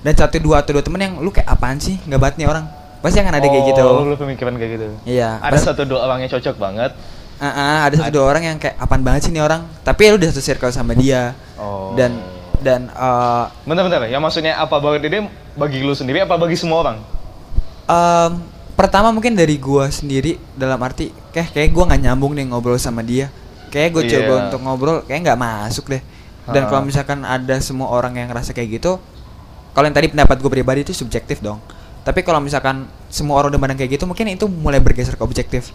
dan 0.00 0.14
satu 0.14 0.38
dua 0.38 0.62
atau 0.62 0.78
dua 0.78 0.86
temen 0.86 1.02
yang 1.02 1.18
lu 1.18 1.28
kayak 1.28 1.46
apaan 1.48 1.76
sih 1.76 1.98
nggak 2.00 2.14
banget 2.16 2.36
nih 2.38 2.46
orang 2.46 2.62
pasti 3.02 3.18
akan 3.18 3.34
ada 3.34 3.42
kayak 3.44 3.64
gitu 3.68 3.82
Oh, 3.82 4.02
Lu 4.04 4.14
pemikiran 4.14 4.54
kayak 4.54 4.70
gitu. 4.72 4.86
iya 5.02 5.38
Ada 5.40 5.58
satu 5.64 5.82
dua 5.82 6.06
orangnya 6.06 6.26
cocok 6.28 6.54
banget. 6.56 6.94
Ah, 7.36 7.46
ah, 7.48 7.78
ada 7.84 7.94
satu 7.96 8.10
dua 8.12 8.24
orang 8.24 8.42
yang 8.44 8.56
kayak 8.56 8.78
apaan 8.78 9.02
banget 9.02 9.26
sih 9.26 9.32
nih 9.34 9.42
orang 9.42 9.66
tapi 9.82 10.06
lu 10.06 10.14
udah 10.14 10.30
satu 10.30 10.40
circle 10.40 10.70
sama 10.70 10.94
dia 10.94 11.34
Oh. 11.58 11.90
dan 11.94 12.14
dan 12.60 12.88
eh, 12.88 13.44
Bentar-bentar, 13.64 14.06
yang 14.06 14.20
maksudnya 14.20 14.56
apa? 14.56 14.76
Banget 14.76 15.06
ini 15.06 15.28
bagi 15.54 15.80
lu 15.80 15.92
sendiri 15.92 16.22
apa 16.22 16.36
bagi 16.36 16.54
semua 16.54 16.80
orang? 16.82 16.98
em, 17.86 18.32
pertama 18.74 19.14
mungkin 19.14 19.32
dari 19.32 19.56
gua 19.56 19.86
sendiri 19.88 20.36
dalam 20.52 20.76
arti 20.82 21.14
kayak 21.30 21.54
kayak 21.54 21.70
gua 21.70 21.86
nggak 21.86 22.02
nyambung 22.02 22.34
nih 22.34 22.44
ngobrol 22.50 22.76
sama 22.76 23.00
dia. 23.00 23.30
Kayak 23.66 23.88
gue 23.92 24.02
coba 24.08 24.32
Iya. 24.32 24.42
untuk 24.48 24.60
ngobrol 24.62 24.96
kayak 25.04 25.20
nggak 25.26 25.38
masuk 25.38 25.90
deh. 25.90 26.02
Dan 26.46 26.70
kalau 26.70 26.86
misalkan 26.86 27.26
ada 27.26 27.58
semua 27.58 27.90
orang 27.90 28.14
yang 28.14 28.30
ngerasa 28.30 28.54
kayak 28.54 28.78
gitu 28.78 28.96
kalau 29.70 29.84
yang 29.84 29.92
tadi 29.92 30.08
pendapat 30.08 30.38
gue 30.38 30.48
pribadi 30.48 30.80
itu 30.86 30.94
subjektif 30.94 31.42
dong. 31.42 31.58
Tapi 32.00 32.22
kalau 32.22 32.38
misalkan 32.38 32.86
semua 33.10 33.36
orang 33.36 33.50
udah 33.52 33.60
mandang 33.60 33.76
kayak 33.76 33.98
gitu 33.98 34.06
mungkin 34.06 34.30
itu 34.30 34.46
mulai 34.46 34.78
bergeser 34.78 35.18
ke 35.18 35.22
objektif. 35.22 35.74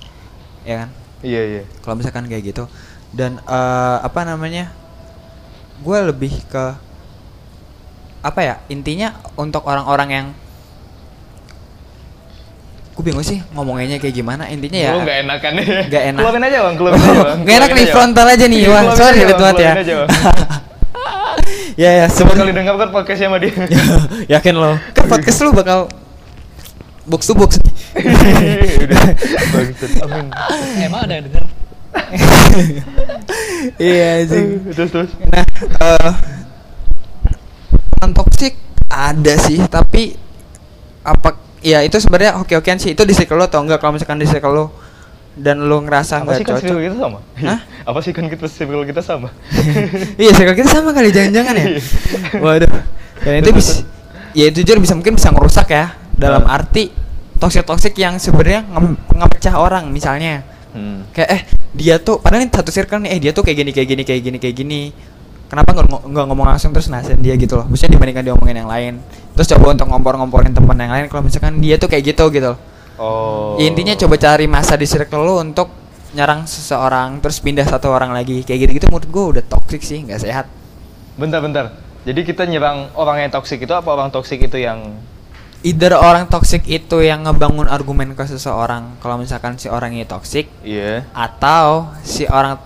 Ya 0.64 0.88
kan? 0.88 0.90
Iya, 1.22 1.42
iya. 1.46 1.64
kalau 1.86 2.00
misalkan 2.00 2.26
kayak 2.26 2.56
gitu. 2.56 2.66
Dan 3.12 3.38
eh, 3.38 3.98
apa 4.02 4.24
namanya 4.24 4.72
gue 5.82 5.98
lebih 6.06 6.34
ke 6.46 6.66
apa 8.22 8.40
ya 8.40 8.56
intinya 8.70 9.18
untuk 9.34 9.66
orang-orang 9.66 10.10
yang 10.14 10.28
gue 12.92 13.02
bingung 13.02 13.26
sih 13.26 13.42
ngomongnya 13.58 13.98
kayak 13.98 14.14
gimana 14.14 14.46
intinya 14.46 14.78
ya 14.78 14.92
Lu 14.94 15.02
nggak 15.02 15.18
enakan 15.26 15.52
ya? 15.58 15.64
Nggak 15.90 16.04
enak. 16.14 16.22
Keluarin 16.22 16.44
aja 16.46 16.58
bang, 16.62 16.76
keluarin 16.78 17.00
aja 17.02 17.22
bang. 17.24 17.40
Nggak 17.42 17.56
enak 17.58 17.70
nih 17.72 17.82
aja, 17.82 17.94
frontal 17.96 18.28
aja 18.30 18.46
nih 18.46 18.62
wah 18.70 18.84
sorry 18.94 19.16
ribet 19.18 19.38
Bang, 19.40 19.42
banget 19.42 19.58
ya 19.66 19.74
ya 21.80 21.92
ya 22.04 22.06
Semua 22.12 22.36
sebenarnya 22.36 22.42
kali 22.46 22.52
dengar 22.54 22.74
kan 22.78 22.90
podcastnya 22.94 23.28
sama 23.32 23.38
dia. 23.42 23.54
yakin 24.38 24.54
lo 24.54 24.72
kan 24.94 25.06
podcast 25.10 25.40
lu 25.42 25.50
bakal 25.56 25.80
box 27.10 27.26
to 27.26 27.34
box 27.34 27.58
Udah, 28.86 29.02
bangsat. 29.52 29.92
Amin. 30.06 30.28
emang 30.80 31.02
ada 31.04 31.14
yang 31.18 31.26
denger 31.28 31.44
iya 33.82 34.24
sih 34.24 34.44
Terus 34.72 34.90
terus. 34.90 35.12
Nah, 35.28 35.46
eh 35.82 36.12
non 38.00 38.12
toxic 38.12 38.58
ada 38.88 39.34
sih, 39.38 39.62
tapi 39.68 40.18
apa 41.02 41.38
ya 41.62 41.82
itu 41.82 41.98
sebenarnya 41.98 42.42
oke-okean 42.42 42.78
sih. 42.78 42.92
Itu 42.92 43.04
di 43.04 43.14
circle 43.14 43.38
lo 43.38 43.46
atau 43.46 43.62
enggak 43.62 43.80
kalau 43.80 43.96
misalkan 43.96 44.18
di 44.18 44.26
circle 44.26 44.52
lo 44.52 44.66
dan 45.32 45.64
lo 45.64 45.80
ngerasa 45.80 46.20
Apa 46.20 46.24
nggak 46.28 46.36
sih 46.36 46.44
kan 46.44 46.52
cocok. 46.52 46.64
circle 46.66 46.82
kita 46.82 46.96
sama? 46.98 47.20
Hah? 47.40 47.60
Apa 47.90 48.00
sih 48.02 48.12
kan 48.12 48.26
kita 48.28 48.46
circle 48.48 48.84
kita 48.84 49.02
sama? 49.02 49.30
iya, 50.22 50.32
circle 50.34 50.56
kita 50.56 50.70
sama 50.72 50.90
kali 50.92 51.10
jangan-jangan 51.10 51.54
ya. 51.56 51.66
Waduh. 52.38 52.72
Dan 53.22 53.34
itu 53.40 53.52
bisa 53.54 53.74
ya 54.32 54.48
itu 54.48 54.64
jujur 54.64 54.80
bisa 54.80 54.96
mungkin 54.96 55.14
bisa 55.14 55.28
ngerusak 55.30 55.68
ya 55.70 55.92
dalam 56.16 56.48
arti 56.48 56.88
toxic 57.36 57.68
toxic 57.68 57.94
yang 57.96 58.16
sebenarnya 58.16 58.66
nge- 58.66 58.98
ngepecah 59.14 59.56
orang 59.56 59.88
misalnya. 59.88 60.42
Hmm. 60.72 61.04
kayak 61.12 61.30
eh 61.30 61.42
dia 61.76 62.00
tuh 62.00 62.20
padahal 62.20 62.48
ini 62.48 62.52
satu 62.52 62.72
circle 62.72 63.04
nih 63.04 63.12
eh 63.16 63.20
dia 63.20 63.32
tuh 63.36 63.44
kayak 63.44 63.58
gini 63.60 63.72
kayak 63.76 63.88
gini 63.92 64.04
kayak 64.08 64.22
gini 64.24 64.38
kayak 64.40 64.56
gini 64.56 64.82
kenapa 65.48 65.76
nggak 65.76 65.88
ngo- 65.92 66.06
nggak 66.08 66.26
ngomong 66.32 66.48
langsung 66.48 66.72
terus 66.72 66.88
nasihin 66.88 67.20
dia 67.20 67.36
gitu 67.36 67.60
loh 67.60 67.68
maksudnya 67.68 68.00
dibandingkan 68.00 68.24
dia 68.24 68.34
ngomongin 68.36 68.58
yang 68.64 68.72
lain 68.72 68.94
terus 69.36 69.52
coba 69.52 69.76
untuk 69.76 69.88
ngompor-ngomporin 69.92 70.56
teman 70.56 70.80
yang 70.80 70.92
lain 70.92 71.06
kalau 71.12 71.28
misalkan 71.28 71.60
dia 71.60 71.76
tuh 71.76 71.92
kayak 71.92 72.16
gitu 72.16 72.28
gitu 72.32 72.56
loh 72.56 72.60
Oh. 73.02 73.58
Ya, 73.58 73.66
intinya 73.66 73.98
coba 73.98 74.14
cari 74.14 74.46
masa 74.46 74.78
di 74.78 74.86
circle 74.86 75.26
lo 75.26 75.42
untuk 75.42 75.74
nyerang 76.14 76.46
seseorang 76.46 77.18
terus 77.18 77.42
pindah 77.42 77.66
satu 77.66 77.90
orang 77.90 78.14
lagi 78.14 78.46
kayak 78.46 78.70
gitu 78.70 78.72
gitu 78.78 78.86
menurut 78.94 79.08
gue 79.10 79.24
udah 79.40 79.44
toxic 79.50 79.82
sih 79.82 80.06
nggak 80.06 80.22
sehat 80.22 80.46
Bentar 81.18 81.42
bentar. 81.42 81.66
Jadi 82.06 82.22
kita 82.22 82.46
nyerang 82.46 82.94
orang 82.94 83.26
yang 83.26 83.32
toksik 83.34 83.66
itu 83.66 83.74
apa 83.74 83.90
orang 83.90 84.14
toksik 84.14 84.42
itu 84.42 84.58
yang 84.58 84.96
either 85.62 85.94
orang 85.94 86.26
toxic 86.26 86.66
itu 86.66 87.00
yang 87.00 87.22
ngebangun 87.22 87.70
argumen 87.70 88.14
ke 88.14 88.24
seseorang 88.26 88.98
kalau 88.98 89.16
misalkan 89.16 89.56
si 89.56 89.70
orang 89.70 89.94
ini 89.94 90.04
toxic 90.04 90.50
Iya. 90.62 91.06
atau 91.14 91.92
si 92.02 92.26
orang 92.26 92.58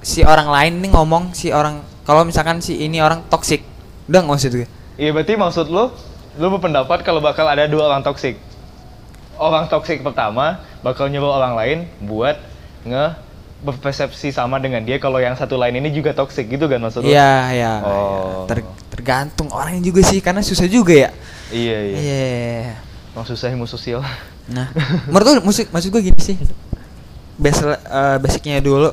si 0.00 0.22
orang 0.22 0.46
lain 0.46 0.72
nih 0.78 0.90
ngomong 0.92 1.34
si 1.34 1.50
orang 1.50 1.82
kalau 2.04 2.22
misalkan 2.22 2.60
si 2.60 2.78
ini 2.78 3.00
orang 3.00 3.26
toksik 3.26 3.64
udah 4.06 4.20
nggak 4.20 4.38
usah 4.38 4.50
gue 4.52 4.68
Iya 4.94 5.10
berarti 5.10 5.34
maksud 5.34 5.66
lu 5.66 5.90
lu 6.34 6.46
berpendapat 6.50 7.02
kalau 7.02 7.18
bakal 7.18 7.46
ada 7.46 7.66
dua 7.66 7.90
orang 7.90 8.02
toksik. 8.02 8.38
Orang 9.34 9.66
toksik 9.66 10.02
pertama 10.02 10.62
bakal 10.80 11.10
nyuruh 11.10 11.34
orang 11.34 11.58
lain 11.58 11.78
buat 12.00 12.38
nge 12.86 13.18
berpersepsi 13.64 14.28
sama 14.28 14.60
dengan 14.60 14.84
dia 14.84 15.00
kalau 15.00 15.18
yang 15.18 15.34
satu 15.34 15.56
lain 15.56 15.74
ini 15.74 15.90
juga 15.90 16.12
toksik 16.12 16.46
gitu 16.46 16.68
kan 16.68 16.78
maksud 16.78 17.00
lu? 17.00 17.08
iya 17.08 17.50
iya 17.50 17.72
Oh. 17.80 18.44
Ter- 18.44 18.62
tergantung 18.92 19.48
orangnya 19.50 19.82
juga 19.82 20.04
sih 20.04 20.20
karena 20.20 20.44
susah 20.44 20.68
juga 20.68 20.92
ya 20.92 21.10
Iya 21.54 21.78
iya. 21.86 21.98
iya 22.02 22.74
Emang 23.14 23.22
susah 23.30 23.46
ilmu 23.54 23.70
sosial. 23.70 24.02
nah 24.50 24.68
menurut 25.08 25.40
lu 25.40 25.42
musik 25.46 25.70
maksud 25.70 25.94
gue 25.94 26.02
gini 26.10 26.18
sih. 26.18 26.34
Bas 27.38 27.62
eh, 27.62 28.16
basicnya 28.18 28.58
dulu 28.58 28.90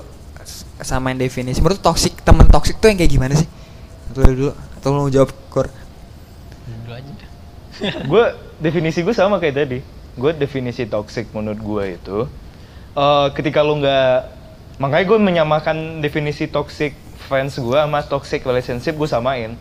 samain 0.86 1.18
definisi. 1.18 1.58
Menurut 1.58 1.82
toxic 1.82 2.22
teman 2.22 2.46
toxic 2.48 2.78
tuh 2.78 2.94
yang 2.94 3.02
kayak 3.02 3.12
gimana 3.12 3.34
sih? 3.34 3.50
Atau 4.14 4.30
lu 4.30 4.34
dulu 4.38 4.52
atau 4.54 4.88
lu 4.94 4.98
mau 5.06 5.10
jawab 5.10 5.30
kor 5.50 5.68
dulu 6.82 6.94
aja 6.98 7.14
gue 8.12 8.26
definisi 8.62 9.02
gue 9.02 9.16
sama 9.18 9.42
kayak 9.42 9.56
tadi. 9.58 9.80
Gue 10.14 10.32
definisi 10.38 10.86
toxic 10.86 11.34
menurut 11.34 11.58
gue 11.58 11.84
itu 11.98 12.18
eh, 12.94 13.28
ketika 13.34 13.66
lu 13.66 13.82
nggak 13.82 14.38
makanya 14.78 15.06
gue 15.10 15.18
menyamakan 15.18 15.78
definisi 16.02 16.46
toxic 16.46 16.94
friends 17.26 17.58
gue 17.58 17.78
sama 17.78 18.06
toxic 18.06 18.46
relationship 18.46 18.94
gue 18.98 19.10
samain 19.10 19.58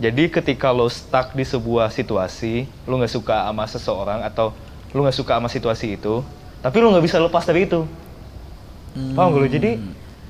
jadi 0.00 0.32
ketika 0.32 0.72
lo 0.72 0.88
stuck 0.88 1.36
di 1.36 1.44
sebuah 1.44 1.92
situasi 1.92 2.64
lu 2.88 2.96
nggak 2.96 3.12
suka 3.12 3.44
sama 3.44 3.64
seseorang 3.68 4.24
atau 4.24 4.56
lu 4.96 5.04
nggak 5.04 5.14
suka 5.14 5.36
sama 5.36 5.52
situasi 5.52 6.00
itu 6.00 6.24
tapi 6.60 6.76
lu 6.80 6.92
nggak 6.92 7.04
bisa 7.04 7.16
lepas 7.16 7.44
dari 7.44 7.64
itu. 7.64 7.88
Paham 9.16 9.32
gak 9.32 9.40
lu 9.40 9.48
jadi 9.48 9.70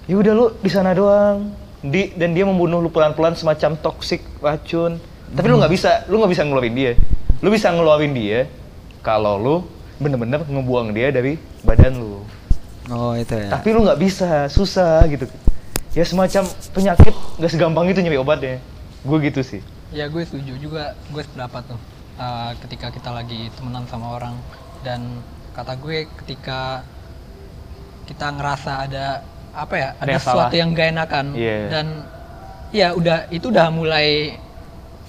ya 0.06 0.14
udah 0.14 0.32
lu 0.34 0.46
di 0.62 0.70
sana 0.70 0.94
doang. 0.94 1.50
Di 1.82 2.14
dan 2.14 2.36
dia 2.36 2.46
membunuh 2.46 2.78
lu 2.78 2.90
pelan-pelan 2.90 3.34
semacam 3.34 3.74
toxic 3.78 4.22
racun. 4.38 5.02
Tapi 5.34 5.46
lu 5.46 5.58
nggak 5.58 5.72
bisa 5.72 5.90
lu 6.06 6.22
nggak 6.22 6.32
bisa 6.34 6.42
ngeluarin 6.46 6.74
dia. 6.74 6.92
Lu 7.42 7.48
bisa 7.50 7.74
ngeluarin 7.74 8.14
dia 8.14 8.46
kalau 9.02 9.34
lu 9.38 9.56
bener-bener 9.98 10.42
ngebuang 10.46 10.96
dia 10.96 11.12
dari 11.12 11.36
badan 11.60 12.00
lu 12.00 12.24
oh 12.90 13.12
itu 13.14 13.36
ya. 13.36 13.52
Tapi 13.52 13.68
lu 13.74 13.86
nggak 13.86 14.00
bisa 14.00 14.46
susah 14.46 15.02
gitu. 15.10 15.26
Ya 15.94 16.06
semacam 16.06 16.46
penyakit 16.70 17.14
nggak 17.42 17.50
segampang 17.50 17.90
itu 17.90 17.98
nyari 18.02 18.18
obatnya 18.18 18.62
gue 19.04 19.18
gitu 19.26 19.40
sih. 19.40 19.60
Ya 19.90 20.06
gue 20.06 20.22
setuju 20.22 20.54
juga, 20.60 20.94
gue 21.10 21.22
sependapat 21.24 21.62
tuh. 21.74 21.80
Uh, 22.20 22.52
ketika 22.66 22.92
kita 22.92 23.10
lagi 23.10 23.48
temenan 23.56 23.84
sama 23.88 24.16
orang. 24.20 24.36
Dan 24.84 25.20
kata 25.56 25.76
gue 25.76 26.08
ketika 26.24 26.84
kita 28.08 28.26
ngerasa 28.34 28.72
ada 28.88 29.06
apa 29.50 29.74
ya, 29.76 29.88
Ada 29.98 30.02
ada, 30.02 30.10
yang 30.10 30.22
sesuatu 30.22 30.38
salah. 30.54 30.60
yang 30.60 30.68
gak 30.76 30.88
enakan. 30.94 31.26
Iya. 31.34 31.58
dan 31.68 31.86
ya 32.70 32.88
udah 32.94 33.18
itu 33.34 33.50
udah 33.50 33.66
mulai 33.74 34.38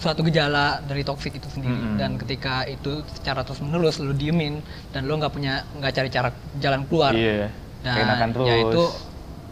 suatu 0.01 0.25
gejala 0.25 0.82
dari 0.89 1.06
toxic 1.06 1.38
itu 1.38 1.45
sendiri. 1.45 1.77
Mm-mm. 1.77 1.97
dan 2.01 2.17
ketika 2.17 2.65
itu 2.65 3.06
secara 3.13 3.45
terus 3.45 3.62
menerus 3.62 4.01
lu 4.01 4.17
diemin 4.17 4.65
dan 4.89 5.06
lu 5.06 5.13
nggak 5.13 5.30
punya 5.30 5.62
nggak 5.77 5.93
cari 5.93 6.10
cara 6.10 6.30
jalan 6.58 6.89
keluar. 6.89 7.13
Iya. 7.13 7.54
Dan 7.86 7.93
keenakan 8.01 8.30
terus 8.34 8.47
ya 8.49 8.56
itu 8.65 8.84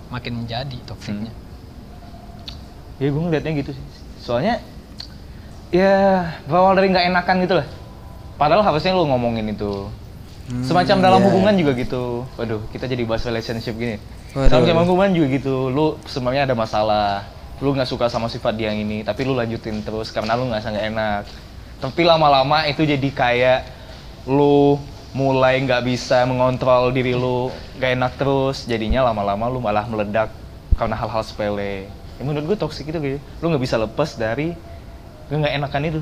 makin 0.09 0.33
menjadi 0.41 0.77
toksiknya 0.89 1.31
ya 2.99 3.07
gue 3.07 3.21
ngeliatnya 3.21 3.51
gitu 3.63 3.71
sih 3.77 3.85
soalnya 4.29 4.61
ya 5.73 6.29
berawal 6.45 6.77
dari 6.77 6.93
nggak 6.93 7.05
enakan 7.09 7.35
gitu 7.41 7.55
lah. 7.57 7.67
Padahal 8.37 8.61
harusnya 8.61 8.93
lu 8.93 9.09
ngomongin 9.09 9.49
itu. 9.49 9.89
Hmm, 10.49 10.65
semacam 10.65 10.97
dalam 11.01 11.21
iya. 11.21 11.25
hubungan 11.29 11.53
juga 11.57 11.71
gitu. 11.73 12.03
Waduh 12.37 12.61
kita 12.69 12.85
jadi 12.85 13.09
bahas 13.09 13.25
relationship 13.25 13.73
gini. 13.73 13.97
Sama 14.29 14.85
hubungan 14.85 15.17
juga 15.17 15.27
gitu 15.33 15.73
lu 15.73 15.97
sebenarnya 16.05 16.45
ada 16.45 16.53
masalah. 16.53 17.25
Lu 17.57 17.73
nggak 17.73 17.89
suka 17.89 18.05
sama 18.05 18.29
sifat 18.29 18.53
dia 18.53 18.69
yang 18.69 18.85
ini 18.85 19.01
tapi 19.01 19.25
lu 19.25 19.33
lanjutin 19.33 19.81
terus 19.81 20.13
karena 20.13 20.37
lu 20.37 20.45
nggak 20.45 20.61
nggak 20.61 20.85
enak. 20.93 21.23
Tapi 21.81 22.01
lama-lama 22.05 22.69
itu 22.69 22.85
jadi 22.85 23.09
kayak 23.09 23.59
lu 24.29 24.77
mulai 25.09 25.57
nggak 25.65 25.89
bisa 25.89 26.21
mengontrol 26.29 26.93
diri 26.93 27.17
lu 27.17 27.49
nggak 27.81 27.91
enak 27.97 28.11
terus. 28.21 28.69
Jadinya 28.69 29.09
lama-lama 29.09 29.49
lu 29.49 29.57
malah 29.57 29.89
meledak 29.89 30.29
karena 30.77 30.95
hal-hal 30.95 31.25
sepele 31.25 31.98
ya, 32.19 32.27
menurut 32.27 32.45
gue 32.45 32.57
toksik 32.59 32.91
itu 32.91 32.99
kayak 32.99 33.23
lu 33.39 33.45
nggak 33.47 33.63
bisa 33.63 33.79
lepas 33.79 34.13
dari 34.13 34.51
nggak 35.29 35.53
enakan 35.55 35.83
itu 35.87 36.01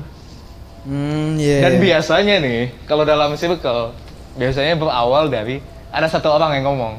Hmm, 0.88 1.36
iya. 1.36 1.60
dan 1.68 1.82
biasanya 1.82 2.38
nih, 2.40 2.72
kalau 2.86 3.02
dalam 3.02 3.34
circle, 3.34 3.92
biasanya 4.38 4.78
berawal 4.78 5.26
dari 5.26 5.60
ada 5.90 6.06
satu 6.06 6.30
orang 6.32 6.54
yang 6.54 6.70
ngomong. 6.70 6.96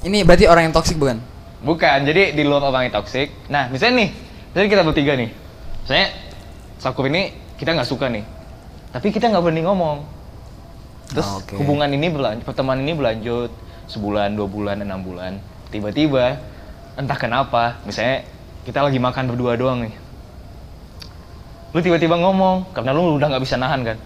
Ini 0.00 0.24
berarti 0.24 0.48
orang 0.48 0.70
yang 0.70 0.74
toksik 0.74 0.96
bukan? 0.96 1.20
Bukan, 1.60 1.98
jadi 2.08 2.32
di 2.32 2.42
luar 2.42 2.64
orang 2.64 2.88
yang 2.88 2.94
toxic. 2.96 3.28
Nah, 3.52 3.68
misalnya 3.68 4.08
nih, 4.08 4.10
misalnya 4.50 4.68
kita 4.72 4.82
bertiga 4.82 5.12
nih. 5.12 5.30
Misalnya, 5.84 6.08
Sakur 6.80 7.04
ini 7.04 7.36
kita 7.60 7.76
nggak 7.76 7.84
suka 7.86 8.08
nih. 8.08 8.24
Tapi 8.90 9.12
kita 9.12 9.28
nggak 9.28 9.44
berani 9.44 9.62
ngomong. 9.68 9.98
Terus 11.12 11.28
Oh, 11.28 11.44
oke. 11.44 11.54
hubungan 11.60 11.92
ini 11.92 12.08
berlanjut, 12.08 12.48
pertemanan 12.48 12.80
ini 12.80 12.96
berlanjut 12.96 13.52
sebulan, 13.92 14.32
dua 14.34 14.48
bulan, 14.48 14.80
enam 14.80 15.04
bulan. 15.04 15.36
Tiba-tiba, 15.68 16.40
entah 16.94 17.14
kenapa, 17.14 17.78
misalnya 17.82 18.24
kita 18.62 18.80
lagi 18.80 18.96
makan 18.96 19.24
berdua 19.26 19.54
doang 19.54 19.82
nih. 19.82 19.94
Lu 21.70 21.78
tiba-tiba 21.78 22.16
ngomong, 22.16 22.70
karena 22.70 22.90
lu 22.90 23.14
udah 23.14 23.26
nggak 23.28 23.42
bisa 23.42 23.54
nahan 23.54 23.84
kan. 23.84 23.96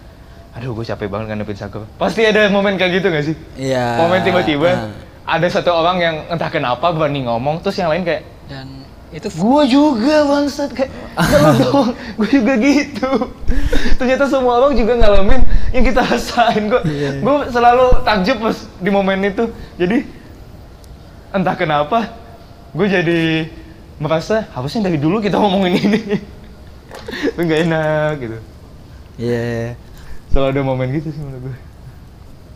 Aduh, 0.53 0.71
gue 0.71 0.85
capek 0.85 1.07
banget 1.07 1.25
ngadepin 1.29 1.57
Sakur. 1.57 1.83
Pasti 1.95 2.23
ada 2.23 2.47
momen 2.47 2.75
kayak 2.75 2.91
gitu 2.93 3.07
gak 3.09 3.25
sih? 3.25 3.35
Iya. 3.55 3.99
momen 3.99 4.21
tiba-tiba 4.21 4.69
Ah. 4.71 4.89
ada 5.27 5.47
satu 5.49 5.73
orang 5.73 5.97
yang 5.97 6.15
entah 6.29 6.47
kenapa 6.47 6.89
berani 6.89 7.25
ngomong 7.25 7.59
terus 7.59 7.75
yang 7.75 7.89
lain 7.89 8.05
kayak 8.05 8.23
dan 8.45 8.69
itu 9.09 9.25
gue 9.27 9.63
juga 9.65 10.15
bangsat 10.23 10.69
kayak 10.69 10.91
"Nggak 11.11 11.39
lu 11.41 11.53
doang 11.59 11.89
gue 12.21 12.29
juga 12.31 12.53
gitu 12.55 13.09
ternyata 13.95 14.29
semua 14.29 14.53
orang 14.59 14.73
juga 14.75 14.93
ngalamin 14.95 15.41
yang 15.71 15.83
kita 15.83 16.01
rasain 16.03 16.69
kok 16.69 16.83
Iya. 16.85 17.09
gue 17.19 17.35
selalu 17.49 17.85
takjub 18.01 18.37
pas 18.39 18.57
di 18.77 18.89
momen 18.89 19.19
itu 19.25 19.43
jadi 19.75 19.97
entah 21.31 21.55
kenapa 21.55 21.99
gue 22.75 22.85
jadi 22.85 23.19
merasa 23.95 24.43
harusnya 24.51 24.91
dari 24.91 24.99
dulu 24.99 25.23
kita 25.23 25.39
ngomongin 25.39 25.79
ini 25.79 25.99
itu 27.31 27.39
nggak 27.39 27.61
enak 27.65 28.13
gitu 28.19 28.37
Iya. 29.15 29.79
selalu 30.27 30.47
ada 30.51 30.61
momen 30.61 30.87
gitu 30.91 31.07
sih 31.09 31.23
menurut 31.23 31.47
gue 31.47 31.57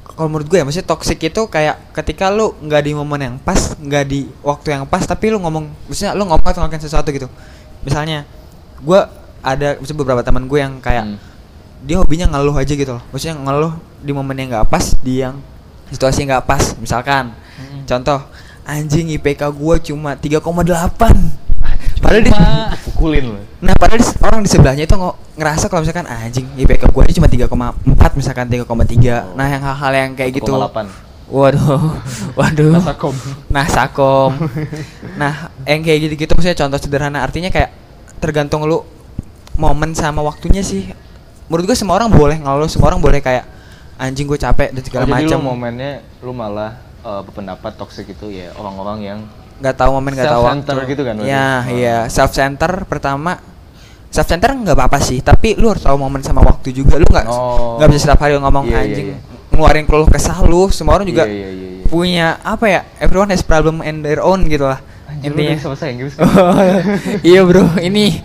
Kalau 0.10 0.28
menurut 0.28 0.52
gue 0.52 0.60
ya, 0.60 0.68
maksudnya 0.68 0.84
toxic 0.84 1.16
itu 1.24 1.42
kayak 1.48 1.96
ketika 1.96 2.28
lu 2.28 2.52
nggak 2.60 2.82
di 2.84 2.92
momen 2.92 3.20
yang 3.24 3.36
pas, 3.40 3.72
nggak 3.80 4.04
di 4.04 4.28
waktu 4.44 4.76
yang 4.76 4.84
pas, 4.84 5.00
tapi 5.08 5.32
lu 5.32 5.40
ngomong, 5.40 5.72
maksudnya 5.88 6.12
lu 6.12 6.28
ngomong 6.28 6.44
atau 6.44 6.60
ngelakuin 6.60 6.84
sesuatu 6.84 7.08
gitu. 7.08 7.32
Misalnya, 7.88 8.28
gue 8.84 9.00
ada 9.40 9.80
maksudnya 9.80 10.00
beberapa 10.04 10.20
teman 10.20 10.44
gue 10.44 10.60
yang 10.60 10.84
kayak 10.84 11.08
Hmm. 11.08 11.16
dia 11.88 11.96
hobinya 11.96 12.36
ngeluh 12.36 12.52
aja 12.52 12.74
gitu 12.76 13.00
loh. 13.00 13.04
Maksudnya 13.16 13.40
ngeluh 13.40 13.72
di 14.04 14.12
momen 14.12 14.36
yang 14.36 14.52
nggak 14.52 14.68
pas, 14.68 14.92
di 15.00 15.24
yang 15.24 15.40
situasi 15.88 16.28
yang 16.28 16.36
nggak 16.36 16.44
pas. 16.52 16.76
Misalkan, 16.76 17.32
Mm-mm. 17.56 17.88
contoh, 17.88 18.20
anjing 18.70 19.10
IPK 19.12 19.50
gue 19.50 19.76
cuma 19.84 20.14
3,8. 20.14 21.50
Padahal 22.00 22.24
di, 22.24 22.32
pukulin 22.88 23.26
loh 23.28 23.44
Nah, 23.60 23.76
padahal 23.76 24.00
di- 24.00 24.18
orang 24.24 24.40
di 24.40 24.50
sebelahnya 24.50 24.88
itu 24.88 24.96
ngerasa 25.36 25.68
kalau 25.68 25.84
misalkan 25.84 26.08
"Ah, 26.08 26.24
anjing 26.24 26.48
IPK 26.56 26.88
gua 26.90 27.04
ini 27.04 27.12
cuma 27.12 27.28
3,4 27.28 28.16
misalkan 28.16 28.48
3,3. 28.48 28.64
Oh. 28.64 29.36
Nah, 29.36 29.46
yang 29.46 29.60
hal-hal 29.60 29.92
yang 29.92 30.12
kayak 30.16 30.40
gitu. 30.40 30.48
1,8. 30.48 30.88
Waduh. 31.28 32.00
Waduh. 32.40 32.72
Nah, 32.72 32.82
sakom. 32.82 33.16
Nah, 33.52 33.66
sakom. 33.68 34.32
nah, 35.22 35.34
yang 35.68 35.84
kayak 35.84 36.00
gitu-gitu 36.08 36.32
maksudnya 36.32 36.58
contoh 36.58 36.80
sederhana 36.80 37.20
artinya 37.20 37.52
kayak 37.52 37.76
tergantung 38.18 38.64
lu 38.64 38.80
momen 39.54 39.92
sama 39.92 40.24
waktunya 40.24 40.64
sih. 40.64 40.88
Menurut 41.52 41.68
gua 41.68 41.78
semua 41.78 42.00
orang 42.00 42.08
boleh 42.10 42.40
ngeluh, 42.40 42.72
semua 42.72 42.96
orang 42.96 43.04
boleh 43.04 43.20
kayak 43.20 43.44
anjing 44.00 44.24
gue 44.24 44.40
capek 44.40 44.72
dan 44.72 44.80
segala 44.80 45.04
Oh, 45.04 45.12
jadi 45.12 45.28
macam. 45.28 45.38
lu 45.38 45.46
momennya 45.46 45.92
lu 46.24 46.32
malah 46.32 46.80
uh, 47.02 47.22
berpendapat 47.24 47.76
toxic 47.76 48.10
itu 48.10 48.32
ya 48.32 48.52
orang-orang 48.56 48.98
yang 49.02 49.20
nggak 49.60 49.76
tahu 49.76 49.92
momen 49.92 50.16
nggak 50.16 50.32
tahu 50.32 50.44
waktu. 50.48 50.96
gitu 50.96 51.02
kan 51.04 51.14
berarti? 51.20 51.30
Iya, 51.30 51.48
Oh. 51.52 51.76
iya. 51.76 51.98
Self 52.08 52.32
center 52.32 52.72
pertama 52.88 53.36
self 54.10 54.26
center 54.26 54.56
nggak 54.56 54.74
apa-apa 54.74 54.98
sih, 55.00 55.20
tapi 55.22 55.54
lu 55.60 55.70
harus 55.70 55.84
tahu 55.84 56.00
momen 56.00 56.24
sama 56.24 56.42
waktu 56.42 56.72
juga. 56.72 56.96
Lu 56.96 57.06
nggak 57.06 57.26
Oh. 57.28 57.76
nggak 57.78 57.90
bisa 57.92 58.00
setiap 58.08 58.24
hari 58.24 58.40
ngomong 58.40 58.66
Iya, 58.66 58.72
iya, 58.72 58.82
anjing 58.88 59.08
iya. 59.12 59.18
ngeluarin 59.52 59.86
keluh 59.86 60.08
kesah 60.08 60.40
lu. 60.48 60.72
Semua 60.72 60.96
orang 60.96 61.08
juga 61.08 61.28
Iya, 61.28 61.36
iya, 61.36 61.50
iya, 61.52 61.68
iya. 61.76 61.86
punya 61.92 62.28
apa 62.42 62.66
ya? 62.66 62.82
Everyone 62.98 63.30
has 63.30 63.44
problem 63.44 63.84
in 63.84 64.00
their 64.02 64.24
own 64.24 64.48
gitu 64.48 64.64
lah. 64.64 64.80
Anjir, 65.10 65.34
lu 65.34 65.42
Intinya. 65.42 65.56
bahasa 65.68 65.86
Inggris 65.90 66.14
kan? 66.16 66.24
Oh, 66.24 66.56
iya 67.22 67.42
bro, 67.44 67.66
ini 67.82 68.22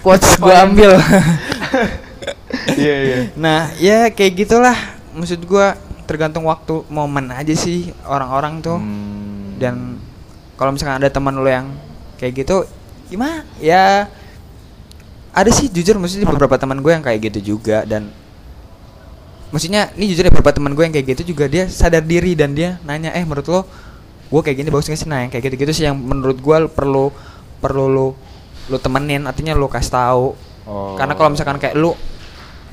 quotes 0.00 0.34
gua 0.40 0.64
ambil. 0.64 0.94
Iya, 2.74 2.96
iya. 2.96 3.16
nah, 3.36 3.68
ya 3.76 4.08
kayak 4.08 4.46
gitulah. 4.46 4.74
Maksud 5.12 5.42
gua 5.44 5.76
tergantung 6.04 6.44
waktu 6.44 6.84
momen 6.86 7.28
aja 7.28 7.52
sih 7.52 7.90
orang-orang 8.04 8.60
tuh 8.60 8.78
Hmm. 8.78 9.56
dan 9.56 9.74
kalau 10.54 10.70
misalkan 10.70 10.98
ada 10.98 11.08
teman 11.08 11.34
lo 11.34 11.46
yang 11.46 11.72
kayak 12.16 12.44
gitu 12.44 12.64
gimana 13.06 13.42
ya 13.58 14.06
ada 15.30 15.50
sih 15.50 15.66
jujur 15.66 15.98
maksudnya 15.98 16.26
beberapa 16.26 16.54
teman 16.54 16.78
gue 16.78 16.90
yang 16.90 17.02
kayak 17.02 17.20
gitu 17.28 17.54
juga 17.54 17.82
dan 17.82 18.08
maksudnya 19.50 19.90
ini 19.94 20.10
jujur 20.10 20.26
ya 20.26 20.30
beberapa 20.30 20.50
teman 20.50 20.74
gue 20.74 20.82
yang 20.82 20.94
kayak 20.94 21.06
gitu 21.14 21.34
juga 21.34 21.46
dia 21.46 21.66
sadar 21.66 22.02
diri 22.02 22.34
dan 22.34 22.54
dia 22.54 22.78
nanya 22.82 23.14
eh 23.14 23.22
menurut 23.22 23.46
lo 23.46 23.60
gue 24.24 24.40
kayak 24.40 24.56
gini 24.56 24.68
bagus 24.68 24.86
gak 24.86 24.98
sih 24.98 25.06
nah 25.06 25.22
yang 25.22 25.30
kayak 25.30 25.46
gitu-gitu 25.46 25.72
sih 25.72 25.84
yang 25.86 25.94
menurut 25.94 26.38
gue 26.38 26.56
perlu 26.66 27.14
perlu 27.58 27.86
lo 27.86 28.06
lo 28.66 28.76
temenin 28.78 29.24
artinya 29.24 29.54
lo 29.54 29.66
kasih 29.66 29.92
tahu 29.92 30.26
Oh. 30.64 30.96
karena 30.96 31.12
kalau 31.12 31.28
misalkan 31.28 31.60
kayak 31.60 31.76
lu 31.76 31.92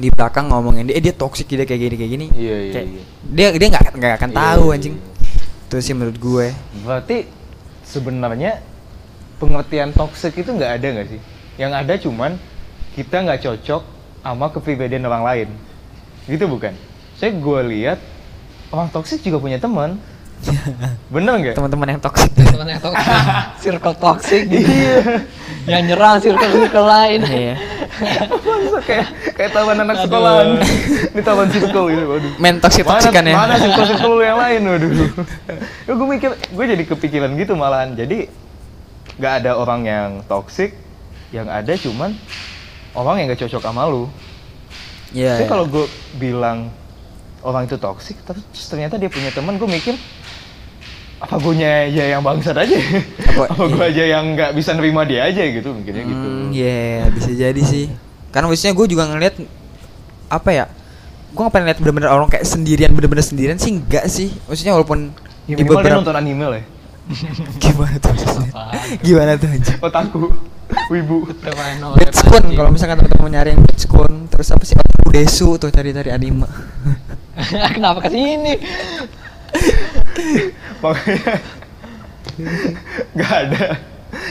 di 0.01 0.09
belakang 0.09 0.49
ngomongin 0.49 0.89
dia 0.89 0.97
eh, 0.97 1.03
dia 1.05 1.13
toxic 1.13 1.45
dia 1.45 1.61
kayak 1.61 1.79
gini 1.79 1.95
kayak 1.95 2.11
gini 2.11 2.27
Iya, 2.33 2.57
iya, 2.57 2.73
kayak 2.73 2.87
iya. 2.89 3.03
dia 3.21 3.47
dia 3.53 3.67
nggak 3.69 3.83
nggak 4.01 4.13
akan 4.17 4.29
Iya, 4.33 4.39
tahu 4.41 4.63
iya, 4.65 4.75
anjing 4.75 4.95
iya. 4.97 5.69
itu 5.69 5.75
sih 5.79 5.93
menurut 5.93 6.17
gue 6.17 6.45
Berarti 6.81 7.17
sebenarnya 7.85 8.51
pengertian 9.41 9.89
toxic 9.91 10.37
itu 10.37 10.53
nggak 10.53 10.71
ada 10.77 10.87
nggak 10.93 11.07
sih? 11.09 11.21
Yang 11.57 11.71
ada 11.73 11.93
cuman 11.97 12.31
kita 12.93 13.15
nggak 13.25 13.41
cocok 13.41 13.81
sama 14.21 14.45
kepribadian 14.53 15.09
orang 15.09 15.23
lain. 15.25 15.47
Gitu 16.29 16.45
bukan? 16.45 16.77
Saya 17.17 17.33
gue 17.33 17.59
lihat 17.73 17.97
orang 18.69 18.93
toxic 18.93 19.25
juga 19.25 19.41
punya 19.41 19.57
teman. 19.57 19.97
Bener 21.13 21.33
nggak? 21.37 21.55
teman-teman 21.57 21.87
yang 21.97 22.01
toxic 22.01 22.29
teman 22.33 22.67
yang 22.67 22.81
toxic 22.81 23.07
circle 23.63 23.95
toxic 23.97 24.41
gitu 24.49 24.71
yang 25.69 25.83
nyerang 25.85 26.17
circle 26.17 26.49
circle 26.49 26.87
lain 26.97 27.19
Iya. 27.21 27.55
Masa 28.41 28.79
kayak 28.81 29.07
kayak 29.37 29.51
taman 29.53 29.77
anak 29.85 29.97
sekolahan 30.01 30.47
di 31.13 31.21
taman 31.21 31.47
circle 31.53 31.85
gitu. 31.93 32.05
Waduh. 32.09 32.31
main 32.41 32.57
toxic 32.57 32.83
kan 32.87 33.23
ya 33.25 33.35
Mana 33.37 33.55
circle 33.61 33.85
circle 33.85 34.17
yang 34.25 34.37
lain 34.41 34.61
waduh. 34.65 34.89
ya 35.85 35.91
gue 35.93 36.07
mikir, 36.07 36.31
gue 36.33 36.65
jadi 36.65 36.83
kepikiran 36.89 37.29
gitu 37.37 37.53
malahan. 37.53 37.93
Jadi 37.93 38.25
nggak 39.21 39.33
ada 39.45 39.51
orang 39.53 39.81
yang 39.85 40.09
toxic, 40.25 40.73
yang 41.29 41.45
ada 41.45 41.77
cuman 41.77 42.17
orang 42.97 43.21
yang 43.21 43.25
gak 43.31 43.45
cocok 43.45 43.61
sama 43.61 43.85
lu. 43.85 44.09
Iya. 45.13 45.37
Tapi 45.37 45.43
iya. 45.45 45.51
kalau 45.51 45.65
gue 45.69 45.85
bilang 46.17 46.73
orang 47.45 47.69
itu 47.69 47.77
toxic, 47.77 48.17
terus 48.25 48.65
ternyata 48.65 48.97
dia 48.97 49.09
punya 49.11 49.29
teman, 49.29 49.61
gue 49.61 49.69
mikir 49.69 49.95
apa 51.21 51.37
gue 51.37 51.53
ya 51.61 51.85
yang 52.09 52.25
bangsat 52.25 52.57
aja? 52.57 52.77
Apa- 53.31 53.47
Apa, 53.47 53.63
gue 53.63 53.77
iya. 53.79 53.91
aja 53.93 54.03
yang 54.17 54.33
nggak 54.33 54.51
bisa 54.51 54.73
nerima 54.73 55.05
dia 55.05 55.23
aja 55.23 55.45
gitu, 55.45 55.69
mikirnya 55.71 56.03
gitu. 56.03 56.27
Hmm, 56.27 56.49
Iya, 56.49 57.07
bisa 57.07 57.29
jadi 57.29 57.61
sih. 57.61 57.93
Karena 58.29 58.49
maksudnya 58.49 58.73
gue 58.73 58.87
juga 58.89 59.05
ngeliat 59.05 59.35
apa 60.27 60.49
ya? 60.49 60.65
Gue 61.29 61.41
nggak 61.41 61.53
pernah 61.53 61.67
lihat 61.69 61.79
bener-bener 61.79 62.09
orang 62.09 62.27
kayak 62.27 62.43
sendirian, 62.43 62.91
bener-bener 62.91 63.21
sendirian 63.21 63.55
sih 63.55 63.71
enggak 63.71 64.09
sih. 64.09 64.33
Maksudnya 64.45 64.73
walaupun 64.73 65.13
Ya, 65.45 65.57
di 65.57 65.63
minimal 65.63 65.77
dia 65.77 65.81
beberapa 65.85 65.99
nonton 66.01 66.15
anime 66.17 66.45
lah 66.47 66.57
ya. 66.57 66.65
Gimana 67.63 67.95
tuh? 67.97 68.13
Gimana 69.01 69.31
tuh 69.35 69.47
anjing? 69.47 69.77
Otaku, 69.79 70.19
wibu. 70.89 71.17
Betskun 71.97 72.43
kalau 72.51 72.69
misalkan 72.71 72.97
teman-teman 72.97 73.31
nyari 73.31 73.49
yang 73.53 73.61
Betskun 73.61 74.25
terus 74.25 74.47
apa 74.49 74.63
sih 74.63 74.73
Otaku 74.73 75.09
Desu 75.11 75.57
tuh 75.57 75.69
cari-cari 75.69 76.09
anime. 76.09 76.49
Kenapa 77.75 78.05
ke 78.05 78.09
sini? 78.09 78.53
Makanya 80.79 81.33
nggak 83.11 83.31
ada 83.47 83.65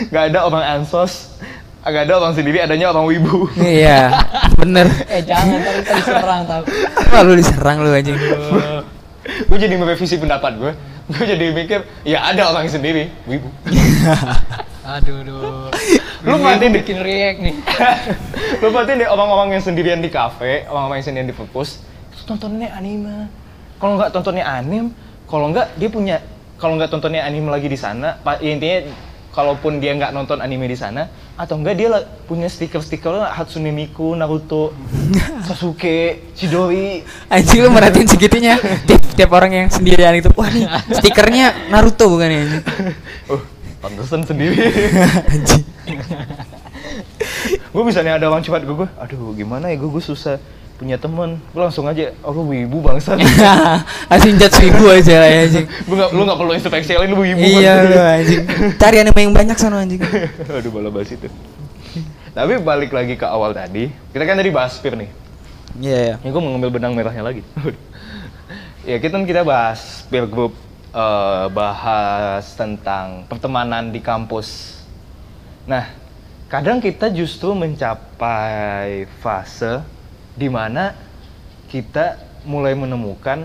nggak 0.08 0.24
ada 0.32 0.38
orang 0.42 0.64
ansos 0.78 1.36
nggak 1.80 2.02
ada 2.04 2.14
orang 2.16 2.32
sendiri 2.34 2.60
adanya 2.60 2.90
orang 2.90 3.06
wibu 3.06 3.48
Iya, 3.56 4.12
bener. 4.54 4.86
Eh 5.08 5.22
jangan 5.22 5.56
tadi 5.58 5.80
tadi 5.80 6.02
serang 6.02 6.42
tau. 6.44 6.62
Wah 7.08 7.20
lu 7.22 7.32
diserang 7.34 7.80
lu 7.80 7.88
anjing. 7.88 8.16
gue 9.20 9.58
jadi 9.58 9.74
merevisi 9.74 10.16
pendapat 10.16 10.56
gue 10.56 10.72
gue 11.08 11.24
jadi 11.26 11.44
mikir 11.50 11.80
ya 12.02 12.24
ada 12.24 12.50
orang 12.50 12.66
sendiri 12.66 13.08
wibu 13.24 13.48
Aduh, 14.82 15.22
duh. 15.22 15.70
Lu 16.20 16.34
mati 16.36 16.66
deh. 16.66 16.82
bikin 16.82 16.98
react 16.98 17.38
nih. 17.38 17.54
lu 18.58 18.68
berarti 18.68 18.92
deh 18.94 19.06
orang-orang 19.06 19.54
yang 19.54 19.62
sendirian 19.62 19.98
di 19.98 20.08
kafe 20.08 20.66
orang-orang 20.66 21.00
yang 21.00 21.06
sendirian 21.06 21.30
di 21.30 21.36
perpus 21.36 21.80
itu 22.10 22.22
tontonannya 22.26 22.68
anime 22.70 23.16
kalau 23.76 23.96
nggak 23.96 24.10
tontonnya 24.10 24.44
anime 24.44 24.90
kalau 25.30 25.54
nggak 25.54 25.78
dia 25.78 25.88
punya 25.88 26.16
kalau 26.58 26.74
nggak 26.76 26.90
tontonnya 26.90 27.22
anime 27.22 27.48
lagi 27.48 27.70
di 27.70 27.78
sana 27.78 28.18
pa- 28.18 28.42
ya 28.42 28.50
intinya 28.50 28.90
kalaupun 29.30 29.78
dia 29.78 29.94
nggak 29.94 30.10
nonton 30.10 30.42
anime 30.42 30.66
di 30.66 30.74
sana 30.74 31.06
atau 31.38 31.56
enggak 31.56 31.78
dia 31.78 31.88
punya 32.28 32.50
stiker-stiker 32.50 33.30
Hatsune 33.32 33.72
Miku, 33.72 34.12
Naruto, 34.12 34.76
Sasuke, 35.46 36.28
Chidori. 36.36 37.00
Anjing 37.32 37.64
lu 37.64 37.72
merhatiin 37.72 38.04
segitunya. 38.04 38.60
Tiap, 38.60 39.00
tiap 39.16 39.30
orang 39.32 39.48
yang 39.56 39.66
sendirian 39.72 40.12
itu, 40.20 40.28
wah 40.36 40.52
nih 40.52 40.68
stikernya 41.00 41.72
Naruto 41.72 42.12
bukan 42.12 42.28
ya? 42.28 42.42
Oh, 43.32 43.40
pantesan 43.80 44.20
sendiri. 44.28 44.68
Anjing. 45.32 45.64
gue 47.70 47.82
misalnya 47.86 48.18
ada 48.20 48.26
orang 48.28 48.42
cepat 48.44 48.66
gue, 48.66 48.76
gue, 48.76 48.88
aduh 48.98 49.32
gimana 49.32 49.70
ya 49.70 49.78
gue, 49.80 49.88
gue 49.88 50.04
susah 50.04 50.36
punya 50.80 50.96
temen, 50.96 51.36
gue 51.36 51.60
langsung 51.60 51.84
aja, 51.84 52.16
oh 52.24 52.32
lu 52.40 52.48
wibu 52.48 52.80
bangsa. 52.80 53.20
Asing 54.08 54.40
judge 54.40 54.64
wibu 54.64 54.88
aja 54.88 55.20
lah 55.20 55.28
ya 55.28 55.40
anjing. 55.44 55.66
gue 55.68 55.96
gak, 56.00 56.10
lu 56.16 56.24
gak 56.24 56.38
perlu 56.40 56.52
inspeksialin 56.56 57.08
lu 57.12 57.20
wibu 57.20 57.36
Iya 57.36 57.84
lu 57.84 58.00
anjing. 58.00 58.42
Cari 58.80 58.96
anime 59.04 59.20
yang 59.20 59.36
banyak 59.36 59.56
sana 59.60 59.84
anjing. 59.84 60.00
aduh 60.48 60.72
bala 60.72 60.88
basi 60.88 61.20
itu. 61.20 61.28
Tapi 62.32 62.56
balik 62.64 62.96
lagi 62.96 63.20
ke 63.20 63.26
awal 63.28 63.52
tadi, 63.52 63.92
kita 64.16 64.24
kan 64.24 64.40
tadi 64.40 64.48
bahas 64.48 64.72
Spear 64.72 64.96
nih. 64.96 65.10
Iya 65.76 65.98
iya. 66.00 66.14
Ya 66.16 66.28
gue 66.32 66.40
mau 66.40 66.56
ngambil 66.56 66.80
benang 66.80 66.96
merahnya 66.96 67.28
lagi. 67.28 67.44
ya 68.88 68.96
kita 68.96 69.20
kita 69.28 69.44
bahas 69.44 70.08
peer 70.08 70.24
group, 70.24 70.56
eh, 70.96 71.46
bahas 71.52 72.56
tentang 72.56 73.28
pertemanan 73.28 73.92
di 73.92 74.00
kampus. 74.00 74.80
Nah, 75.68 75.92
kadang 76.48 76.80
kita 76.80 77.12
justru 77.12 77.52
mencapai 77.52 79.04
fase 79.20 79.99
di 80.40 80.48
mana 80.48 80.96
kita 81.68 82.16
mulai 82.48 82.72
menemukan 82.72 83.44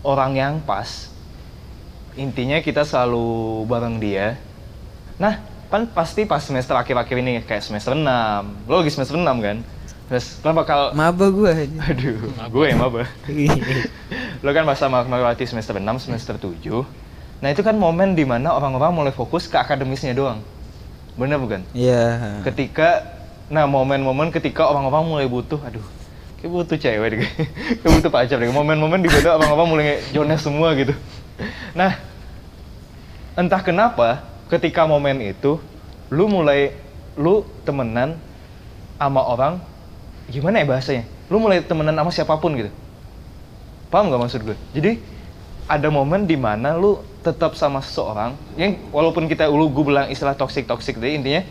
orang 0.00 0.32
yang 0.32 0.54
pas. 0.64 1.12
Intinya 2.16 2.58
kita 2.64 2.82
selalu 2.82 3.62
bareng 3.68 4.00
dia. 4.00 4.40
Nah, 5.20 5.38
kan 5.68 5.84
pasti 5.92 6.24
pas 6.24 6.40
semester 6.40 6.72
akhir-akhir 6.72 7.16
ini 7.20 7.44
kayak 7.44 7.60
semester 7.60 7.92
6. 7.92 8.00
Lo 8.64 8.80
lagi 8.80 8.90
semester 8.90 9.20
6 9.20 9.28
kan? 9.44 9.60
Terus 10.08 10.40
lo 10.40 10.50
bakal 10.56 10.96
Maba 10.96 11.28
gua 11.28 11.52
anjing. 11.52 11.76
Aduh, 11.84 12.32
gue 12.32 12.64
yang 12.64 12.80
maba. 12.80 13.04
Lo 14.44 14.50
kan 14.56 14.64
masa 14.64 14.88
melewati 14.88 15.44
semester 15.44 15.76
6, 15.76 16.08
semester 16.08 16.40
7. 16.40 16.64
Nah 17.44 17.48
itu 17.52 17.60
kan 17.60 17.76
momen 17.76 18.16
di 18.16 18.24
mana 18.24 18.56
orang-orang 18.56 18.90
mulai 18.94 19.12
fokus 19.12 19.44
ke 19.44 19.60
akademisnya 19.60 20.16
doang. 20.16 20.40
Bener 21.18 21.36
bukan? 21.36 21.60
Iya. 21.76 22.40
Ketika, 22.46 23.04
nah 23.52 23.68
momen-momen 23.68 24.32
ketika 24.32 24.64
orang-orang 24.70 25.04
mulai 25.04 25.26
butuh, 25.26 25.60
aduh, 25.60 25.84
kayak 26.38 26.50
butuh 26.50 26.78
cewek 26.78 27.08
deh, 27.14 27.18
kayak 27.82 27.92
butuh 27.98 28.10
pacar 28.10 28.38
deh. 28.38 28.50
Momen-momen 28.50 29.02
di 29.02 29.10
mana 29.10 29.38
orang-orang 29.38 29.66
mulai 29.68 29.98
jones 30.14 30.40
semua 30.42 30.72
gitu. 30.78 30.94
Nah, 31.74 31.98
entah 33.34 33.62
kenapa 33.62 34.22
ketika 34.46 34.86
momen 34.86 35.18
itu, 35.22 35.58
lu 36.08 36.30
mulai, 36.30 36.74
lu 37.18 37.42
temenan 37.66 38.18
sama 38.98 39.22
orang, 39.26 39.58
gimana 40.30 40.62
ya 40.62 40.66
bahasanya? 40.66 41.04
Lu 41.26 41.42
mulai 41.42 41.62
temenan 41.62 41.94
sama 41.94 42.10
siapa 42.14 42.34
pun 42.38 42.54
gitu. 42.54 42.70
Paham 43.90 44.08
nggak 44.08 44.20
maksud 44.22 44.40
gue? 44.46 44.56
Jadi 44.72 44.92
ada 45.68 45.88
momen 45.92 46.24
di 46.24 46.38
mana 46.38 46.72
lu 46.78 46.96
tetap 47.20 47.52
sama 47.58 47.84
seseorang 47.84 48.32
yang 48.56 48.80
walaupun 48.88 49.28
kita 49.28 49.44
lu 49.52 49.68
gue 49.68 49.84
bilang 49.84 50.08
istilah 50.08 50.32
toxic 50.32 50.64
toxic 50.64 50.96
tadi 50.96 51.20
intinya 51.20 51.44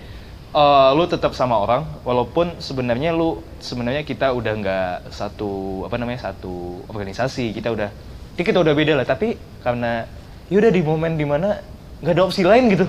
eh, 0.58 0.90
lu 0.92 1.06
tetap 1.06 1.32
sama 1.32 1.56
orang 1.56 1.86
walaupun 2.02 2.58
sebenarnya 2.58 3.14
lu 3.14 3.30
sebenarnya 3.60 4.02
kita 4.02 4.34
udah 4.34 4.54
nggak 4.56 4.92
satu 5.12 5.52
apa 5.86 5.96
namanya 5.96 6.20
satu 6.24 6.82
organisasi 6.86 7.54
kita 7.54 7.70
udah 7.70 7.90
ya 8.34 8.44
kita 8.44 8.58
udah 8.58 8.74
beda 8.74 8.94
lah 8.94 9.06
tapi 9.06 9.34
karena 9.62 10.10
ya 10.48 10.58
udah 10.58 10.72
di 10.72 10.82
momen 10.82 11.14
di 11.14 11.26
mana 11.26 11.62
nggak 12.02 12.14
ada 12.14 12.24
opsi 12.24 12.42
lain 12.42 12.70
gitu 12.70 12.88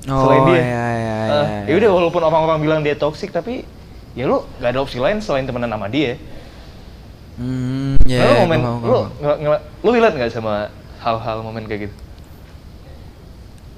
Oh, 0.00 0.16
selain 0.24 0.42
dia. 0.48 0.56
iya, 0.56 0.64
iya, 0.96 1.16
Eh, 1.20 1.28
iya, 1.28 1.58
ya 1.68 1.74
udah 1.76 1.90
walaupun 1.92 2.22
orang-orang 2.24 2.58
bilang 2.58 2.80
dia 2.80 2.96
toxic 2.96 3.28
tapi 3.28 3.68
ya 4.16 4.24
lu 4.24 4.48
nggak 4.56 4.72
ada 4.72 4.80
opsi 4.80 4.96
lain 4.96 5.20
selain 5.20 5.44
temenan 5.44 5.68
sama 5.68 5.92
dia. 5.92 6.16
Hmm, 7.36 8.00
ya. 8.04 8.20
Ya, 8.20 8.32
momen 8.40 8.58
paham, 8.60 8.76
lu 8.76 8.80
gua 8.82 8.96
paham. 8.96 9.08
nggak 9.20 9.36
nggak- 9.44 9.62
lu 9.80 9.88
relate 9.92 10.16
nggak 10.16 10.32
sama 10.32 10.54
hal-hal 11.00 11.36
momen 11.40 11.64
kayak 11.64 11.80
gitu? 11.84 11.94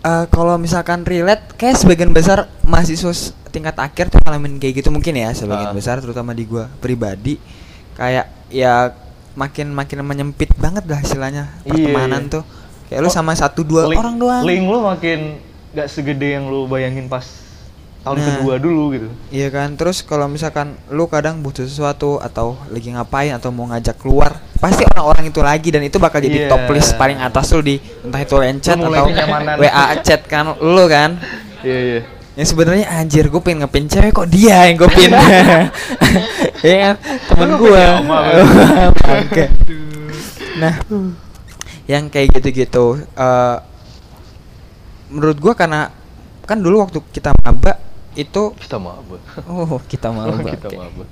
Eh, 0.02 0.24
kalau 0.28 0.58
misalkan 0.58 1.06
relate, 1.06 1.54
kayak 1.54 1.78
sebagian 1.78 2.10
besar 2.10 2.50
mahasiswa 2.66 3.14
tingkat 3.48 3.78
akhir 3.78 4.10
tuh 4.10 4.18
ngalamin 4.18 4.58
kayak 4.58 4.82
gitu 4.82 4.90
mungkin 4.90 5.14
ya 5.14 5.30
sebagian 5.30 5.70
Ah. 5.70 5.76
besar 5.76 6.00
terutama 6.00 6.32
di 6.32 6.42
gua 6.42 6.66
pribadi 6.80 7.36
kayak 7.92 8.26
ya 8.48 8.96
makin 9.34 9.70
makin 9.70 10.00
menyempit 10.00 10.56
banget 10.56 10.82
lah 10.84 10.98
istilahnya 10.98 11.52
pertemanan 11.62 12.26
iya. 12.26 12.32
tuh 12.32 12.42
kayak 12.88 12.98
lu 12.98 13.06
Oh, 13.06 13.12
sama 13.12 13.36
satu 13.36 13.60
dua 13.60 13.86
Link- 13.86 14.00
orang 14.00 14.16
doang 14.16 14.42
Link 14.42 14.64
lu 14.64 14.78
makin 14.80 15.36
nggak 15.70 15.84
segede 15.86 16.32
yang 16.32 16.48
lu 16.48 16.64
bayangin 16.64 17.06
pas 17.06 17.28
tahun 18.02 18.18
Nah. 18.18 18.26
kedua 18.34 18.54
dulu 18.58 18.82
gitu. 18.90 19.08
Iya 19.30 19.48
kan, 19.48 19.78
terus 19.78 20.02
kalau 20.02 20.26
misalkan 20.26 20.74
lu 20.88 21.06
kadang 21.06 21.38
butuh 21.38 21.62
sesuatu 21.62 22.18
atau 22.18 22.58
lagi 22.66 22.90
ngapain 22.90 23.30
atau 23.30 23.48
mau 23.48 23.68
ngajak 23.68 23.94
keluar, 23.94 24.42
pasti 24.62 24.86
orang-orang 24.86 25.34
itu 25.34 25.40
lagi 25.42 25.68
dan 25.74 25.82
itu 25.82 25.98
bakal 25.98 26.22
jadi 26.22 26.46
top 26.46 26.70
list 26.70 26.94
paling 26.94 27.18
atas 27.18 27.50
lu 27.50 27.66
di 27.66 27.82
entah 28.06 28.22
itu 28.22 28.38
mulai 28.78 29.02
atau. 29.10 29.58
WA 29.58 29.84
chat 30.06 30.22
kan 30.30 30.54
lu 30.62 30.86
kan. 30.86 31.18
Iya 31.66 31.78
iya. 31.82 32.00
Yang 32.38 32.46
sebenarnya 32.54 32.86
anjir 32.88 33.26
gue 33.26 33.42
pengen 33.42 33.66
ngepin 33.66 33.90
cewek 33.90 34.14
kok 34.14 34.30
dia 34.30 34.70
yang 34.70 34.78
gue 34.78 34.90
pin. 34.94 35.10
Iya 36.62 36.76
kan, 36.78 36.94
temen 37.26 37.50
gue. 37.58 37.84
Bangke. 39.02 39.44
Nah, 40.62 40.74
yang 41.90 42.06
kayak 42.06 42.38
gitu-gitu 42.38 43.02
eh, 43.02 43.56
menurut 45.12 45.38
gua 45.42 45.52
karena 45.52 45.92
kan 46.46 46.58
dulu 46.58 46.80
waktu 46.82 46.98
kita 47.12 47.34
maba 47.44 47.76
itu 48.12 48.52
Kita 48.60 48.76
maba. 48.76 49.16
oh 49.48 49.80
kita 49.88 50.08
maba 50.12 50.40
kita 50.40 50.68
oke. 50.68 50.76
maba. 50.76 51.04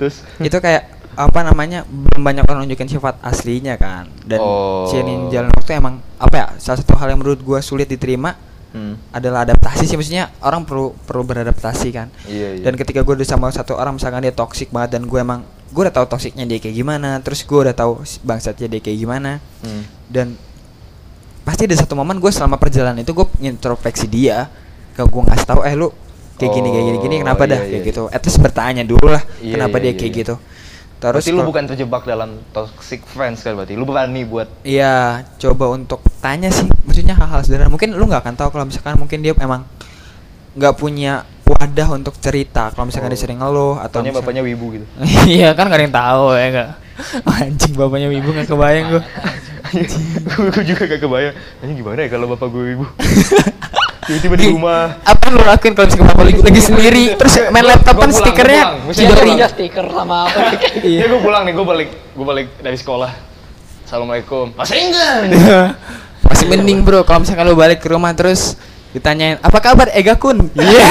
Terus 0.00 0.24
itu 0.40 0.56
kayak 0.60 0.82
apa 1.16 1.40
namanya 1.40 1.82
belum 1.82 2.20
banyak 2.20 2.44
orang 2.44 2.60
nunjukin 2.62 2.86
sifat 2.88 3.16
aslinya 3.20 3.74
kan 3.74 4.04
dan 4.22 4.36
Oh. 4.36 4.84
seiring 4.86 5.28
jalan 5.28 5.48
waktu 5.50 5.74
emang 5.74 5.98
apa 6.16 6.34
ya 6.34 6.46
salah 6.56 6.78
satu 6.78 6.92
hal 6.94 7.08
yang 7.08 7.18
menurut 7.18 7.40
gua 7.40 7.58
sulit 7.58 7.88
diterima 7.88 8.36
hmm. 8.70 9.10
adalah 9.10 9.42
adaptasi 9.42 9.88
sih 9.88 9.96
maksudnya 9.96 10.28
orang 10.38 10.62
perlu 10.62 10.92
perlu 11.02 11.24
beradaptasi 11.24 11.88
kan 11.90 12.12
Iya 12.28 12.60
iya. 12.60 12.62
dan 12.62 12.76
ketika 12.76 13.00
gue 13.00 13.14
udah 13.14 13.24
sama 13.26 13.48
satu 13.48 13.72
orang 13.72 13.96
misalkan 13.96 14.20
dia 14.20 14.30
toksik 14.30 14.68
banget 14.68 14.94
dan 14.94 15.08
gue 15.08 15.16
emang 15.16 15.40
gue 15.66 15.82
udah 15.82 15.94
tahu 15.94 16.06
toksiknya 16.06 16.44
dia 16.44 16.60
kayak 16.60 16.76
gimana 16.76 17.16
terus 17.18 17.40
gue 17.42 17.58
udah 17.58 17.72
tahu 17.72 17.96
bangsatnya 18.20 18.68
dia 18.68 18.80
kayak 18.80 18.98
gimana 18.98 19.40
Hmm. 19.64 19.82
dan 20.06 20.36
pasti 21.42 21.64
ada 21.64 21.76
satu 21.76 21.94
momen 21.94 22.18
gue 22.18 22.28
selama 22.28 22.58
perjalanan 22.58 23.00
itu 23.00 23.10
gue 23.10 23.26
introspeksi 23.40 24.04
dia 24.04 24.50
ke 24.92 25.00
gue 25.00 25.22
ngasih 25.22 25.46
tahu 25.46 25.60
eh 25.62 25.72
lu 25.72 25.88
kayak 26.36 26.52
gini 26.52 26.68
kayak 26.68 26.84
gini 26.84 26.98
gini 27.00 27.14
Oh, 27.16 27.20
kenapa 27.24 27.42
dah 27.46 27.56
iya, 27.56 27.66
kayak 27.66 27.80
iya. 27.80 27.88
gitu 27.88 28.02
at 28.10 28.20
least 28.20 28.38
bertanya 28.38 28.82
dulu 28.82 29.08
lah 29.08 29.22
Iya, 29.40 29.52
kenapa 29.54 29.76
iya, 29.78 29.82
dia 29.82 29.90
iya, 29.90 29.96
kayak 29.96 30.12
iya. 30.12 30.20
gitu 30.20 30.34
terus 30.96 31.22
berarti 31.22 31.32
lu 31.32 31.44
bukan 31.44 31.64
terjebak 31.66 32.02
dalam 32.02 32.40
toxic 32.50 33.04
friends 33.04 33.40
kan 33.40 33.52
berarti. 33.52 33.74
Lu 33.74 33.84
berani 33.84 34.24
buat 34.24 34.48
Iya, 34.62 35.22
coba 35.36 35.70
untuk 35.70 36.00
tanya 36.18 36.48
sih. 36.48 36.64
Maksudnya 36.82 37.12
hal-hal 37.12 37.40
sederhana. 37.40 37.68
Mungkin 37.68 37.92
lu 37.92 38.04
nggak 38.04 38.22
akan 38.22 38.34
tahu 38.34 38.48
kalau 38.50 38.64
misalkan 38.64 38.96
mungkin 38.96 39.20
dia 39.20 39.36
emang 39.36 39.68
nggak 40.52 40.74
punya 40.74 41.22
wadah 41.44 41.88
untuk 41.92 42.16
cerita. 42.16 42.72
Kalau 42.72 42.88
misalkan 42.88 43.08
Oh. 43.08 43.14
dia 43.14 43.20
sering 43.20 43.38
ngeluh 43.38 43.76
atau 43.76 44.00
misalkan- 44.00 44.18
bapaknya 44.18 44.42
wibu 44.42 44.66
gitu. 44.72 44.86
iya 45.36 45.52
kan 45.52 45.68
gak 45.68 45.78
ada 45.78 45.84
yang 45.84 45.94
tahu 45.94 46.24
ya 46.32 46.44
enggak. 46.48 46.70
Anjing 47.44 47.72
bapaknya 47.76 48.08
wibu 48.08 48.28
nggak 48.32 48.48
kebayang 48.48 48.86
gua. 48.90 49.02
gue 50.32 50.62
juga 50.64 50.82
gak 50.86 51.00
kebayang. 51.00 51.34
Ini 51.60 51.72
gimana 51.74 51.98
ya 52.00 52.08
kalau 52.08 52.26
bapak 52.30 52.48
gue 52.48 52.62
wibu? 52.72 52.86
Tiba-tiba 54.06 54.34
di 54.34 54.46
rumah. 54.48 55.02
Apa 55.02 55.22
yang 55.26 55.34
lu 55.34 55.42
lakuin 55.42 55.72
kalau 55.72 55.86
misalkan 55.86 56.06
bapak 56.06 56.24
lagi, 56.24 56.40
lagi 56.40 56.60
sendiri 56.62 57.04
terus 57.14 57.32
main 57.44 57.58
Gua- 57.58 57.70
laptop 57.70 57.92
gua 57.92 58.00
kan 58.00 58.08
pulang, 58.08 58.22
stikernya. 58.22 58.62
Misalnya 58.86 59.34
dia 59.34 59.48
stiker 59.50 59.84
sama 59.84 60.16
apa 60.24 60.38
Iya. 60.80 60.98
Ya 60.98 61.06
gue 61.06 61.20
pulang 61.20 61.42
nih, 61.42 61.52
gue 61.52 61.66
balik, 61.66 61.88
gue 62.14 62.24
balik 62.24 62.46
dari 62.56 62.76
sekolah. 62.76 63.10
Assalamualaikum. 63.82 64.54
Masih 64.54 64.78
enggak? 64.80 65.14
Masih 66.26 66.46
mending 66.46 66.80
bro 66.80 67.02
kalau 67.02 67.22
misalkan 67.22 67.44
lu 67.44 67.54
balik 67.54 67.78
ke 67.78 67.88
rumah 67.88 68.10
terus 68.12 68.54
ditanyain 68.90 69.38
apa 69.38 69.58
kabar 69.58 69.90
Ega 69.90 70.14
Kun? 70.14 70.50
Iya. 70.52 70.86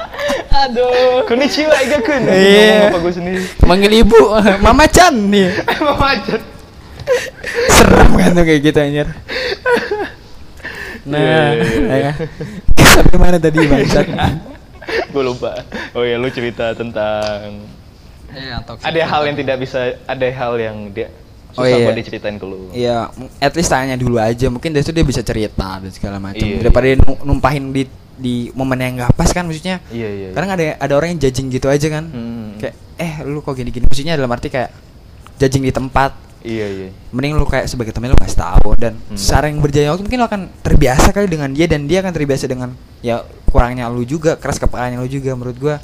Aduh. 0.64 1.24
Konnichiwa 1.24 1.72
Ega 1.78 2.00
Kun. 2.00 2.22
Iya. 2.24 2.64
Ngomong 2.64 2.88
apa 2.88 2.98
gue 2.98 3.12
sendiri. 3.12 3.40
Manggil 3.62 3.92
ibu 3.98 4.20
Mama 4.64 4.84
Chan 4.86 5.12
nih. 5.12 5.52
Emang 5.68 5.96
macet. 5.96 6.40
Serem 7.70 8.10
kan 8.14 8.30
tuh 8.30 8.44
kayak 8.44 8.60
gitu 8.62 8.78
anjir. 8.78 9.08
Nah, 11.08 11.18
Iya, 11.18 11.40
iya, 11.54 11.78
iya. 11.80 11.96
ya. 11.98 12.12
Sampai 12.76 13.16
mana 13.16 13.36
tadi 13.36 13.58
bangsat? 13.60 14.06
gue 15.12 15.22
lupa. 15.22 15.52
Oh 15.92 16.00
ya 16.00 16.16
lu 16.16 16.28
cerita 16.28 16.72
tentang 16.72 17.64
Iya, 18.28 18.60
toxic. 18.62 18.84
ada 18.84 19.00
hal 19.02 19.22
yang 19.24 19.36
tidak 19.36 19.56
bisa 19.58 19.80
ada 20.04 20.26
hal 20.28 20.52
yang 20.56 20.76
dia 20.90 21.08
Oh, 21.50 21.64
susah 21.64 21.74
iya. 21.74 21.86
buat 21.88 21.96
diceritain 21.96 22.36
ke 22.36 22.44
lu. 22.44 22.68
Iya, 22.70 23.08
at 23.40 23.52
least 23.52 23.72
tanya 23.72 23.96
dulu 23.96 24.16
aja. 24.16 24.46
Mungkin 24.46 24.70
dari 24.70 24.84
situ 24.84 24.92
dia 24.92 25.02
bisa 25.02 25.20
cerita 25.20 25.80
dan 25.80 25.90
segala 25.90 26.20
macam. 26.20 26.38
Iya, 26.38 26.60
Daripada 26.60 26.84
dia 26.84 26.96
nu- 26.98 27.22
numpahin 27.26 27.72
di 27.72 27.82
di 28.14 28.34
momen 28.52 28.76
yang 28.76 28.94
nggak 28.98 29.12
pas 29.12 29.30
kan 29.30 29.42
maksudnya. 29.42 29.80
Iya 29.88 30.08
iya. 30.10 30.28
Kadang 30.30 30.50
ada 30.52 30.64
ada 30.76 30.92
orang 30.92 31.16
yang 31.16 31.20
judging 31.20 31.48
gitu 31.48 31.66
aja 31.66 31.88
kan. 31.88 32.04
Hmm. 32.04 32.60
Kayak 32.60 32.74
eh 32.96 33.12
lu 33.24 33.40
kok 33.40 33.54
gini-gini. 33.54 33.88
Maksudnya 33.88 34.14
dalam 34.14 34.28
arti 34.28 34.48
kayak 34.48 34.70
judging 35.36 35.64
di 35.64 35.72
tempat. 35.72 36.27
Iya 36.38 36.66
iya. 36.70 36.88
Mending 37.10 37.34
lu 37.34 37.42
kayak 37.42 37.66
sebagai 37.66 37.90
temen 37.90 38.08
lu 38.08 38.16
ngasih 38.16 38.38
tahu 38.38 38.78
dan 38.78 38.94
Hmm. 38.94 39.18
secara 39.18 39.50
yang 39.50 39.58
berjalan 39.58 39.90
waktu 39.90 40.02
mungkin 40.02 40.18
lu 40.18 40.26
akan 40.26 40.40
terbiasa 40.60 41.10
kali 41.10 41.26
dengan 41.26 41.50
dia 41.50 41.66
dan 41.66 41.84
dia 41.84 41.98
akan 41.98 42.12
terbiasa 42.12 42.46
dengan 42.46 42.70
ya 43.00 43.20
kurangnya 43.46 43.88
lu 43.88 44.02
juga, 44.02 44.34
keras 44.34 44.56
kepalanya 44.56 44.98
lu 44.98 45.06
juga 45.06 45.34
menurut 45.34 45.58
gua. 45.58 45.76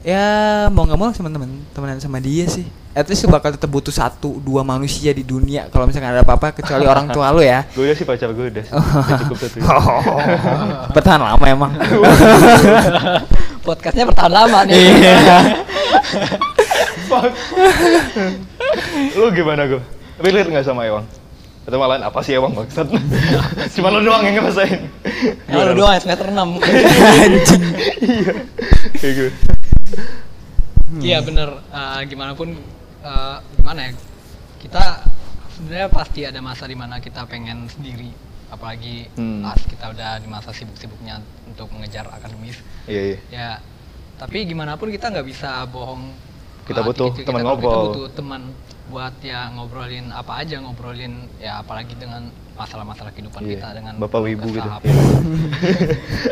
Ya 0.00 0.22
mau 0.70 0.86
nggak 0.86 0.94
mau 0.94 1.10
teman-teman 1.10 1.50
temenan 1.70 1.98
sama 1.98 2.18
dia 2.18 2.46
sih. 2.46 2.62
At 2.94 3.06
least 3.06 3.22
lu 3.22 3.30
bakal 3.30 3.50
tetap 3.50 3.66
butuh 3.66 3.90
satu 3.90 4.38
dua 4.38 4.62
manusia 4.62 5.10
di 5.10 5.22
dunia 5.22 5.66
kalau 5.68 5.86
misalkan 5.86 6.08
ada 6.08 6.22
apa-apa 6.22 6.54
kecuali 6.54 6.86
orang 6.92 7.10
tua 7.10 7.34
lu 7.34 7.42
ya. 7.42 7.66
Gue 7.74 7.82
udah 7.84 7.96
sih 7.98 8.06
pacar 8.06 8.30
gue 8.30 8.46
udah. 8.48 8.64
udah 8.70 9.18
cukup 9.26 9.36
satu. 9.42 9.58
Bertahan 10.94 11.18
lama 11.20 11.44
emang. 11.44 11.72
Podcastnya 13.60 14.06
bertahan 14.06 14.32
lama 14.32 14.58
nih. 14.64 14.86
Lu 19.14 19.30
gimana 19.30 19.64
gue? 19.64 19.82
Relate 20.18 20.48
nggak 20.48 20.66
sama 20.66 20.84
Ewang? 20.84 21.06
Atau 21.64 21.76
malahan 21.76 22.00
apa 22.02 22.18
sih 22.22 22.32
Ewang 22.34 22.56
maksud? 22.56 22.88
Cuma 23.76 23.92
lu 23.92 24.00
doang 24.00 24.24
yang 24.24 24.40
ngerasain. 24.40 24.80
Ya 25.46 25.62
lu 25.68 25.74
doang 25.76 25.94
yang 25.94 26.04
6. 26.04 26.34
Anjing. 26.34 27.64
Iya. 27.98 28.32
Kayak 28.96 29.12
gue. 29.14 29.30
Iya 30.98 31.18
bener, 31.20 31.48
Eh, 31.68 32.00
gimana 32.08 32.32
pun 32.32 32.56
eh, 32.98 33.36
gimana 33.54 33.80
ya 33.84 33.90
kita 34.58 35.04
sebenarnya 35.54 35.88
pasti 35.88 36.20
ada 36.24 36.40
masa 36.40 36.64
di 36.64 36.74
mana 36.74 36.98
kita 36.98 37.28
pengen 37.28 37.68
sendiri 37.68 38.10
apalagi 38.48 39.06
Hmm. 39.14 39.44
pas 39.44 39.60
kita 39.60 39.92
udah 39.92 40.18
di 40.18 40.26
masa 40.26 40.50
sibuk-sibuknya 40.50 41.20
untuk 41.44 41.68
mengejar 41.70 42.08
akademis 42.08 42.56
Iya 42.88 43.02
iya. 43.04 43.18
ya 43.28 43.48
tapi 44.16 44.48
gimana 44.48 44.74
pun 44.74 44.88
kita 44.88 45.12
nggak 45.12 45.26
bisa 45.28 45.62
bohong 45.68 46.10
Kita 46.68 46.80
eh, 46.80 46.84
butuh 46.84 47.06
dikit-dikit 47.08 47.26
teman 47.26 47.40
kita- 47.40 47.48
ngobrol. 47.48 47.72
kita 47.72 47.86
butuh 47.88 48.06
teman 48.12 48.42
buat 48.88 49.14
ya 49.20 49.52
ngobrolin 49.52 50.06
apa 50.08 50.32
aja 50.40 50.56
ngobrolin 50.60 51.12
ya 51.36 51.60
apalagi 51.60 51.92
dengan 51.92 52.24
masalah-masalah 52.56 53.12
kehidupan 53.12 53.44
Iya. 53.44 53.50
kita 53.56 53.68
dengan 53.74 53.92
Bapak 53.96 54.20
wibu 54.22 54.48
gitu. 54.48 54.64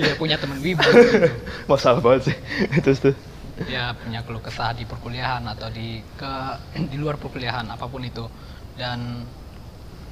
Iya 0.01 0.12
punya 0.16 0.37
teman 0.37 0.59
wibu 0.61 0.80
Masalah 1.70 2.01
banget 2.01 2.32
sih. 2.32 2.37
Terus 2.84 3.01
tuh. 3.03 3.16
ya 3.64 3.97
punya 3.97 4.20
keluh 4.20 4.41
kesah 4.41 4.72
di 4.72 4.84
perkuliahan 4.84 5.41
atau 5.47 5.72
di 5.72 6.05
ke 6.14 6.32
di 6.93 6.97
luar 6.97 7.16
perkuliahan 7.16 7.64
apa 7.66 7.89
pun 7.89 8.05
itu 8.05 8.28
dan 8.76 9.24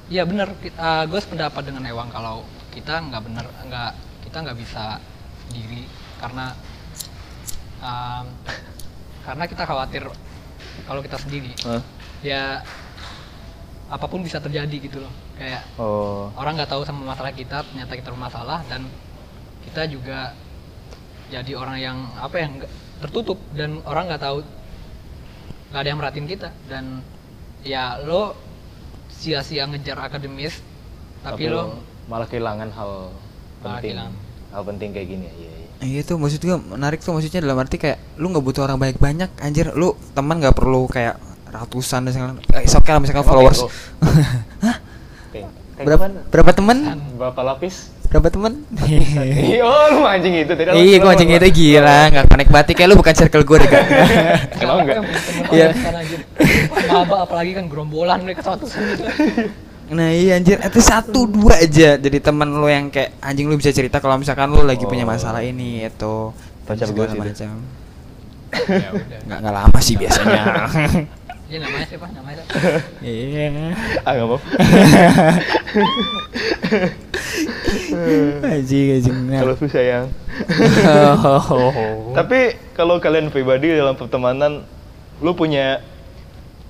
ya 0.05 0.25
benar 0.25 0.49
gue 1.05 1.19
sependapat 1.21 1.61
dengan 1.61 1.85
Ewang 1.85 2.09
kalau 2.09 2.41
kita 2.73 2.97
nggak 2.99 3.21
benar 3.21 3.45
nggak 3.45 3.91
kita 4.25 4.37
nggak 4.41 4.57
bisa 4.57 4.97
sendiri 5.45 5.85
karena 6.17 6.57
um, 7.81 8.25
karena 9.25 9.43
kita 9.49 9.63
khawatir 9.65 10.03
kalau 10.85 11.01
kita 11.01 11.17
sendiri 11.17 11.51
Hah? 11.65 11.81
ya 12.21 12.61
apa 13.85 14.05
pun 14.09 14.25
bisa 14.25 14.41
terjadi 14.41 14.77
gitu 14.81 14.97
loh 15.01 15.13
kayak 15.37 15.61
Oh. 15.77 16.31
orang 16.37 16.57
nggak 16.57 16.71
tahu 16.71 16.81
sama 16.85 17.13
masalah 17.13 17.33
kita 17.33 17.61
ternyata 17.69 17.93
kita 17.93 18.09
bermasalah 18.09 18.65
dan 18.65 18.85
kita 19.65 19.85
juga 19.89 20.33
jadi 21.29 21.51
orang 21.57 21.77
yang 21.77 21.97
apa 22.17 22.37
yang 22.37 22.53
tertutup 23.01 23.37
dan 23.53 23.81
orang 23.85 24.09
nggak 24.09 24.21
tahu 24.21 24.41
nggak 25.69 25.81
ada 25.81 25.89
yang 25.89 25.99
merhatiin 25.99 26.27
kita 26.29 26.49
dan 26.69 27.01
ya 27.65 27.97
lo 28.01 28.37
sia-sia 29.09 29.65
ngejar 29.65 29.97
akademis 30.01 30.61
tapi, 31.25 31.49
lo 31.49 31.81
malah 32.05 32.29
kehilangan 32.29 32.69
hal 32.69 33.09
Malah 33.65 33.81
penting. 33.81 33.97
kehilangan. 33.97 34.13
Hal 34.53 34.61
penting 34.61 34.89
kayak 34.93 35.07
gini 35.09 35.25
ya. 35.25 35.33
Iya 35.33 35.53
iya. 35.57 35.64
Iya 35.77 36.01
tuh 36.01 36.15
maksud 36.15 36.39
gua 36.39 36.57
menarik 36.57 36.99
tuh 36.99 37.11
maksudnya 37.11 37.39
dalam 37.39 37.57
arti 37.57 37.75
kayak 37.75 37.99
lu 38.15 38.27
nggak 38.27 38.41
butuh 38.41 38.63
orang 38.63 38.77
banyak-banyak 38.77 39.29
anjir 39.37 39.69
lu 39.71 39.91
teman 40.11 40.39
nggak 40.39 40.53
perlu 40.53 40.87
kayak 40.87 41.19
ratusan 41.47 42.03
dan 42.03 42.11
segala 42.11 42.31
eh, 42.53 42.65
oke 42.65 42.85
lah 42.85 42.99
misalkan 42.99 43.23
followers 43.23 43.59
oh. 43.61 43.69
Hah? 44.61 44.77
Berapa 45.75 46.07
berapa 46.31 46.51
temen 46.51 46.77
Berapa 47.15 47.41
lapis? 47.45 47.91
berapa 48.05 48.31
temen 48.31 48.63
Iya, 48.87 49.59
oh 49.59 49.85
lu 49.91 49.99
mancing 49.99 50.31
itu 50.37 50.47
tadi. 50.49 50.71
iya 50.73 50.95
gua 50.97 51.11
mancing 51.11 51.27
itu 51.27 51.47
gila 51.51 51.99
nggak 52.07 52.25
connect 52.25 52.47
batik 52.49 52.75
kayak 52.75 52.87
lu 52.87 52.95
bukan 52.95 53.11
circle 53.11 53.43
gue 53.43 53.57
deh 53.59 53.69
Kenapa 54.55 54.79
enggak? 54.79 54.97
Iya. 55.51 55.67
maba 56.87 57.27
apalagi 57.27 57.51
kan 57.51 57.67
gerombolan 57.67 58.23
mereka 58.23 58.41
satu 58.45 58.63
gitu 58.63 59.03
nah 59.85 60.09
iya 60.09 60.41
anjir 60.41 60.57
itu 60.57 60.81
satu 60.81 61.29
dua 61.29 61.61
aja 61.61 61.93
jadi 61.99 62.17
teman 62.17 62.49
lu 62.49 62.65
yang 62.65 62.89
kayak 62.89 63.13
anjing 63.21 63.45
lu 63.45 63.53
bisa 63.53 63.69
cerita 63.69 64.01
kalau 64.01 64.17
misalkan 64.17 64.49
lu 64.49 64.65
lagi 64.65 64.81
punya 64.83 65.05
Oh. 65.05 65.13
masalah 65.13 65.45
ini 65.45 65.85
itu 65.85 66.33
Pacar 66.65 66.89
gua 66.89 67.05
sih 67.05 67.19
macam 67.21 67.61
ya 68.65 68.89
udah 68.89 69.19
nggak 69.29 69.37
nggak 69.45 69.53
lama 69.53 69.79
sih 69.83 69.93
biasanya 69.93 70.43
ya 71.51 71.61
namanya 71.61 71.85
siapa 71.85 72.09
namanya 72.09 72.41
siapa? 72.49 72.81
iya 73.05 73.45
Ah, 74.01 74.11
enggak 74.17 74.25
apa. 74.25 74.37
anjing 78.41 79.05
Nah. 79.29 79.41
Kalau 79.45 79.53
lu 79.57 79.67
sayang. 79.69 80.07
Oh. 81.25 82.11
Tapi 82.17 82.57
kalau 82.73 82.97
kalian 82.97 83.29
pribadi 83.29 83.71
dalam 83.71 83.93
pertemanan 83.93 84.65
lu 85.21 85.31
punya 85.31 85.79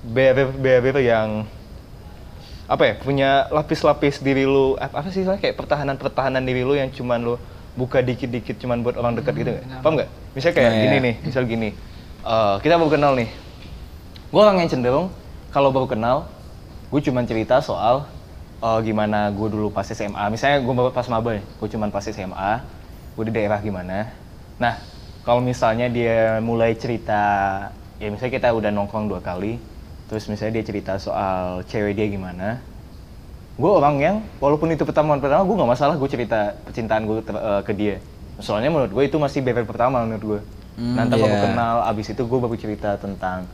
barrier 0.04 0.52
barrier 0.54 0.96
yang 1.02 1.48
apa 2.66 2.82
ya 2.82 2.94
punya 2.98 3.46
lapis-lapis 3.54 4.18
diri 4.18 4.42
lu 4.42 4.74
apa, 4.74 4.98
apa 5.02 5.08
sih 5.14 5.22
kayak 5.22 5.54
pertahanan-pertahanan 5.54 6.42
diri 6.42 6.66
lu 6.66 6.74
yang 6.74 6.90
cuman 6.90 7.22
lu 7.22 7.34
buka 7.78 8.00
dikit-dikit 8.02 8.56
cuman 8.58 8.80
buat 8.82 8.96
orang 8.98 9.20
dekat 9.20 9.34
gitu 9.36 9.50
nggak? 9.52 9.64
benar. 9.68 9.80
Paham 9.84 9.92
nggak? 10.00 10.10
Misalnya 10.34 10.54
kayak 10.56 10.72
Iya, 10.72 10.80
gini 10.82 10.96
iya. 10.96 11.06
nih, 11.06 11.14
misal 11.22 11.42
gini, 11.44 11.68
eh, 12.24 12.54
kita 12.64 12.74
baru 12.80 12.90
kenal 12.90 13.12
nih. 13.14 13.28
Gue 14.32 14.40
orang 14.42 14.58
yang 14.64 14.70
cenderung 14.72 15.06
kalau 15.52 15.70
baru 15.70 15.86
kenal, 15.86 16.26
gue 16.90 17.00
cuman 17.04 17.24
cerita 17.28 17.60
soal 17.60 18.08
eh, 18.64 18.78
gimana 18.82 19.28
gue 19.30 19.48
dulu 19.52 19.68
pas 19.70 19.84
SMA. 19.84 20.24
Misalnya 20.32 20.58
gue 20.64 20.74
baru 20.74 20.90
pas 20.90 21.06
maba 21.12 21.36
nih, 21.36 21.44
gue 21.44 21.68
cuman 21.68 21.88
pas 21.92 22.02
SMA, 22.02 22.50
gue 23.14 23.24
di 23.28 23.32
daerah 23.36 23.60
gimana. 23.60 24.08
Nah, 24.56 24.80
kalau 25.22 25.44
misalnya 25.44 25.86
dia 25.92 26.40
mulai 26.40 26.72
cerita, 26.74 27.22
ya 28.00 28.08
misalnya 28.08 28.32
kita 28.40 28.48
udah 28.56 28.72
nongkrong 28.72 29.06
dua 29.12 29.20
kali, 29.20 29.60
terus 30.06 30.26
misalnya 30.26 30.58
dia 30.58 30.64
cerita 30.64 30.92
soal 30.96 31.60
cewek 31.64 31.92
dia 31.92 32.06
gimana, 32.06 32.62
gue 33.52 33.66
orang 33.66 33.94
yang 33.96 34.16
walaupun 34.36 34.70
itu 34.70 34.82
pertemuan 34.82 35.18
pertama 35.18 35.42
gue 35.42 35.56
nggak 35.56 35.70
masalah 35.70 35.94
gue 35.94 36.06
cerita 36.06 36.54
percintaan 36.62 37.02
gue 37.04 37.16
ke 37.62 37.72
dia 37.72 37.98
soalnya 38.36 38.68
menurut 38.68 38.92
gue 38.92 39.04
itu 39.04 39.16
masih 39.16 39.40
barrier 39.40 39.64
pertama 39.64 40.02
menurut 40.02 40.24
gue 40.24 40.40
Hmm, 40.76 40.92
nanti 40.92 41.16
baru 41.16 41.32
iya. 41.32 41.40
kenal 41.40 41.76
abis 41.88 42.12
itu 42.12 42.20
gue 42.20 42.36
baru 42.36 42.52
cerita 42.52 43.00
tentang 43.00 43.48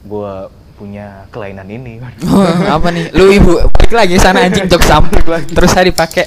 gue 0.00 0.32
punya 0.74 1.28
kelainan 1.28 1.68
ini 1.68 2.00
apa 2.72 2.88
nih? 2.88 3.12
Lu 3.12 3.28
ibu 3.28 3.60
balik 3.68 3.92
lagi 3.92 4.16
sana 4.16 4.40
anjing 4.48 4.64
jok 4.64 4.80
sam. 4.80 5.04
Terus 5.44 5.70
saya 5.70 5.84
dipakai. 5.84 6.24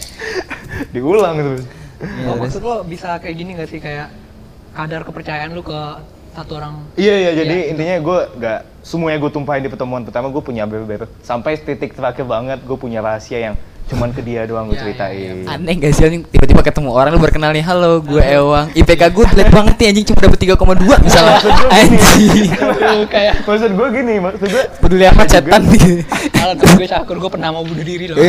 diulang 0.93 1.41
terus 1.41 1.65
Iya, 1.97 2.29
Oh, 2.29 2.37
maksud 2.37 2.61
lo 2.61 2.85
bisa 2.85 3.17
kayak 3.17 3.33
gini 3.33 3.57
gak 3.57 3.65
sih 3.65 3.81
kayak 3.81 4.13
kadar 4.71 5.01
kepercayaan 5.01 5.57
lu 5.57 5.65
ke 5.65 5.81
satu 6.37 6.51
orang. 6.55 6.73
Iya 6.93 7.15
iya 7.17 7.31
jadi 7.33 7.55
Iya, 7.57 7.65
intinya 7.73 7.95
gue 7.97 8.19
nggak 8.37 8.59
semuanya 8.85 9.17
gue 9.17 9.31
tumpahin 9.33 9.59
di 9.59 9.69
pertemuan 9.69 10.05
pertama 10.05 10.29
gue 10.29 10.39
punya 10.39 10.63
barrier 10.63 11.09
sampai 11.19 11.57
titik 11.57 11.91
terakhir 11.91 12.23
banget 12.23 12.61
gue 12.61 12.77
punya 12.77 13.01
rahasia 13.01 13.41
yang 13.41 13.55
cuman 13.87 14.11
ke 14.11 14.19
dia 14.19 14.43
doang 14.43 14.67
gue 14.67 14.75
Iya, 14.75 14.77
iya, 14.77 14.83
ceritain. 14.85 15.35
iya. 15.41 15.49
Aneh 15.49 15.73
gak 15.77 15.91
sih 15.95 16.03
anjing? 16.03 16.23
Tiba-tiba 16.27 16.59
ketemu 16.61 16.89
orang 16.91 17.09
lu 17.09 17.23
berkenal 17.23 17.55
nih 17.55 17.63
halo 17.63 18.03
gue 18.03 18.19
Ewang. 18.19 18.67
IPK 18.75 19.01
gue 19.09 19.23
jelek 19.25 19.49
banget 19.49 19.75
nih 19.79 19.87
anjing 19.89 20.05
cuma 20.05 20.19
dapet 20.21 20.39
3,2 20.43 21.07
misalnya. 21.07 21.37
Anjing. 21.71 22.49
Kayak 23.07 23.33
maksud 23.41 23.71
gue 23.73 23.87
gini 23.95 24.13
maksud 24.19 24.43
gue 24.45 24.63
peduli 24.77 25.03
amat 25.07 25.27
cetan 25.31 25.61
gitu 25.65 26.03
kalau 26.29 26.53
tuh 26.53 26.67
gue 26.69 26.85
cakur 26.85 27.15
gue 27.17 27.31
pernah 27.31 27.49
mau 27.49 27.63
bunuh 27.63 27.81
diri 27.81 28.05
loh. 28.07 28.19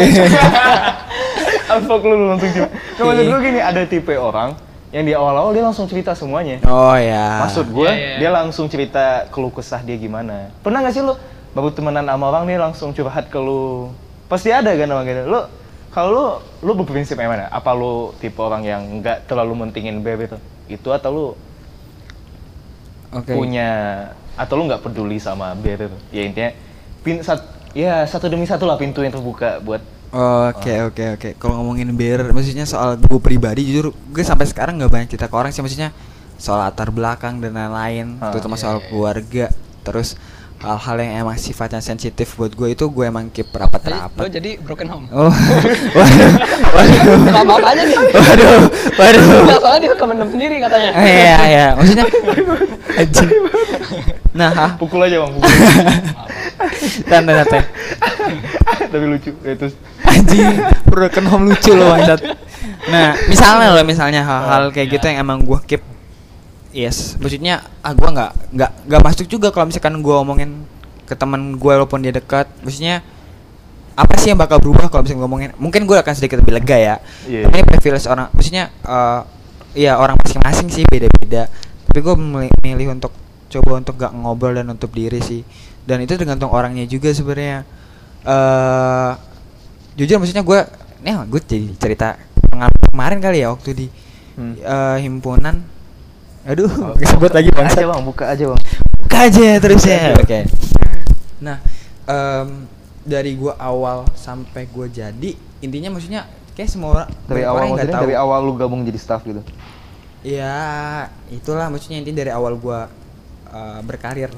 Apa 1.68 1.92
lu 2.00 2.32
langsung 2.32 2.48
Nggak, 2.48 2.70
maksud 2.96 3.24
gue 3.26 3.40
gini 3.44 3.60
ada 3.60 3.82
tipe 3.84 4.14
orang 4.14 4.56
yang 4.88 5.04
di 5.04 5.12
awal-awal 5.12 5.52
dia 5.52 5.60
langsung 5.60 5.84
cerita 5.84 6.16
semuanya 6.16 6.64
oh 6.64 6.96
ya 6.96 7.44
Maksud 7.44 7.68
gue, 7.68 7.90
Iya, 7.92 7.96
iya. 7.96 8.16
dia 8.20 8.30
langsung 8.32 8.66
cerita 8.72 9.28
keluh 9.28 9.52
kesah 9.52 9.84
dia 9.84 10.00
gimana. 10.00 10.48
Pernah 10.64 10.80
gak 10.80 10.94
sih 10.96 11.04
lu 11.04 11.12
baru 11.52 11.68
temenan 11.72 12.08
sama 12.08 12.24
orang 12.32 12.44
dia 12.48 12.56
langsung 12.60 12.92
curhat 12.96 13.28
ke 13.28 13.36
lu? 13.36 13.92
Pasti 14.28 14.48
ada 14.52 14.68
kan 14.72 14.88
orang 14.88 15.04
gitu. 15.08 15.24
Lu 15.28 15.40
Kalau 15.88 16.08
lu, 16.12 16.24
lu 16.68 16.72
berprinsip 16.84 17.16
yang 17.16 17.32
mana? 17.32 17.48
Apa 17.48 17.72
lu 17.72 18.12
tipe 18.20 18.36
orang 18.38 18.60
yang 18.62 18.80
nggak 19.00 19.24
terlalu 19.24 19.66
mentingin 19.66 20.04
BB 20.04 20.20
itu? 20.28 20.38
Itu 20.68 20.92
atau 20.92 21.10
lu 21.10 21.26
Oke. 23.12 23.32
punya 23.32 23.68
atau 24.36 24.54
lu 24.60 24.68
nggak 24.68 24.84
peduli 24.84 25.16
sama 25.16 25.56
BB 25.56 25.80
itu? 25.88 25.98
Ya 26.12 26.22
intinya 26.28 26.50
pin 27.00 27.24
sat, 27.24 27.40
ya 27.72 28.04
satu 28.04 28.28
demi 28.28 28.44
satu 28.44 28.68
lah 28.68 28.76
pintu 28.76 29.00
yang 29.00 29.10
terbuka 29.16 29.64
buat 29.64 29.80
Oke 30.08 30.72
oke 30.88 31.04
oke. 31.20 31.28
Kalau 31.36 31.60
ngomongin 31.60 31.92
bear, 31.92 32.32
maksudnya 32.32 32.64
soal 32.64 32.96
gue 32.96 33.20
pribadi 33.20 33.68
jujur 33.68 33.92
gue 33.92 34.24
sampai 34.24 34.48
sekarang 34.48 34.80
nggak 34.80 34.88
banyak 34.88 35.08
cerita 35.12 35.28
ke 35.28 35.36
orang 35.36 35.52
sih 35.52 35.60
maksudnya 35.60 35.92
soal 36.40 36.64
latar 36.64 36.88
belakang 36.88 37.44
dan 37.44 37.52
lain-lain, 37.52 38.16
Ah, 38.22 38.32
terutama 38.32 38.56
iya, 38.56 38.62
soal 38.62 38.76
iya. 38.80 38.86
keluarga, 38.88 39.44
terus 39.84 40.16
hal-hal 40.58 40.96
yang 40.98 41.12
emang 41.22 41.38
sifatnya 41.38 41.78
sensitif 41.78 42.34
buat 42.34 42.50
gue 42.50 42.74
itu 42.74 42.84
gue 42.90 43.04
emang 43.06 43.30
keep 43.30 43.46
rapat 43.54 43.78
Jadi, 43.78 43.94
lo 44.18 44.26
jadi 44.26 44.50
broken 44.58 44.88
home. 44.90 45.06
Oh, 45.14 45.30
waduh, 45.96 46.30
waduh, 46.74 47.46
apa 47.46 47.68
aja 47.70 47.82
nih. 47.86 47.98
waduh, 48.10 48.62
waduh. 48.98 49.22
Nggak, 49.46 49.58
soalnya 49.62 49.80
dia 49.86 49.94
kemendem 49.94 50.28
sendiri 50.34 50.56
katanya. 50.58 50.90
Eh, 50.98 51.06
Iya 51.06 51.38
iya, 51.46 51.66
maksudnya 51.78 52.04
anjing. 52.98 53.30
Nah, 54.34 54.50
ah, 54.54 54.70
pukul 54.74 55.00
aja 55.06 55.22
bang, 55.22 55.30
pukul. 55.38 55.50
santai. 57.06 57.62
Tapi 58.90 59.04
lucu. 59.06 59.30
Ya, 59.46 59.54
terus 59.54 59.74
Anjing, 60.02 60.58
broken 60.90 61.24
home 61.30 61.44
lucu 61.54 61.70
loh 61.74 61.94
bangsat. 61.94 62.20
Nah, 62.90 63.14
misalnya 63.30 63.74
loh, 63.74 63.84
misalnya 63.86 64.22
hal-hal 64.26 64.74
kayak 64.74 64.98
gitu 64.98 65.04
yang 65.06 65.22
emang 65.22 65.42
gua 65.46 65.62
keep 65.62 65.82
Yes, 66.78 67.18
maksudnya 67.18 67.66
ah 67.82 67.90
gua 67.90 68.14
nggak 68.14 68.32
nggak 68.54 68.70
nggak 68.86 69.02
masuk 69.02 69.26
juga 69.26 69.50
kalau 69.50 69.66
misalkan 69.66 69.98
gua 69.98 70.22
omongin 70.22 70.62
ke 71.10 71.18
teman 71.18 71.58
gua 71.58 71.82
walaupun 71.82 71.98
dia 71.98 72.14
dekat. 72.14 72.46
Maksudnya 72.62 73.02
apa 73.98 74.14
sih 74.22 74.30
yang 74.30 74.38
bakal 74.38 74.62
berubah 74.62 74.86
kalau 74.86 75.02
misalnya 75.02 75.26
ngomongin? 75.26 75.50
Mungkin 75.58 75.90
gua 75.90 76.06
akan 76.06 76.14
sedikit 76.14 76.38
lebih 76.38 76.54
lega 76.54 76.78
ya. 76.78 76.94
Iya, 77.26 77.50
Tapi 77.50 77.56
iya. 77.58 77.62
ini 77.66 77.66
privilege 77.66 78.06
orang, 78.06 78.30
maksudnya 78.30 78.64
eh 78.86 79.20
ya 79.74 79.98
orang 79.98 80.14
masing-masing 80.22 80.70
sih 80.70 80.86
beda-beda. 80.86 81.50
Tapi 81.90 81.98
gua 81.98 82.14
milih, 82.14 82.54
milih 82.62 82.94
untuk 82.94 83.10
coba 83.50 83.80
untuk 83.82 83.98
gak 83.98 84.14
ngobrol 84.14 84.54
dan 84.54 84.70
nutup 84.70 84.94
diri 84.94 85.18
sih. 85.18 85.42
Dan 85.82 85.98
itu 86.04 86.14
tergantung 86.14 86.54
orangnya 86.54 86.86
juga 86.86 87.10
sebenarnya. 87.10 87.66
eh 88.22 89.12
jujur 89.98 90.18
maksudnya 90.22 90.46
gue 90.46 90.60
nih 91.02 91.14
gue 91.26 91.40
jadi 91.42 91.66
cerita 91.74 92.08
pengalaman 92.50 92.86
kemarin 92.90 93.18
kali 93.18 93.38
ya 93.42 93.48
waktu 93.50 93.70
di 93.74 93.86
Hmm. 94.38 94.54
eh, 94.54 94.98
himpunan 95.02 95.66
aduh 96.48 96.70
Oh, 96.72 96.94
kesebut 96.96 97.28
lagi 97.28 97.50
bangsat 97.52 97.78
aja 97.78 97.86
bang, 97.86 98.02
buka 98.02 98.24
aja 98.26 98.44
bang. 98.48 98.62
buka 98.98 99.18
aja 99.22 99.48
terus 99.58 99.82
ya 99.84 100.16
oke 100.16 100.38
nah 101.38 101.56
em, 102.02 102.64
dari 103.04 103.32
gue 103.34 103.52
awal 103.54 104.08
sampai 104.12 104.64
gue 104.64 104.86
jadi 104.88 105.30
intinya 105.60 105.92
maksudnya 105.92 106.24
kayak 106.52 106.68
semua 106.68 106.88
orang 106.94 107.08
Dari 107.24 107.42
awal 107.42 107.62
orang 107.68 107.84
dari 107.84 108.14
awal 108.14 108.38
lu 108.42 108.52
gabung 108.54 108.82
jadi 108.82 108.96
staff 108.96 109.22
gitu. 109.22 109.44
ya 110.20 110.56
itulah 111.28 111.68
maksudnya 111.68 112.00
intinya 112.00 112.18
dari 112.18 112.32
awal 112.32 112.56
gue 112.56 112.80
eh, 113.48 113.80
berkarir 113.82 114.32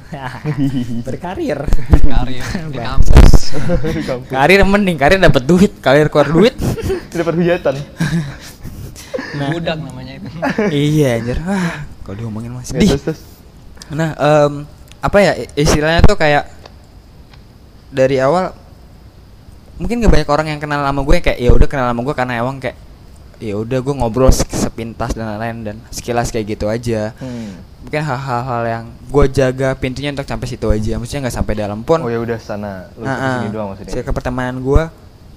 berkarir 1.09 1.59
Karir 2.01 2.45
di 2.69 2.77
Bang. 2.77 3.01
kampus. 3.01 3.57
Kampus. 4.05 4.29
karir 4.29 4.61
mending 4.63 4.95
karir 4.95 5.17
dapat 5.17 5.43
duit 5.43 5.73
karir 5.79 6.07
keluar 6.07 6.29
duit 6.29 6.55
Dapat 7.11 7.35
hujatan. 7.35 7.75
Nah. 9.35 9.51
Budak 9.51 9.79
namanya 9.79 10.15
itu. 10.15 10.29
iya 10.71 11.19
anjir 11.19 11.43
wah 11.43 11.83
kalau 12.11 12.19
diomongin 12.19 12.51
masih 12.51 12.75
Ya, 12.75 12.83
sedih 12.83 12.91
terus, 12.91 13.03
terus. 13.07 13.21
Nah, 13.91 14.11
em, 14.13 14.67
apa 14.99 15.19
ya 15.19 15.33
istilahnya 15.55 16.03
tuh 16.03 16.15
kayak 16.15 16.51
dari 17.91 18.19
awal 18.19 18.51
mungkin 19.77 19.99
gak 19.99 20.13
banyak 20.13 20.29
orang 20.29 20.47
yang 20.49 20.61
kenal 20.61 20.81
sama 20.81 21.01
gue 21.01 21.17
kayak 21.19 21.39
ya 21.39 21.51
udah 21.51 21.65
kenal 21.65 21.87
sama 21.87 22.03
gue 22.03 22.13
karena 22.13 22.35
emang 22.37 22.59
kayak 22.59 22.77
ya 23.41 23.57
udah 23.57 23.79
gue 23.81 23.95
ngobrol 23.97 24.29
se- 24.29 24.45
sepintas 24.45 25.17
dan 25.17 25.25
lain-lain 25.27 25.57
dan 25.65 25.77
sekilas 25.89 26.29
kayak 26.29 26.47
gitu 26.51 26.69
aja. 26.69 27.17
Hmm. 27.17 27.57
Mungkin 27.81 28.03
hal-hal 28.03 28.63
yang 28.65 28.85
gue 29.09 29.25
jaga 29.31 29.73
pintunya 29.73 30.11
untuk 30.11 30.29
sampai 30.29 30.45
situ 30.45 30.69
aja. 30.69 31.01
Maksudnya 31.01 31.25
nggak 31.25 31.37
sampai 31.39 31.55
dalam 31.57 31.81
pun. 31.81 31.99
Oh 31.99 32.11
ya 32.11 32.21
udah 32.21 32.37
sana, 32.37 32.93
lu 32.93 33.03
Ah, 33.03 33.17
ah. 33.17 33.35
sini 33.41 33.49
doang 33.49 33.73
maksudnya. 33.73 33.95
Circle 33.95 34.13
pertemanan 34.13 34.61
gue 34.61 34.83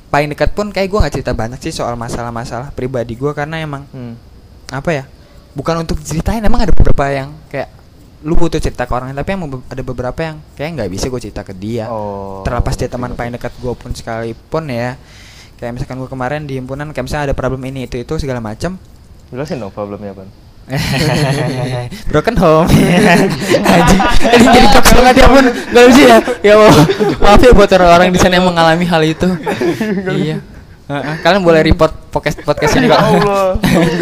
paling 0.10 0.30
dekat 0.30 0.52
pun 0.52 0.68
kayak 0.70 0.88
gue 0.88 1.00
nggak 1.00 1.14
cerita 1.16 1.32
banyak 1.32 1.58
sih 1.58 1.72
soal 1.72 1.96
masalah-masalah 1.96 2.70
pribadi 2.70 3.16
gue 3.16 3.32
karena 3.32 3.58
emang 3.58 3.88
Hmm. 3.90 4.14
apa 4.70 4.90
ya 4.92 5.04
bukan 5.54 5.86
untuk 5.86 6.02
ceritain 6.02 6.42
emang 6.42 6.66
ada 6.66 6.74
beberapa 6.74 7.06
yang 7.10 7.30
kayak 7.48 7.70
lu 8.24 8.40
butuh 8.40 8.56
cerita 8.58 8.88
ke 8.88 8.94
orang 8.96 9.12
tapi 9.12 9.36
emang 9.36 9.50
be- 9.52 9.66
ada 9.68 9.84
beberapa 9.84 10.20
yang 10.24 10.40
kayak 10.56 10.70
nggak 10.80 10.90
bisa 10.90 11.12
gue 11.12 11.22
cerita 11.22 11.44
ke 11.44 11.52
dia. 11.54 11.92
Oh. 11.92 12.42
terlepas 12.42 12.74
dia 12.74 12.88
teman 12.88 13.14
paling 13.14 13.36
dekat 13.36 13.52
gue 13.60 13.74
pun 13.76 13.92
sekalipun 13.92 14.64
ya. 14.72 14.96
Kayak 15.60 15.80
misalkan 15.80 15.98
gue 16.00 16.10
kemarin 16.10 16.42
di 16.44 16.56
himpunan 16.58 16.90
kayak 16.92 17.06
misalnya 17.06 17.32
ada 17.32 17.36
problem 17.36 17.62
ini 17.68 17.86
itu 17.88 18.00
itu 18.00 18.14
segala 18.20 18.40
macam 18.40 18.76
Jelasin 19.30 19.58
dong 19.60 19.74
problemnya 19.74 20.14
apa? 20.14 20.24
broken 22.12 22.40
home. 22.40 22.72
Anjing 23.76 24.02
ini 24.40 24.46
jadi 24.48 24.68
jokes 24.72 24.92
banget 24.96 25.16
ya 25.20 25.28
pun 25.28 25.44
nggak 25.44 25.84
lucu 25.84 26.02
ya. 26.08 26.18
Ya 26.40 26.54
maaf 27.20 27.42
ya 27.44 27.52
buat 27.52 27.68
orang-orang 27.68 28.16
di 28.16 28.20
sana 28.24 28.40
yang 28.40 28.48
mengalami 28.48 28.86
hal 28.88 29.02
itu. 29.04 29.28
Iya 30.24 30.38
Kalian 30.86 31.42
boleh 31.42 31.64
report 31.64 32.12
podcast 32.12 32.44
podcast 32.44 32.76
ini 32.76 32.86
Ya 32.86 32.94
kok 32.94 33.00
Allah. 33.00 33.56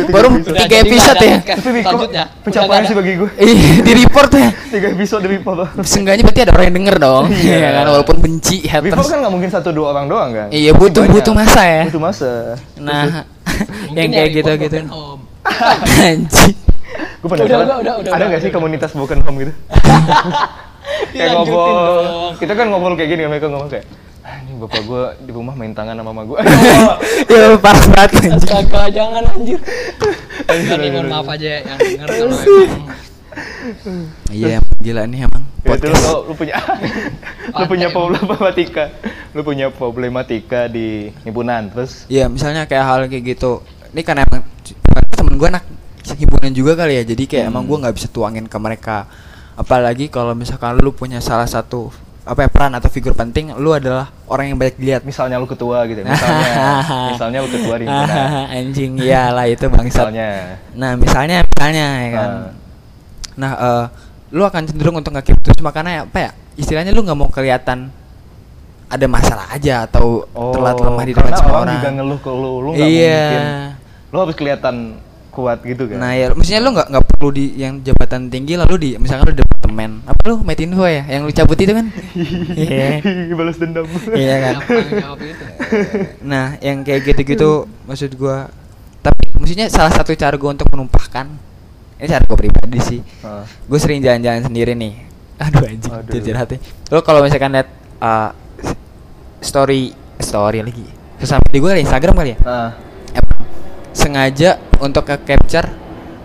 baru 0.10 0.28
tiga 0.42 0.76
episode 0.82 1.22
ya 1.22 1.38
Selanjutnya. 1.56 2.24
pencapaian 2.42 2.84
sih 2.84 2.96
bagi 2.98 3.12
gue. 3.16 3.30
Iya, 3.40 3.54
di 3.80 3.92
report 4.02 4.30
ya. 4.34 4.50
Tiga 4.68 4.88
episode 4.90 5.22
demi 5.22 5.38
Papa. 5.40 5.70
Seenggaknya 5.80 6.26
berarti 6.26 6.42
ada 6.42 6.52
orang 6.52 6.66
yang 6.68 6.78
denger 6.78 6.96
dong. 6.98 7.26
Iya. 7.30 7.54
Iya 7.56 7.70
kan 7.72 7.86
walaupun 7.88 8.16
benci 8.18 8.58
haters. 8.66 8.98
kan 8.98 9.18
nggak 9.22 9.30
mungkin 9.30 9.50
satu 9.50 9.70
dua 9.70 9.94
orang 9.94 10.06
doang 10.10 10.30
kan? 10.32 10.48
Iya, 10.50 10.72
butuh- 10.74 11.06
butuh 11.06 11.34
masa 11.34 11.62
ya. 11.62 11.84
Butuh 11.86 12.02
masa. 12.02 12.32
Nah, 12.76 13.30
yang 13.98 14.10
ya 14.10 14.18
kayak 14.18 14.30
report 14.34 14.36
gitu-gitu. 14.58 14.78
broken 14.82 14.90
home. 14.90 15.22
Anjing. 16.02 16.56
Gue 17.22 17.30
penasaran. 17.30 17.66
Ada 18.10 18.24
nggak 18.26 18.42
sih 18.42 18.50
komunitas 18.50 18.90
broken 18.92 19.22
home 19.22 19.38
gitu? 19.40 19.54
kayak 21.14 21.30
ngobrol. 21.32 22.34
Kita 22.36 22.54
kan 22.58 22.66
ngobrol 22.68 22.98
kayak 22.98 23.10
gini, 23.12 23.24
mereka 23.24 23.48
ngomong 23.48 23.70
kayak, 23.70 23.86
ini 24.22 24.54
bapak 24.56 24.82
gue 24.84 25.02
di 25.26 25.32
rumah 25.32 25.54
main 25.54 25.72
tangan 25.72 25.94
sama 25.94 26.14
mama 26.14 26.22
gue. 26.24 26.38
Ya 27.32 27.58
parah 27.58 27.86
banget 27.88 28.12
anjing. 28.20 28.34
Astaga, 28.34 28.82
jangan 28.88 29.24
anjir. 29.28 29.60
Ini 30.52 30.88
mohon 30.92 31.08
maaf 31.08 31.28
aja 31.28 31.64
yang 31.64 31.78
denger 31.80 32.08
kalau 32.08 32.36
emang 32.36 32.90
Iya, 34.28 34.60
gila 34.78 35.04
nih 35.06 35.24
emang 35.24 35.44
Ya, 35.62 35.78
itu 35.78 35.86
lu, 35.86 35.94
podcast. 35.94 36.04
tau, 36.04 36.20
lu 36.26 36.34
punya 36.34 36.56
lu 36.58 37.64
punya 37.64 37.88
Pantai, 37.88 37.94
emang. 37.94 37.94
problematika 37.94 38.84
lu 39.32 39.42
punya 39.42 39.66
problematika 39.70 40.60
di 40.68 40.88
himpunan 41.24 41.70
terus 41.70 42.04
Iya, 42.08 42.28
misalnya 42.28 42.66
kayak 42.66 42.84
hal 42.84 43.00
kayak 43.08 43.24
gitu. 43.32 43.62
Ini 43.94 44.02
kan 44.02 44.18
emang 44.20 44.42
temen 45.12 45.34
gue 45.36 45.48
anak 45.48 45.64
himpunan 46.12 46.52
juga 46.52 46.74
kali 46.76 46.98
ya. 46.98 47.04
Jadi 47.06 47.24
kayak 47.26 47.46
emang 47.48 47.64
Hmm. 47.64 47.70
gue 47.70 47.78
nggak 47.80 47.96
bisa 47.96 48.08
tuangin 48.08 48.46
ke 48.46 48.58
mereka. 48.58 49.06
Apalagi 49.54 50.10
kalau 50.10 50.34
misalkan 50.34 50.76
lu 50.76 50.92
punya 50.92 51.22
salah 51.22 51.46
satu 51.46 51.94
apa 52.24 52.46
ya, 52.46 52.50
peran 52.50 52.72
atau 52.72 52.86
figur 52.86 53.12
penting, 53.12 53.50
lu 53.56 53.72
adalah 53.72 54.14
orang 54.26 54.50
yang 54.50 54.58
banyak 54.58 54.78
dilihat. 54.78 55.02
misalnya 55.02 55.36
lu 55.36 55.46
ketua 55.46 55.84
gitu 55.86 56.02
misalnya 56.02 56.54
misalnya 57.14 57.38
lu 57.42 57.50
ketua 57.50 57.76
di 57.76 57.86
Anjing, 58.62 58.92
iyalah 58.96 59.46
itu 59.46 59.66
bangsat. 59.66 60.14
misalnya 60.14 60.30
Nah, 60.72 60.92
misalnya 60.96 61.42
misalnya 61.44 61.86
ya 61.98 62.10
kan. 62.12 62.30
Ah. 62.30 62.50
Nah, 63.34 63.52
eh 63.54 63.86
lu 64.32 64.44
akan 64.44 64.62
cenderung 64.64 64.96
untuk 64.96 65.12
nge-keep 65.12 65.38
itu 65.40 65.60
cuma 65.60 65.70
karena 65.70 65.92
ya, 65.92 66.02
apa 66.06 66.20
ya? 66.20 66.32
Istilahnya 66.54 66.92
lu 66.92 67.02
nggak 67.02 67.18
mau 67.18 67.28
kelihatan 67.28 67.90
ada 68.86 69.06
masalah 69.08 69.48
aja 69.50 69.84
atau 69.86 70.28
terlihat 70.30 70.78
lemah 70.78 71.04
di 71.04 71.14
depan 71.14 71.32
Oh, 71.32 71.38
semua 71.38 71.52
orang 71.52 71.64
orang. 71.64 71.76
juga 71.80 71.90
ngeluh 71.92 72.20
ke 72.20 72.30
lu 72.30 72.52
lu 72.60 72.70
nggak 72.72 72.90
Iya. 72.92 73.18
mungkin 73.18 73.44
lu 74.08 74.18
harus 74.20 74.36
kelihatan 74.36 74.76
kuat 75.32 75.64
gitu 75.64 75.88
kan 75.88 75.98
Nah, 75.98 76.12
ya 76.12 76.30
maksudnya 76.30 76.60
lu 76.60 76.70
nggak 76.72 76.88
nggak 76.92 77.06
perlu 77.08 77.30
di 77.32 77.56
yang 77.56 77.80
jabatan 77.80 78.28
tinggi 78.28 78.54
lalu 78.54 78.76
di 78.76 78.90
misalkan 78.96 79.32
lu 79.32 79.36
departemen. 79.36 80.04
Apa 80.04 80.22
lu 80.28 80.44
metinfo 80.44 80.84
ya 80.84 81.08
yang 81.08 81.24
lu 81.24 81.32
cabut 81.32 81.56
itu 81.56 81.72
kan? 81.72 81.88
Iya. 82.60 83.00
balas 83.32 83.56
dendam 83.56 83.88
Iya 84.12 84.36
kan. 84.38 84.56
Itu? 85.18 85.46
Nah, 86.28 86.60
yang 86.60 86.84
kayak 86.84 87.08
gitu-gitu 87.08 87.50
maksud 87.84 88.12
gua 88.14 88.52
tapi 89.00 89.32
maksudnya 89.34 89.66
salah 89.66 89.90
satu 89.90 90.12
cara 90.14 90.36
gua 90.36 90.52
untuk 90.52 90.68
menumpahkan 90.68 91.26
ini 91.96 92.06
cara 92.06 92.22
gua 92.22 92.36
pribadi 92.36 92.78
sih. 92.78 93.00
Ah. 93.22 93.42
gue 93.48 93.78
sering 93.78 93.98
jalan-jalan 94.00 94.44
sendiri 94.44 94.74
nih 94.74 94.94
aduh 95.38 95.64
anjing 95.64 95.90
Aduh. 95.90 96.12
jujur 96.12 96.36
hati 96.36 96.58
lo 96.90 97.02
kalau 97.02 97.22
misalkan 97.22 97.50
lihat 97.50 97.66
uh, 97.98 98.30
story 99.40 99.90
story 100.18 100.62
lagi 100.62 100.86
sosial 101.18 101.42
media 101.42 101.58
gue 101.58 101.70
kali 101.72 101.82
Instagram 101.82 102.14
kali 102.16 102.32
ya 102.34 102.40
Ah. 102.44 102.70
Sengaja 103.92 104.60
untuk 104.80 105.04
ke 105.08 105.16
capture. 105.24 105.68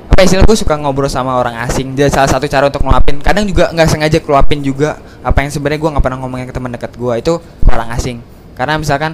Apa 0.06 0.24
istilah 0.24 0.46
gue 0.48 0.56
suka 0.56 0.78
ngobrol 0.80 1.10
sama 1.10 1.36
orang 1.36 1.60
asing. 1.66 1.92
Jadi 1.92 2.08
salah 2.08 2.30
satu 2.30 2.46
cara 2.48 2.70
untuk 2.70 2.86
ngelapin 2.86 3.20
kadang 3.20 3.44
juga 3.44 3.68
nggak 3.74 3.88
sengaja 3.90 4.18
keluapin 4.22 4.64
juga 4.64 4.96
apa 5.20 5.44
yang 5.44 5.50
sebenarnya 5.52 5.80
gue 5.82 5.90
nggak 5.92 6.04
pernah 6.04 6.18
ngomongin 6.24 6.46
ke 6.48 6.54
teman 6.54 6.72
dekat 6.72 6.92
gue 6.96 7.14
itu 7.20 7.32
orang 7.68 7.88
asing. 7.92 8.22
Karena 8.56 8.80
misalkan 8.80 9.12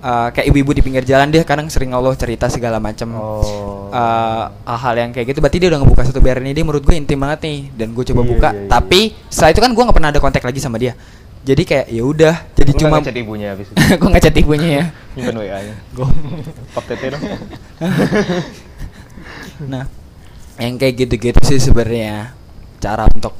uh, 0.00 0.28
kayak 0.32 0.48
ibu-ibu 0.48 0.70
di 0.72 0.80
pinggir 0.80 1.04
jalan 1.04 1.28
dia 1.28 1.42
kadang 1.44 1.68
sering 1.68 1.92
Allah 1.92 2.14
cerita 2.16 2.48
segala 2.48 2.80
macam 2.80 3.08
oh. 3.18 3.66
Uh, 3.88 4.44
hal-hal 4.68 5.08
yang 5.08 5.10
kayak 5.12 5.32
gitu. 5.34 5.40
Berarti 5.40 5.58
dia 5.60 5.68
udah 5.72 5.80
ngebuka 5.84 6.02
satu 6.08 6.20
barrier 6.20 6.44
ini. 6.44 6.52
Dia 6.56 6.64
menurut 6.64 6.84
gue 6.84 6.94
intim 6.96 7.18
banget 7.20 7.44
nih. 7.44 7.58
Dan 7.76 7.92
gue 7.92 8.04
coba 8.08 8.20
Iya, 8.24 8.28
buka. 8.32 8.48
iya, 8.52 8.60
iya. 8.64 8.68
tapi 8.68 9.00
setelah 9.28 9.50
itu 9.52 9.60
kan 9.64 9.70
gue 9.72 9.82
nggak 9.84 9.96
pernah 9.96 10.10
ada 10.12 10.20
kontak 10.20 10.44
lagi 10.44 10.60
sama 10.60 10.76
dia 10.80 10.92
jadi 11.48 11.62
kayak 11.64 11.86
ya 11.88 12.02
udah 12.04 12.34
jadi 12.52 12.70
Lu 12.76 12.76
cuma 12.76 13.00
nggak 13.00 13.08
ngechat 13.08 13.18
ibunya 13.24 13.46
habis 13.56 13.66
itu. 13.72 13.76
gue 14.00 14.10
ngechat 14.12 14.34
ibunya 14.36 14.68
ya 14.68 14.84
Nyimpen 15.16 15.36
WA-nya. 15.40 15.76
Gua. 15.96 16.08
Pak 16.76 16.84
Tete 16.84 17.06
dong. 17.16 17.22
nah 19.72 19.88
yang 20.60 20.76
kayak 20.76 20.94
gitu-gitu 21.06 21.40
sih 21.42 21.58
sebenarnya 21.58 22.36
cara 22.78 23.08
untuk 23.08 23.34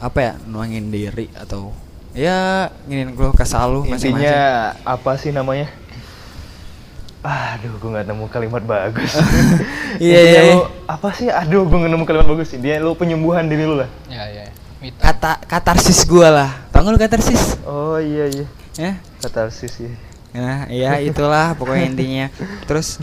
apa 0.00 0.18
ya 0.18 0.32
nuangin 0.48 0.90
diri 0.90 1.30
atau 1.36 1.70
ya 2.14 2.70
nginin 2.90 3.14
gue 3.14 3.30
kesal 3.34 3.70
lu 3.70 3.80
masing-masing 3.86 4.24
Intinya 4.24 4.40
apa 4.82 5.10
sih 5.20 5.30
namanya? 5.34 5.68
Aduh, 7.24 7.80
gue 7.80 7.88
nggak 7.88 8.04
nemu 8.04 8.28
kalimat 8.28 8.60
bagus. 8.68 9.16
Iya, 9.96 10.20
iya, 10.20 10.40
lu 10.52 10.68
apa 10.84 11.08
sih? 11.16 11.32
Aduh, 11.32 11.64
gue 11.64 11.72
nggak 11.72 11.92
nemu 11.96 12.04
kalimat 12.04 12.28
bagus. 12.28 12.52
Intinya 12.52 12.84
lu 12.84 12.92
penyembuhan 12.92 13.48
diri 13.48 13.64
lu 13.64 13.80
lah. 13.80 13.88
Ya 14.12 14.28
ya. 14.28 14.44
Me 14.44 14.63
kata 14.92 15.40
katarsis 15.42 16.02
gue 16.02 16.24
lah 16.24 16.68
tau 16.68 16.80
gak 16.80 16.90
lu 16.90 16.98
katarsis 16.98 17.56
Oh 17.62 17.96
iya 17.96 18.26
iya. 18.26 18.46
ya 18.74 18.92
Katarsis 19.18 19.72
ya. 19.78 19.92
nah 20.32 20.66
ya 20.66 20.98
itulah 20.98 21.54
pokoknya 21.54 21.84
intinya 21.86 22.26
terus 22.64 22.98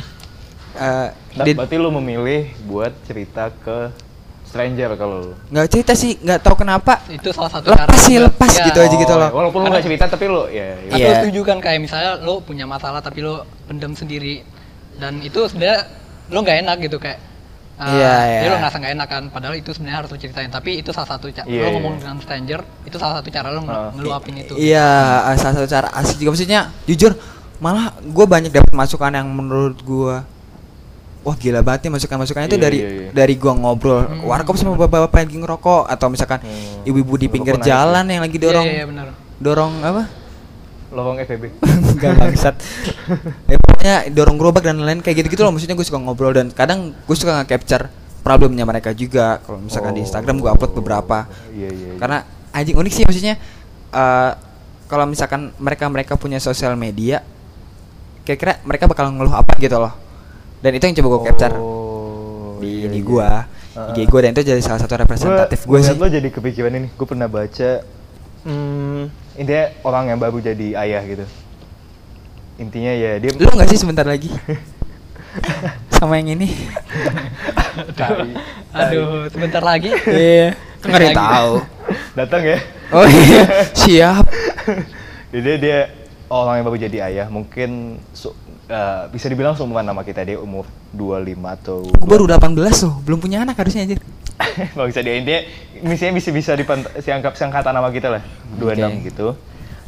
eh 0.73 1.09
Nah, 1.31 1.43
di- 1.43 1.55
berarti 1.55 1.75
lu 1.75 1.89
memilih 1.93 2.51
buat 2.61 2.91
cerita 3.01 3.47
ke 3.55 3.87
stranger 4.43 4.91
kalau 4.93 5.15
lu. 5.21 5.33
nggak 5.47 5.63
cerita 5.65 5.93
sih 5.93 6.17
nggak 6.17 6.39
tahu 6.39 6.59
kenapa 6.59 6.99
Itu 7.07 7.31
salah 7.31 7.47
satu 7.49 7.71
lepas 7.71 7.95
sih 7.97 8.15
juga. 8.15 8.27
lepas 8.27 8.51
Ya. 8.51 8.67
gitu 8.67 8.79
aja 8.81 8.95
gitu 8.97 9.13
loh 9.13 9.29
Walaupun 9.31 9.59
lu 9.61 9.67
nggak 9.69 9.85
cerita 9.85 10.05
tapi 10.05 10.27
lu 10.27 10.43
ya. 10.45 10.75
ya. 10.75 10.75
Atau 10.89 10.99
Iya. 10.99 11.11
setuju 11.23 11.39
kan 11.41 11.57
kayak 11.57 11.79
misalnya 11.79 12.19
lo 12.19 12.39
punya 12.39 12.65
masalah 12.65 12.99
tapi 12.99 13.23
lo 13.23 13.47
pendem 13.63 13.93
sendiri 13.93 14.43
dan 14.97 15.17
itu 15.19 15.39
sebenarnya 15.45 15.87
lo 16.27 16.37
nggak 16.37 16.57
enak 16.61 16.77
gitu 16.81 16.97
kayak 16.97 17.19
uh, 17.81 17.89
Iya, 17.89 18.13
ya 18.13 18.39
iya. 18.39 18.47
lo 18.47 18.55
ngerasa 18.55 18.77
nggak 18.77 18.93
enak 18.93 19.07
kan 19.07 19.23
padahal 19.27 19.55
itu 19.55 19.69
sebenarnya 19.71 19.97
harus 19.97 20.09
lo 20.09 20.17
ceritain 20.17 20.47
tapi 20.47 20.77
itu 20.77 20.89
salah 20.89 21.09
satu 21.09 21.25
cara 21.27 21.43
Iya, 21.43 21.57
lo 21.57 21.65
iya. 21.65 21.73
ngomong 21.73 21.93
dengan 21.97 22.15
stranger 22.17 22.61
itu 22.83 22.95
salah 22.95 23.15
satu 23.17 23.27
cara 23.27 23.49
lo 23.49 23.61
Ah. 23.63 23.89
ngeluapin 23.91 24.35
itu 24.37 24.53
iya 24.55 24.87
eh, 25.25 25.35
salah 25.35 25.55
satu 25.57 25.67
cara 25.67 25.89
asik 25.93 26.17
juga 26.17 26.29
maksudnya 26.31 26.61
jujur 26.85 27.17
malah 27.57 27.89
gue 27.97 28.25
banyak 28.25 28.49
dapat 28.49 28.69
masukan 28.71 29.11
yang 29.11 29.27
menurut 29.27 29.77
gue 29.79 30.15
wah 31.21 31.35
gila 31.35 31.61
banget 31.61 31.85
nih 31.85 31.93
masukan-masukannya 31.93 32.47
itu 32.47 32.57
Iya, 32.57 32.63
dari 32.63 32.77
iya, 32.77 32.89
iya. 32.89 33.09
dari 33.11 33.33
gua 33.35 33.53
ngobrol 33.53 34.01
Hmm. 34.01 34.25
warkop 34.25 34.57
sama 34.57 34.73
bapak-bapak 34.75 35.21
lagi 35.21 35.37
ngerokok 35.37 35.83
atau 35.87 36.07
misalkan 36.07 36.39
Hmm. 36.39 36.81
ibu-ibu 36.83 37.13
di 37.13 37.25
Ngerokok 37.25 37.33
pinggir 37.35 37.55
jalan 37.61 38.03
ya. 38.03 38.11
yang 38.11 38.23
lagi 38.23 38.37
dorong 38.37 38.65
iya, 38.65 38.73
iya, 38.75 38.85
bener 38.85 39.07
dorong 39.37 39.73
apa 39.81 40.03
Lowong 40.91 41.17
FEB. 41.21 41.43
Gak 42.01 42.13
bangsat 42.15 42.55
ya 43.51 43.57
pokoknya 43.57 43.95
dorong 44.11 44.35
gerobak 44.35 44.63
dan 44.63 44.77
lain-lain 44.77 44.99
kayak 44.99 45.23
gitu-gitu 45.23 45.41
loh 45.41 45.51
maksudnya 45.51 45.73
gue 45.73 45.83
suka 45.83 45.97
ngobrol 45.97 46.31
dan 46.31 46.49
kadang 46.49 46.91
gue 46.93 47.15
suka 47.15 47.35
nge-capture 47.37 47.87
problemnya 48.21 48.63
mereka 48.63 48.91
juga 48.91 49.39
kalau 49.39 49.59
misalkan 49.59 49.93
di 49.93 50.01
Oh. 50.01 50.05
Instagram 50.05 50.35
gue 50.37 50.49
upload 50.49 50.73
beberapa 50.73 51.25
Iya 51.49 51.69
iya. 51.69 51.87
iya. 51.87 51.93
karena 51.95 52.17
anjing 52.51 52.75
unik 52.75 52.91
sih 52.91 53.03
maksudnya 53.03 53.35
eh 53.89 54.31
kalau 54.85 55.05
misalkan 55.05 55.55
mereka 55.57 55.87
mereka 55.87 56.13
punya 56.15 56.37
sosial 56.37 56.75
media 56.75 57.23
kira-kira 58.21 58.59
mereka 58.61 58.85
bakal 58.85 59.09
ngeluh 59.09 59.31
apa 59.31 59.55
gitu 59.57 59.75
loh 59.75 59.93
dan 60.59 60.71
itu 60.71 60.83
yang 60.83 60.95
coba 60.97 61.07
gue 61.09 61.21
capture 61.25 61.55
Oh, 61.55 62.59
di 62.59 62.83
iya, 62.83 62.87
ini 62.87 62.99
iya. 62.99 63.05
gua 63.05 63.29
Ah, 63.71 63.95
IG 63.95 64.03
gua 64.05 64.19
dan 64.19 64.35
itu 64.35 64.43
jadi 64.43 64.59
salah 64.59 64.77
satu 64.77 64.99
representatif 64.99 65.63
gue 65.63 65.71
Gua 65.71 65.79
sih 65.79 65.95
lo 65.95 66.03
jadi 66.05 66.27
kepikiran 66.27 66.75
ini. 66.75 66.91
Gue 66.91 67.07
pernah 67.07 67.25
baca. 67.25 67.79
Hmm, 68.43 69.07
intinya 69.41 69.65
orang 69.81 70.13
yang 70.13 70.19
baru 70.21 70.37
jadi 70.37 70.77
ayah 70.77 71.01
gitu. 71.03 71.25
Intinya 72.61 72.93
ya 72.93 73.17
dia. 73.17 73.33
lu 73.33 73.49
nggak 73.49 73.69
sih 73.73 73.79
sebentar 73.81 74.05
lagi 74.05 74.29
sama 75.97 76.21
yang 76.21 76.37
ini 76.37 76.53
aduh 78.69 79.31
sebentar 79.31 79.63
lagi 79.63 79.89
iya 80.05 80.53
nggak 80.83 81.15
tahu 81.15 81.53
Datang 82.11 82.41
ya. 82.43 82.57
oh 82.91 83.07
iya 83.07 83.43
siap 83.71 84.25
Jadi 85.33 85.51
dia 85.63 85.87
orang 86.27 86.59
yang 86.59 86.65
baru 86.67 86.77
jadi 86.77 86.97
ayah 87.07 87.27
mungkin 87.31 87.95
su- 88.11 88.35
eh, 88.67 89.03
bisa 89.07 89.31
dibilang 89.31 89.55
seumuran 89.55 89.87
nama 89.87 90.03
kita 90.03 90.27
dia 90.27 90.35
umur 90.35 90.67
25 90.91 91.55
atau 91.55 91.87
Gue 91.87 92.09
baru 92.11 92.27
18 92.27 92.51
loh, 92.59 92.99
belum 93.07 93.19
punya 93.23 93.47
anak 93.47 93.55
harusnya 93.55 93.87
anjir. 93.87 94.03
Bang 94.75 94.87
bisa 94.87 94.99
dia 94.99 95.15
intinya 95.15 95.41
misalnya 95.81 96.13
bisa 96.13 96.29
bisa 96.29 96.51
dianggap 96.97 97.33
seangkatan 97.33 97.71
nama 97.71 97.89
kita 97.89 98.07
lah 98.09 98.23
26 98.55 98.61
Oke. 98.61 98.89
gitu. 99.05 99.27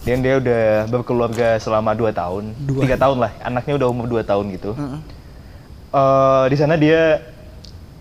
Dan 0.04 0.20
dia 0.20 0.36
udah 0.36 0.64
berkeluarga 0.88 1.56
selama 1.58 1.92
2 1.92 2.12
tahun, 2.12 2.44
Dua. 2.60 2.84
tiga 2.84 3.00
tahun 3.00 3.18
lah. 3.20 3.32
Anaknya 3.40 3.74
udah 3.74 3.88
umur 3.88 4.06
2 4.06 4.20
tahun 4.22 4.52
gitu. 4.52 4.76
Heeh. 4.76 5.00
Eh, 5.90 6.46
di 6.50 6.58
sana 6.58 6.76
dia 6.76 7.24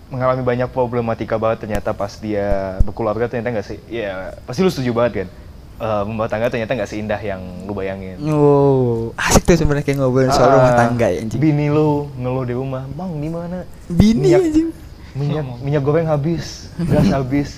mengalami 0.09 0.43
banyak 0.43 0.69
problematika 0.69 1.37
banget 1.37 1.63
ternyata 1.63 1.91
pas 1.91 2.13
dia 2.15 2.77
berkeluarga 2.81 3.27
ternyata 3.27 3.49
nggak 3.51 3.67
sih 3.67 3.79
ya 3.87 4.37
pasti 4.43 4.61
lu 4.61 4.69
setuju 4.69 4.93
banget 4.93 5.13
kan 5.15 5.29
Eh 5.75 6.01
rumah 6.05 6.29
tangga 6.29 6.47
ternyata 6.47 6.73
nggak 6.75 6.87
seindah 6.87 7.17
yang 7.19 7.41
lu 7.65 7.73
bayangin 7.73 8.21
Oh, 8.23 9.11
asik 9.17 9.43
tuh 9.43 9.57
sebenarnya 9.57 9.83
kayak 9.83 9.99
ngobrolin 9.99 10.29
soal 10.31 10.53
rumah 10.53 10.69
Ah, 10.71 10.79
tangga 10.79 11.07
ya 11.07 11.19
anjing. 11.19 11.41
bini 11.41 11.67
lu 11.67 12.13
ngeluh 12.15 12.45
di 12.45 12.55
rumah 12.55 12.85
bang 12.89 13.11
di 13.15 13.29
mana 13.29 13.59
Bini 13.89 14.29
anjing. 14.31 14.69
Minyak 15.13 15.45
minyak 15.61 15.83
goreng 15.85 16.09
habis 16.09 16.69
gas 16.91 17.09
habis 17.13 17.49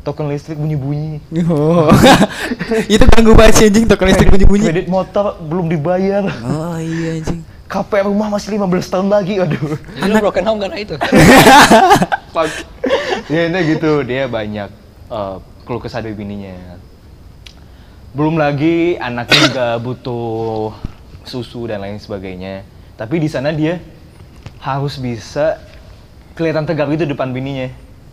token 0.00 0.32
listrik 0.32 0.56
bunyi 0.56 0.76
bunyi 0.76 1.12
Oh. 1.44 1.92
itu 2.94 3.04
ganggu 3.12 3.36
banget 3.36 3.54
sih 3.60 3.64
anjing 3.68 3.84
token 3.84 4.08
listrik 4.08 4.32
bunyi-bunyi. 4.32 4.64
kredit 4.72 4.88
motor 4.88 5.36
belum 5.44 5.68
dibayar. 5.68 6.24
Oh 6.44 6.80
iya 6.80 7.20
anjing. 7.20 7.44
KPR 7.64 8.06
rumah 8.06 8.28
masih 8.30 8.56
15 8.56 8.92
tahun 8.92 9.08
lagi 9.10 9.40
aduh 9.40 9.76
lo 9.76 10.16
broken 10.20 10.44
home 10.46 10.60
karena 10.64 10.76
itu. 10.80 10.94
Ya 13.30 13.46
intinya 13.46 13.62
gitu. 13.62 14.02
Dia 14.02 14.26
banyak 14.26 14.68
eh, 15.08 15.36
keluh 15.64 15.80
kesah 15.80 16.02
dari 16.02 16.18
bininya. 16.18 16.76
Belum 18.10 18.36
lagi 18.36 18.98
anaknya 18.98 19.38
juga 19.48 19.66
butuh 19.86 20.74
susu 21.24 21.66
dan 21.70 21.80
lain 21.80 21.96
sebagainya. 22.02 22.66
Tapi 22.98 23.22
di 23.22 23.28
sana 23.30 23.50
dia 23.54 23.80
harus 24.60 24.98
bisa 24.98 25.58
kelihatan 26.34 26.66
tegar 26.66 26.90
gitu 26.90 27.06
depan 27.06 27.30
bininya. 27.30 27.70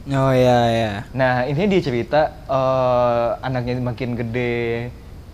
Oh 0.09 0.33
iya 0.33 0.59
iya. 0.73 0.91
nah 1.13 1.45
intinya 1.45 1.77
dia 1.77 1.81
cerita 1.85 2.19
eh, 2.49 3.27
anaknya 3.45 3.77
makin 3.81 4.17
gede. 4.17 4.89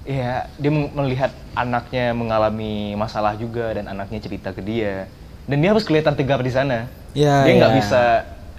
Ya 0.07 0.47
dia 0.55 0.71
melihat 0.71 1.35
anaknya 1.51 2.15
mengalami 2.15 2.95
masalah 2.95 3.35
juga 3.35 3.75
dan 3.75 3.91
anaknya 3.91 4.23
cerita 4.23 4.55
ke 4.55 4.63
dia. 4.63 5.07
Dan 5.47 5.63
dia 5.63 5.71
harus 5.71 5.83
kelihatan 5.87 6.15
tegar 6.15 6.39
di 6.43 6.51
sana. 6.51 6.87
Ya, 7.15 7.43
dia 7.47 7.53
nggak 7.59 7.71
ya. 7.71 7.77
bisa 7.79 8.01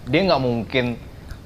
dia 0.08 0.20
nggak 0.24 0.40
mungkin 0.40 0.84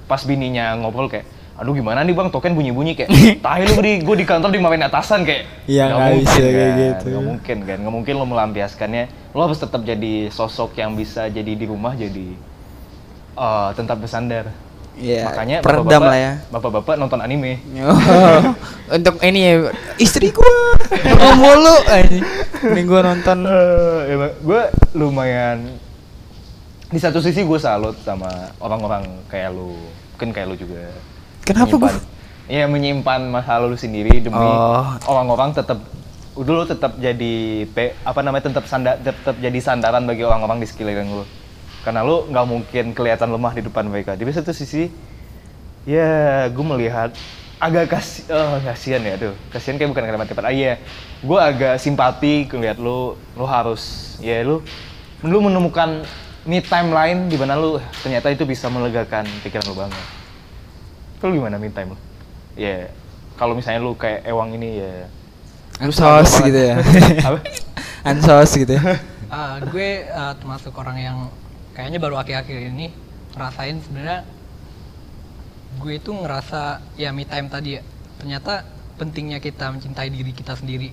pas 0.07 0.23
bininya 0.23 0.79
ngobrol 0.79 1.11
kayak 1.11 1.27
aduh 1.59 1.75
gimana 1.75 2.03
nih 2.03 2.15
bang? 2.15 2.31
Token 2.35 2.55
bunyi 2.59 2.75
bunyi 2.75 2.99
kayak 2.99 3.11
tahu 3.47 3.63
lu 3.63 3.75
di 3.83 3.93
gue 4.03 4.17
di 4.19 4.27
kantor 4.27 4.51
dimarahin 4.51 4.83
atasan 4.87 5.23
kayak. 5.23 5.71
Iya, 5.71 5.91
Nggak 5.91 5.99
mungkin 6.03 6.23
bisa 6.23 6.39
kayak 6.39 6.55
kan, 6.55 6.79
gitu. 6.83 7.07
nggak 7.07 7.27
mungkin 7.27 7.57
kan? 7.63 7.77
Nggak 7.83 7.95
mungkin 7.95 8.15
lo 8.19 8.27
melampiaskannya. 8.27 9.05
Lo 9.35 9.41
harus 9.47 9.59
tetap 9.63 9.83
jadi 9.87 10.15
sosok 10.35 10.75
yang 10.79 10.99
bisa 10.99 11.31
jadi 11.31 11.53
di 11.55 11.67
rumah 11.67 11.95
jadi 11.95 12.35
eh 13.35 13.69
tentang 13.75 13.99
bersandar 13.99 14.47
Iya, 14.93 15.25
makanya 15.25 15.57
peredam 15.59 15.89
bapak-bapak- 15.89 16.05
lah 16.05 16.19
ya. 16.19 16.33
bapak-bapak 16.53 16.95
nonton 16.97 17.17
anime. 17.19 17.65
Oh, 17.81 17.97
untuk 18.93 19.17
ini 19.21 19.41
ya 19.41 19.53
istri 19.97 20.29
gua. 20.29 20.77
Ngomong 20.93 21.57
anjing. 21.89 22.21
Ini 22.61 22.81
gua 22.85 23.01
nonton. 23.03 23.39
Eh, 23.43 24.13
emang 24.13 24.33
gue 24.39 24.63
lumayan 24.93 25.65
di 26.87 27.01
satu 27.01 27.25
sisi 27.25 27.41
gue 27.41 27.57
salut 27.57 27.97
sama 27.99 28.29
orang-orang 28.59 29.09
kayak 29.27 29.49
lu. 29.51 29.81
Mungkin 30.13 30.29
kayak 30.31 30.47
lu 30.47 30.57
juga. 30.61 30.93
Kenapa 31.43 31.73
gua? 31.73 31.89
Menyimpan- 31.89 32.11
Iya 32.45 32.65
menyimpan 32.67 33.21
masa 33.33 33.57
lalu 33.57 33.81
sendiri 33.81 34.21
demi 34.21 34.37
Oh. 34.37 34.85
orang-orang 35.07 35.57
tetap 35.57 35.81
udah 36.33 36.53
lu 36.53 36.65
tetap 36.67 37.01
jadi 37.01 37.65
apa 38.03 38.21
namanya 38.21 38.45
tetap 38.45 38.67
sanda, 38.67 38.93
tetap 38.95 39.41
jadi 39.41 39.57
sandaran 39.57 40.05
bagi 40.05 40.21
orang-orang 40.21 40.61
di 40.61 40.67
sekeliling 40.67 41.09
lu 41.09 41.25
karena 41.83 42.07
lu 42.07 42.31
nggak 42.31 42.47
mungkin 42.47 42.85
kelihatan 42.95 43.29
lemah 43.31 43.53
di 43.55 43.63
depan 43.67 43.85
mereka. 43.87 44.15
Di 44.15 44.25
satu 44.31 44.55
sisi 44.55 44.91
ya 45.83 46.47
gue 46.47 46.65
melihat 46.67 47.11
agak 47.59 47.95
kasih 47.95 48.27
oh 48.31 48.59
kasihan 48.63 49.03
ya 49.03 49.19
tuh 49.19 49.35
kasihan 49.51 49.79
kayak 49.79 49.91
bukan 49.91 50.03
kalimat 50.07 50.27
tepat 50.31 50.45
ah 50.51 50.55
iya. 50.55 50.79
Gue 51.23 51.39
agak 51.39 51.79
simpati 51.83 52.47
ngeliat 52.47 52.79
lu 52.79 53.19
lu 53.35 53.45
harus 53.47 54.15
ya 54.23 54.43
lu 54.47 54.63
lu 55.23 55.39
menemukan 55.39 56.03
me 56.43 56.59
time 56.59 56.91
lain 56.91 57.31
di 57.31 57.39
mana 57.39 57.55
lu 57.55 57.79
ternyata 58.03 58.31
itu 58.35 58.43
bisa 58.43 58.67
melegakan 58.71 59.27
pikiran 59.43 59.67
lu 59.71 59.75
banget. 59.79 60.05
Kalau 61.23 61.33
gimana 61.35 61.59
me 61.59 61.71
time 61.71 61.95
lu? 61.95 61.99
Ya 62.59 62.91
kalau 63.35 63.59
misalnya 63.59 63.83
lu 63.83 63.99
kayak 63.99 64.23
ewang 64.27 64.55
ini 64.55 64.83
ya. 64.83 64.93
Ansos 65.83 66.39
gitu 66.47 66.61
ya. 66.63 66.79
Apa? 67.27 67.39
ansos 68.07 68.55
gitu 68.55 68.75
ya. 68.79 68.83
Ah, 69.33 69.57
gue 69.65 70.05
ah, 70.13 70.37
termasuk 70.37 70.77
orang 70.77 71.01
yang 71.01 71.19
kayaknya 71.73 71.99
baru 71.99 72.21
akhir-akhir 72.21 72.73
ini 72.73 72.93
ngerasain 73.33 73.77
sebenarnya 73.85 74.21
gue 75.81 75.93
itu 75.97 76.11
ngerasa 76.13 76.85
ya 77.01 77.11
me 77.17 77.25
time 77.25 77.49
tadi 77.49 77.81
ya 77.81 77.83
ternyata 78.21 78.65
pentingnya 79.01 79.41
kita 79.41 79.73
mencintai 79.73 80.13
diri 80.13 80.33
kita 80.37 80.53
sendiri 80.53 80.93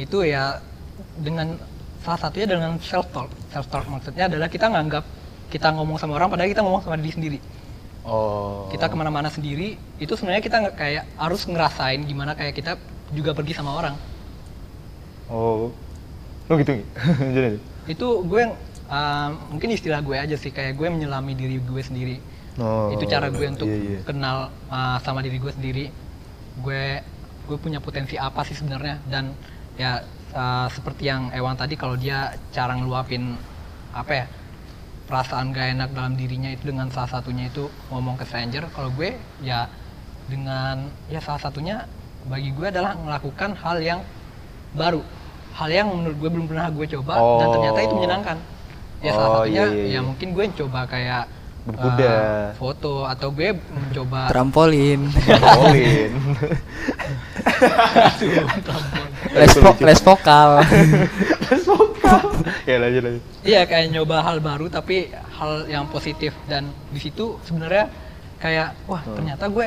itu 0.00 0.16
ya 0.24 0.60
dengan 1.20 1.60
salah 2.00 2.20
satunya 2.28 2.48
dengan 2.48 2.80
self 2.80 3.12
talk 3.12 3.28
self 3.52 3.68
talk 3.68 3.84
maksudnya 3.92 4.26
adalah 4.26 4.48
kita 4.48 4.72
nganggap 4.72 5.04
kita 5.52 5.68
ngomong 5.76 6.00
sama 6.00 6.16
orang 6.16 6.32
padahal 6.32 6.48
kita 6.48 6.64
ngomong 6.64 6.80
sama 6.80 6.96
diri 6.96 7.12
sendiri 7.12 7.38
oh 8.08 8.72
kita 8.72 8.88
ke 8.88 8.96
mana-mana 8.96 9.28
sendiri 9.28 9.76
itu 10.00 10.12
sebenarnya 10.16 10.42
kita 10.42 10.56
nggak 10.64 10.76
kayak 10.80 11.04
harus 11.20 11.44
ngerasain 11.44 12.00
gimana 12.08 12.32
kayak 12.32 12.56
kita 12.56 12.80
juga 13.12 13.36
pergi 13.36 13.52
sama 13.52 13.76
orang 13.76 13.94
Oh. 15.26 15.74
Lu 16.46 16.54
gitu. 16.62 16.72
Jadi. 17.36 17.58
itu 17.86 18.06
gue 18.26 18.38
yang 18.42 18.54
uh, 18.90 19.30
mungkin 19.52 19.74
istilah 19.74 20.00
gue 20.02 20.16
aja 20.16 20.36
sih 20.38 20.50
kayak 20.50 20.74
gue 20.78 20.88
menyelami 20.88 21.32
diri 21.34 21.56
gue 21.60 21.82
sendiri 21.82 22.18
Oh. 22.56 22.88
itu 22.88 23.04
cara 23.04 23.28
gue 23.28 23.52
untuk 23.52 23.68
iya, 23.68 23.76
iya. 23.76 24.00
kenal 24.00 24.48
uh, 24.72 24.96
sama 25.04 25.20
diri 25.20 25.36
gue 25.36 25.52
sendiri 25.52 25.92
gue 26.64 27.04
gue 27.44 27.56
punya 27.60 27.84
potensi 27.84 28.16
apa 28.16 28.40
sih 28.48 28.56
sebenarnya 28.56 28.96
dan 29.12 29.36
ya 29.76 30.00
uh, 30.32 30.64
seperti 30.72 31.04
yang 31.12 31.28
Ewang 31.36 31.60
tadi 31.60 31.76
kalau 31.76 32.00
dia 32.00 32.32
cara 32.56 32.72
ngeluapin 32.72 33.36
apa 33.92 34.24
ya 34.24 34.26
perasaan 35.04 35.52
gak 35.52 35.76
enak 35.76 35.90
dalam 35.92 36.16
dirinya 36.16 36.48
itu 36.48 36.72
dengan 36.72 36.88
salah 36.88 37.20
satunya 37.20 37.52
itu 37.52 37.68
ngomong 37.92 38.16
ke 38.16 38.24
stranger 38.24 38.64
kalau 38.72 38.88
gue 38.96 39.12
ya 39.44 39.68
dengan 40.26 40.88
ya 41.12 41.20
salah 41.20 41.38
satunya 41.38 41.84
bagi 42.26 42.56
gue 42.56 42.72
adalah 42.72 42.96
melakukan 42.96 43.52
hal 43.52 43.78
yang 43.84 44.00
baru 44.72 45.04
hal 45.54 45.68
yang 45.68 45.92
menurut 45.92 46.16
gue 46.18 46.30
belum 46.32 46.46
pernah 46.48 46.72
gue 46.72 46.86
coba 46.98 47.20
dan 47.36 47.46
ternyata 47.52 47.78
itu 47.84 47.92
Oh. 47.92 47.98
menyenangkan 48.00 48.36
ya 48.98 49.10
salah 49.10 49.28
Oh, 49.28 49.34
satunya 49.42 49.54
iya, 49.54 49.66
iya, 49.68 49.84
iya. 49.84 49.94
ya 49.94 50.00
mungkin 50.02 50.28
gue 50.32 50.44
coba 50.56 50.80
kayak 50.84 51.24
Berkuda. 51.66 52.06
uh, 52.06 52.46
foto 52.54 53.02
atau 53.04 53.28
gue 53.30 53.50
mencoba 53.52 54.30
Trampolin. 54.30 55.10
Trampolin. 55.10 56.12
les, 59.34 59.52
vo- 59.56 59.80
les 59.80 60.00
vokal. 60.00 60.50
ya 62.64 62.76
lanjut 62.78 63.02
lanjut. 63.02 63.22
Iya 63.42 63.60
kayak 63.64 63.86
nyoba 63.90 64.22
hal 64.22 64.38
baru 64.38 64.66
tapi 64.68 65.10
hal 65.10 65.66
yang 65.66 65.86
positif 65.86 66.32
dan 66.46 66.64
di 66.88 66.98
situ 66.98 67.38
sebenarnya 67.42 67.90
kayak 68.38 68.78
wah 68.86 69.02
ternyata 69.04 69.48
gue 69.48 69.66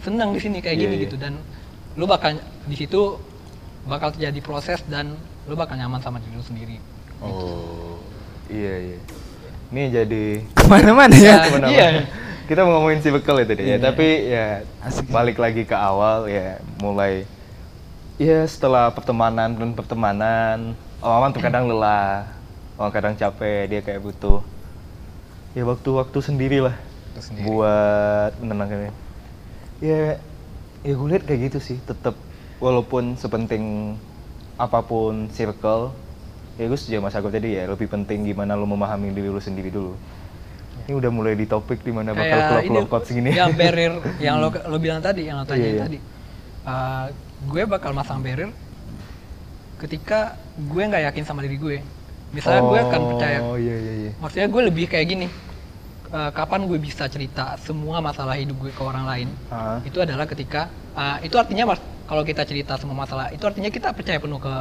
senang 0.00 0.32
di 0.32 0.40
sini 0.40 0.58
kayak 0.58 0.72
Hmm. 0.72 0.82
Iya, 0.82 0.88
gini 0.88 0.96
iya. 0.96 1.04
gitu 1.04 1.16
dan 1.16 1.32
lu 1.94 2.04
bakal 2.04 2.36
di 2.64 2.76
situ 2.76 3.16
bakal 3.84 4.08
terjadi 4.10 4.40
proses 4.40 4.80
dan 4.86 5.14
lu 5.44 5.54
bakal 5.54 5.74
nyaman 5.74 6.00
sama 6.00 6.18
diri 6.18 6.32
lu 6.32 6.42
sendiri. 6.42 6.76
Oh. 7.18 7.95
Iya 8.46 8.74
iya. 8.82 8.98
Ini 9.66 9.82
jadi 9.90 10.24
Ke 10.54 10.64
mana-mana 10.66 11.14
ya. 11.14 11.46
Ke 11.46 11.58
mana-mana. 11.58 11.72
iya. 11.72 11.86
Kita 12.46 12.62
mau 12.62 12.78
ngomongin 12.78 13.02
si 13.02 13.10
bekal 13.10 13.42
itu 13.42 13.52
deh 13.52 13.64
ya, 13.64 13.74
Iya. 13.74 13.76
tapi 13.82 14.06
ya 14.24 14.46
Asik. 14.78 15.10
balik 15.10 15.34
lagi 15.36 15.66
ke 15.66 15.74
awal 15.74 16.30
ya 16.30 16.62
mulai 16.78 17.26
ya 18.16 18.46
setelah 18.46 18.94
pertemanan 18.94 19.50
dan 19.52 19.74
pertemanan 19.74 20.78
Oman 20.96 21.30
tuh 21.30 21.38
kadang 21.38 21.68
lelah, 21.68 22.24
oh 22.80 22.88
kadang 22.88 23.12
capek, 23.14 23.68
dia 23.68 23.80
kayak 23.84 24.00
butuh 24.00 24.40
ya 25.52 25.62
waktu-waktu 25.62 26.18
sendiri 26.18 26.58
lah 26.64 26.74
sendiri. 27.18 27.44
buat 27.44 28.32
menenangkan 28.40 28.90
ya 29.78 30.16
ya 30.80 30.92
gue 30.94 31.08
lihat 31.08 31.24
kayak 31.24 31.52
gitu 31.52 31.58
sih 31.60 31.78
tetap 31.82 32.16
walaupun 32.58 33.14
sepenting 33.14 33.94
apa 34.56 34.80
pun 34.80 35.28
circle 35.30 35.92
ya 36.56 36.64
gue 36.64 36.78
setuju 36.78 36.98
sama 36.98 37.10
Sago 37.10 37.28
tadi 37.28 37.52
ya 37.52 37.68
lebih 37.68 37.86
penting 37.86 38.24
gimana 38.24 38.56
lo 38.56 38.64
memahami 38.64 39.12
diri 39.12 39.28
lo 39.28 39.38
sendiri 39.38 39.68
dulu 39.68 39.92
ini 40.86 40.92
udah 40.94 41.10
mulai 41.10 41.34
di 41.34 41.44
topik 41.44 41.82
di 41.82 41.90
mana 41.90 42.12
bakal 42.12 42.24
kayak 42.24 42.44
keluar 42.46 42.62
ini 42.62 42.68
keluar 42.70 42.86
quotes 42.86 43.10
gini 43.10 43.30
yang 43.32 43.52
barrier 43.52 43.92
yang 44.24 44.34
lo 44.38 44.48
lo 44.48 44.76
bilang 44.76 45.00
tadi 45.00 45.26
yang 45.26 45.40
lo 45.40 45.44
Iya, 45.46 45.68
iya. 45.68 45.82
tadi. 45.82 45.98
Uh, 46.66 47.06
gue 47.46 47.62
bakal 47.64 47.90
masang 47.92 48.20
barrier 48.20 48.50
ketika 49.76 50.34
gue 50.56 50.82
nggak 50.82 51.04
yakin 51.12 51.24
sama 51.24 51.44
diri 51.44 51.56
gue. 51.56 51.76
Misalnya 52.32 52.62
gue 52.64 52.80
akan 52.82 53.00
percaya 53.14 53.38
oh 53.38 53.56
iya 53.56 53.76
iya 53.78 53.92
iya 54.02 54.10
maksudnya 54.18 54.48
gue 54.50 54.62
lebih 54.66 54.84
kayak 54.90 55.06
gini 55.08 55.26
eh, 56.10 56.30
kapan 56.34 56.66
gue 56.66 56.76
bisa 56.76 57.06
cerita 57.06 57.54
semua 57.62 58.02
masalah 58.02 58.34
hidup 58.34 58.58
gue 58.60 58.72
ke 58.74 58.82
orang 58.82 59.06
lain 59.06 59.28
Ah. 59.48 59.78
itu 59.86 60.02
adalah 60.02 60.26
ketika 60.26 60.66
eh, 60.92 61.30
itu 61.30 61.38
artinya 61.38 61.70
mas 61.72 61.80
kalau 62.04 62.26
kita 62.26 62.42
cerita 62.42 62.74
semua 62.76 63.06
masalah 63.06 63.30
itu 63.30 63.40
artinya 63.46 63.70
kita 63.70 63.94
percaya 63.94 64.18
penuh 64.18 64.42
ke 64.42 64.52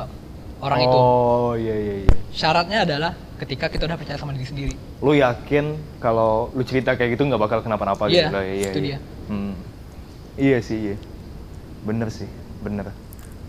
orang 0.62 0.80
itu. 0.84 0.98
Oh 0.98 1.54
iya 1.56 1.76
iya 1.76 1.96
iya. 2.06 2.16
Syaratnya 2.32 2.80
adalah 2.84 3.12
ketika 3.36 3.68
kita 3.68 3.84
udah 3.88 3.98
percaya 4.00 4.18
sama 4.20 4.32
diri 4.32 4.48
sendiri. 4.48 4.74
Lu 5.04 5.12
yakin 5.12 5.76
kalau 6.00 6.52
lu 6.52 6.64
cerita 6.64 6.96
kayak 6.96 7.20
gitu 7.20 7.28
nggak 7.28 7.42
bakal 7.42 7.60
kenapa-napa 7.60 8.08
Iya, 8.08 8.28
gitu 8.28 8.36
lah 8.36 8.44
iya 8.44 8.70
itu 8.72 8.80
iya. 8.80 8.88
dia. 8.88 8.98
Hmm. 9.28 9.54
iya 10.36 10.58
sih 10.62 10.78
iya. 10.92 10.96
Bener 11.84 12.08
sih 12.12 12.28
bener. 12.64 12.92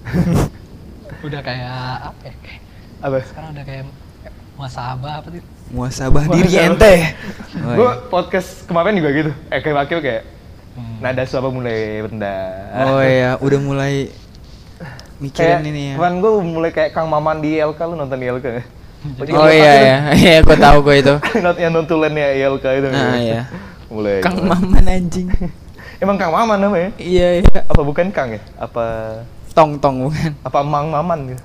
Udah 1.27 1.41
kayak 1.43 2.13
apa 2.13 2.23
ya 2.27 2.35
kayak, 2.43 2.61
apa? 3.03 3.17
sekarang 3.25 3.51
udah 3.57 3.65
kayak 3.67 3.85
muasabah 4.57 5.15
apa 5.23 5.29
sih? 5.35 5.43
Muasabah 5.71 6.23
diri 6.31 6.53
ente. 6.57 6.95
Oh, 7.57 7.73
gue 7.73 7.89
iya. 7.89 8.05
podcast 8.13 8.69
kemarin 8.69 9.01
juga 9.01 9.09
gitu. 9.17 9.33
Eh 9.49 9.65
kayak 9.65 9.77
wakil 9.81 9.99
kayak 10.05 10.29
nada 11.01 11.25
suara 11.25 11.49
mulai 11.49 12.05
rendah 12.05 12.53
Oh 12.85 13.01
iya, 13.01 13.41
udah 13.41 13.61
mulai 13.65 14.13
kayak 15.19 15.61
mikirin 15.61 15.65
ini 15.67 15.83
ya. 15.83 15.95
kemarin 15.97 16.17
gue 16.19 16.33
mulai 16.43 16.71
kayak 16.71 16.91
Kang 16.93 17.09
Maman 17.09 17.41
di 17.41 17.57
ILK 17.57 17.81
lu 17.83 17.95
nonton 17.95 18.19
ILK? 18.19 18.47
Jadi 19.19 19.31
Oh 19.33 19.47
iya 19.47 19.73
ya, 19.79 19.97
iya 20.13 20.37
gue 20.41 20.57
tahu 20.57 20.83
gue 20.83 20.97
itu. 20.99 21.15
Not 21.45 21.57
yang 21.57 21.73
nontulennya 21.73 22.27
ILK 22.35 22.65
itu 22.75 22.89
Nah, 22.89 23.17
iya. 23.17 23.41
mulai 23.93 24.19
Kang 24.19 24.41
Maman 24.43 24.85
anjing. 24.85 25.29
emang 25.97 26.17
Kang 26.17 26.29
Maman 26.31 26.59
namanya 26.59 26.91
Iya 26.97 27.41
iya. 27.41 27.59
apa 27.65 27.81
bukan 27.81 28.11
Kang 28.11 28.31
ya 28.31 28.43
apa 28.57 28.85
Tong 29.53 29.81
tong 29.81 30.05
bukan. 30.05 30.37
apa 30.43 30.61
Mang 30.61 30.93
Maman 30.93 31.33
gitu 31.33 31.45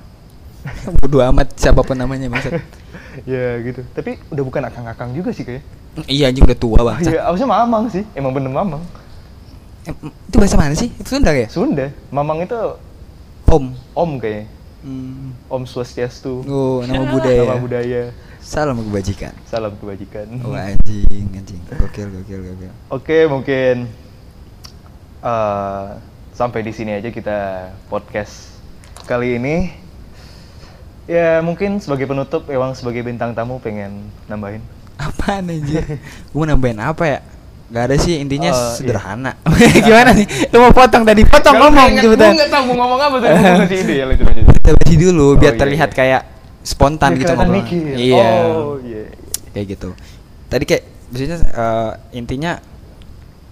Bodo 1.00 1.18
amat 1.24 1.56
siapa 1.56 1.80
pun 1.80 1.96
namanya 1.96 2.28
maksud. 2.28 2.54
ya 3.24 3.58
gitu 3.58 3.82
tapi 3.90 4.20
udah 4.28 4.42
bukan 4.42 4.62
akang-akang 4.62 5.10
juga 5.10 5.32
sih 5.32 5.42
kayak 5.42 5.64
Iya 6.04 6.28
anjing 6.28 6.44
udah 6.44 6.56
tua 6.56 6.80
bang. 6.82 6.98
Iya, 7.04 7.20
harusnya 7.24 7.44
Mamang 7.46 7.84
sih. 7.88 8.00
Emang 8.12 8.32
bener 8.32 8.48
Mamang. 8.48 8.80
Itu 10.24 10.36
bahasa 10.36 10.56
mana 10.56 10.72
sih? 10.72 10.88
Itu 10.88 11.12
Sunda 11.12 11.32
ya? 11.32 11.44
Sunda. 11.52 11.92
Mamang 12.08 12.40
itu 12.40 12.56
Om. 13.52 13.76
Om 13.92 14.10
kayaknya. 14.16 14.48
Hmm. 14.80 15.36
Om 15.52 15.68
Swastiastu. 15.68 16.40
Oh, 16.48 16.80
nama 16.88 17.04
budaya. 17.04 17.44
Nama 17.44 17.60
budaya. 17.60 18.02
Salam 18.40 18.80
kebajikan. 18.80 19.36
Salam 19.44 19.76
kebajikan. 19.76 20.24
Oh 20.40 20.56
anjing, 20.56 21.28
anjing. 21.36 21.60
Gokil, 21.68 22.08
gokil, 22.16 22.40
gokil. 22.48 22.72
Oke, 22.88 23.28
mungkin 23.28 23.92
eh, 25.20 25.86
sampai 26.32 26.64
di 26.64 26.72
sini 26.72 26.96
aja 26.96 27.12
kita 27.12 27.70
podcast 27.92 28.56
kali 29.04 29.36
ini. 29.36 29.76
Ya 31.04 31.44
mungkin 31.44 31.76
sebagai 31.76 32.08
penutup, 32.08 32.48
Ewang 32.48 32.72
sebagai 32.72 33.04
bintang 33.04 33.36
tamu 33.36 33.60
pengen 33.60 34.08
nambahin. 34.32 34.64
Apaan 34.96 35.52
anjir? 35.52 36.00
Gue 36.32 36.44
nambahin 36.48 36.80
apa 36.80 37.04
ya? 37.04 37.20
Gak 37.72 37.82
ada 37.82 37.96
sih, 37.96 38.20
intinya 38.20 38.52
Oh, 38.52 38.56
iya. 38.58 38.76
sederhana. 38.76 39.32
Gimana 39.86 40.12
nih? 40.12 40.28
Lu 40.48 40.60
mau 40.60 40.70
potong 40.70 41.02
tadi? 41.02 41.24
Potong 41.24 41.56
ngomong 41.56 41.88
Gue 41.90 42.02
cepetan. 42.12 42.32
nggak 42.36 42.50
tahu 42.50 42.62
mau 42.68 42.76
ngomong 42.84 43.00
apa 43.00 43.16
tuh. 43.16 43.28
Ngasih 43.64 43.78
ide 43.80 43.94
ya 43.94 44.04
lanjut 44.04 44.24
lanjut. 44.24 44.44
Kita 44.52 44.70
basi 44.76 44.94
dulu 44.94 45.26
Oh, 45.26 45.30
biar 45.34 45.54
iya, 45.54 45.60
terlihat 45.60 45.90
iya. 45.90 45.96
kayak 45.96 46.22
spontan 46.62 47.10
Biar 47.10 47.20
gitu 47.22 47.32
ngobrol. 47.32 47.54
mikir. 47.56 47.80
Iya. 47.96 48.28
Oh 48.52 48.76
iya. 48.78 49.02
Kayak 49.50 49.66
gitu. 49.70 49.88
Tadi 50.46 50.64
kayak 50.64 50.82
maksudnya 51.08 51.38
eh, 51.40 51.90
intinya 52.12 52.52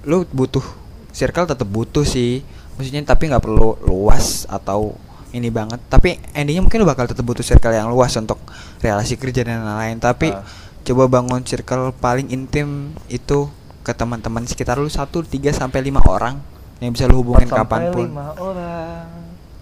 lu 0.02 0.24
butuh 0.26 0.64
circle 1.10 1.48
tetap 1.48 1.64
butuh 1.66 2.04
sih. 2.04 2.44
Maksudnya 2.76 3.00
tapi 3.02 3.24
nggak 3.26 3.40
perlu 3.40 3.80
luas 3.82 4.44
atau 4.46 5.00
ini 5.30 5.48
banget. 5.48 5.80
Tapi 5.86 6.20
endingnya 6.32 6.60
mungkin 6.60 6.76
lu 6.76 6.86
bakal 6.86 7.04
tetap 7.04 7.22
butuh 7.22 7.42
circle 7.42 7.72
yang 7.72 7.88
luas 7.88 8.12
untuk 8.14 8.36
relasi 8.78 9.16
kerja 9.16 9.42
dan 9.42 9.60
lain-lain. 9.60 9.96
Tapi 9.96 10.28
Ah. 10.28 10.44
coba 10.80 11.08
bangun 11.10 11.40
circle 11.40 11.92
paling 11.94 12.28
intim 12.28 12.92
itu 13.06 13.48
ke 13.90 13.98
teman-teman 13.98 14.46
sekitar 14.46 14.78
lu 14.78 14.86
satu 14.86 15.26
tiga 15.26 15.50
sampai 15.50 15.82
lima 15.82 15.98
orang 16.06 16.38
yang 16.78 16.94
bisa 16.94 17.10
lu 17.10 17.26
hubungin 17.26 17.50
kapan 17.50 17.90
pun. 17.90 18.06
lima 18.06 18.30
orang. 18.38 19.10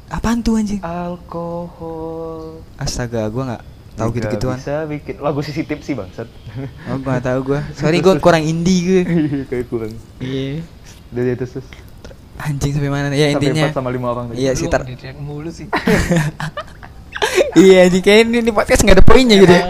Apaan 0.08 0.44
tuh 0.44 0.60
anjing? 0.60 0.84
Alkohol. 0.84 2.60
Astaga, 2.76 3.24
gua 3.32 3.42
nggak 3.48 3.62
tahu 3.96 4.08
Juga 4.08 4.16
gitu-gituan. 4.20 4.56
Bisa 4.60 4.84
bikin 4.84 5.16
lagu 5.18 5.40
sisi 5.40 5.64
tips 5.64 5.84
sih 5.88 5.96
bangsat. 5.96 6.28
Oh, 6.92 7.00
gua 7.00 7.16
nggak 7.16 7.24
tahu 7.24 7.38
gua. 7.42 7.60
Sorry 7.80 8.04
gua 8.04 8.20
kurang 8.20 8.44
indie 8.44 8.84
gue. 8.84 9.02
Iya, 9.08 9.44
kayak 9.48 9.66
kurang. 9.72 9.92
Iya. 10.20 10.60
Udah 11.08 11.22
di 11.24 11.30
atas 11.32 11.48
terus. 11.56 11.68
Anjing 12.38 12.72
sampai 12.76 12.92
mana? 12.92 13.08
Ya 13.10 13.32
Sampai 13.32 13.48
intinya. 13.50 13.72
sama 13.72 13.88
lima 13.88 14.12
orang 14.12 14.28
tadi. 14.28 14.44
Iya, 14.44 14.52
Lu 14.52 14.58
sekitar 14.60 14.80
mulu 15.16 15.48
sih 15.48 15.66
Iya, 17.64 17.88
anjing 17.88 18.04
kayak 18.04 18.20
ini, 18.28 18.44
ini 18.44 18.52
podcast 18.52 18.84
nggak 18.84 18.96
ada 19.00 19.04
poinnya 19.08 19.36
gitu. 19.40 19.50
ya. 19.50 19.64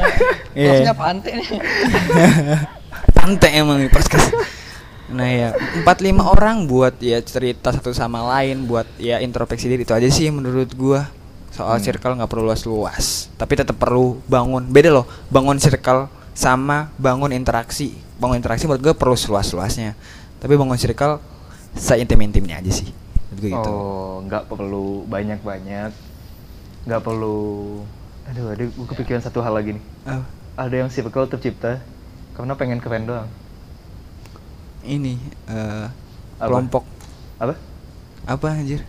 Iya. 0.58 0.68
maksudnya 0.74 0.96
pantai 0.98 1.30
nih 1.38 1.46
Tante 3.28 3.52
emang 3.52 3.76
nih 3.76 3.92
podcast. 3.92 4.32
Nah 5.12 5.28
ya, 5.28 5.52
4-5 5.84 6.16
orang 6.32 6.64
buat 6.64 6.96
ya 6.96 7.20
cerita 7.20 7.68
satu 7.76 7.92
sama 7.92 8.24
lain, 8.24 8.64
buat 8.64 8.88
ya 8.96 9.20
introspeksi 9.20 9.68
diri 9.68 9.84
itu 9.84 9.92
aja 9.92 10.08
sih 10.08 10.32
menurut 10.32 10.72
gua. 10.72 11.12
Soal 11.52 11.76
Hmm. 11.76 11.84
circle 11.84 12.16
nggak 12.16 12.24
perlu 12.24 12.48
luas-luas, 12.48 13.28
tapi 13.36 13.60
tetap 13.60 13.76
perlu 13.76 14.16
bangun. 14.24 14.64
Beda 14.72 14.88
loh, 14.88 15.04
bangun 15.28 15.60
circle 15.60 16.08
sama 16.32 16.88
bangun 16.96 17.36
interaksi. 17.36 18.00
Bangun 18.16 18.40
interaksi 18.40 18.64
menurut 18.64 18.80
gua 18.80 18.94
perlu 18.96 19.12
seluas-luasnya. 19.12 19.92
Tapi 20.40 20.56
bangun 20.56 20.80
circle 20.80 21.20
seintim-intimnya 21.76 22.64
aja 22.64 22.72
sih. 22.72 22.88
Menurut 23.28 23.40
gua 23.44 23.50
gitu. 23.60 23.68
Oh, 23.76 24.14
nggak 24.24 24.48
perlu 24.48 25.04
banyak-banyak. 25.04 25.92
Nggak 26.88 27.02
perlu 27.04 27.36
Aduh, 28.32 28.56
ada 28.56 28.64
gue 28.64 28.86
kepikiran 28.88 29.20
satu 29.20 29.44
hal 29.44 29.52
lagi 29.52 29.76
nih. 29.76 29.84
Oh, 30.08 30.24
Ada 30.56 30.80
yang 30.80 30.88
circle 30.88 31.28
tercipta 31.28 31.84
karena 32.38 32.54
pengen 32.54 32.78
keren 32.78 33.04
doang. 33.04 33.28
ini 34.80 35.18
eh 35.46 35.86
Apa? 36.38 36.46
kelompok 36.46 36.84
Apa? 37.36 37.54
apa 38.24 38.46
anjir? 38.54 38.86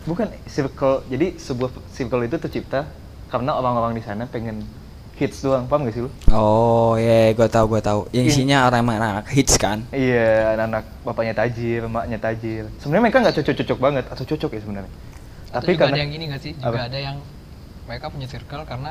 bukan 0.00 0.30
circle 0.46 1.02
jadi 1.10 1.34
sebuah 1.36 1.74
circle 1.90 2.24
itu 2.24 2.38
tercipta 2.38 2.86
karena 3.28 3.52
orang-orang 3.52 3.92
di 3.92 4.00
sana 4.00 4.24
pengen 4.24 4.64
hits 5.14 5.44
doang 5.44 5.68
paham 5.68 5.84
gak 5.84 5.92
sih 5.92 6.02
lu 6.06 6.10
Oh 6.32 6.96
iya, 6.96 7.30
gue 7.30 7.44
tahu 7.44 7.76
gue 7.76 7.82
tahu. 7.84 8.08
Yang 8.08 8.24
In- 8.24 8.32
isinya 8.32 8.58
orang 8.64 8.88
anak 8.88 9.28
hits 9.28 9.60
kan. 9.60 9.84
iya 9.92 10.56
anak-anak 10.56 10.84
bapaknya 11.04 11.34
tajir 11.36 11.84
emaknya 11.84 12.16
tajir 12.16 12.64
sebenarnya 12.80 13.02
mereka 13.04 13.18
nggak 13.20 13.34
cocok-cocok 13.36 13.78
banget 13.78 14.04
atau 14.08 14.24
cocok 14.24 14.50
ya 14.56 14.60
sebenarnya 14.64 14.92
tapi 15.50 15.74
juga 15.74 15.82
karena 15.84 15.92
ada 15.92 16.00
yang 16.00 16.10
gini 16.14 16.24
gak 16.30 16.40
sih? 16.40 16.52
Juga 16.56 16.70
Apa? 16.70 16.86
ada 16.88 16.98
yang 16.98 17.16
mereka 17.84 18.06
punya 18.08 18.26
circle 18.30 18.62
karena 18.64 18.90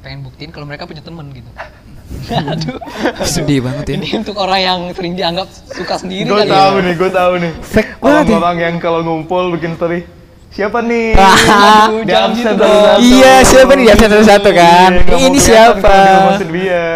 pengen 0.00 0.22
buktiin 0.22 0.50
kalau 0.54 0.64
mereka 0.64 0.86
punya 0.86 1.02
temen 1.02 1.26
gitu. 1.34 1.50
Aduh. 2.26 2.78
Sedih 3.24 3.60
banget 3.60 3.84
ya. 3.86 3.94
Ini 3.96 4.08
untuk 4.18 4.36
orang 4.36 4.60
yang 4.60 4.78
sering 4.90 5.14
dianggap 5.14 5.46
suka 5.68 5.94
sendiri 5.96 6.24
gue 6.24 6.38
kali 6.40 6.50
tahu 6.50 6.74
ya. 6.74 6.82
nih 6.82 6.94
gue 6.94 7.10
tahu 7.12 7.32
nih 7.36 7.52
Fake 7.60 7.92
banget 7.96 8.24
ya. 8.24 8.30
orang-orang 8.32 8.56
yang 8.60 8.74
kalau 8.76 9.00
ngumpul 9.00 9.44
bikin 9.52 9.74
story 9.74 10.00
siapa 10.48 10.80
nih 10.80 11.12
Ah, 11.12 11.92
Di 12.00 12.12
absen 12.12 12.34
gitu 12.34 12.54
dong. 12.56 12.98
Iya, 12.98 13.34
siapa 13.42 13.72
nih 13.72 13.82
di 13.82 13.92
absen 13.92 14.08
satu-satu 14.10 14.50
kan? 14.50 14.90
Iya, 14.90 15.02
mau 15.04 15.18
Ini 15.20 15.38
siapa? 15.38 15.96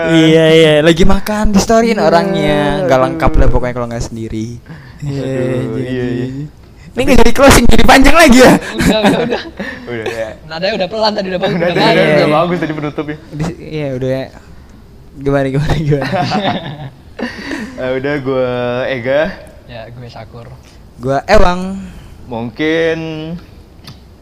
Iya 0.08 0.44
iya, 0.50 0.72
lagi 0.80 1.04
makan 1.04 1.52
di 1.52 1.58
storyin 1.58 1.94
Iya, 1.94 2.02
orangnya. 2.02 2.60
Gak 2.88 2.98
lengkap 3.00 3.32
lah 3.36 3.46
pokoknya 3.46 3.74
kalau 3.74 3.86
nggak 3.86 4.00
sendiri. 4.02 4.56
Iya, 5.00 5.24
iya, 5.76 6.04
iya. 6.08 6.26
Ini 6.90 7.00
nggak 7.06 7.18
jadi 7.20 7.32
closing, 7.32 7.64
jadi 7.66 7.84
panjang 7.84 8.16
lagi 8.16 8.38
ya. 8.40 8.50
Udah, 8.50 8.98
udah, 8.98 9.18
udah. 9.22 9.42
udah 9.86 10.06
ya 10.10 10.28
Nadanya 10.42 10.74
udah 10.74 10.88
pelan 10.88 11.12
tadi 11.12 11.26
udah 11.28 11.40
bagus. 11.40 11.54
udah, 11.54 11.68
udah 11.68 11.76
udah, 11.76 11.94
bagus. 11.94 12.16
udah, 12.16 12.28
bagus 12.34 12.58
tadi 12.58 12.72
penutupnya 12.72 13.16
Di- 13.30 13.58
Iya 13.60 13.88
udah. 13.94 14.49
Gimana 15.20 15.46
gimana 15.46 15.74
gimana? 15.76 16.08
Eh, 17.76 17.96
udah 17.96 18.14
gue 18.18 18.52
Ega 18.90 19.22
Ya, 19.64 19.88
gue 19.88 20.04
Syakur. 20.04 20.48
Gua 20.96 21.20
Ewang. 21.24 21.80
mungkin 22.24 22.98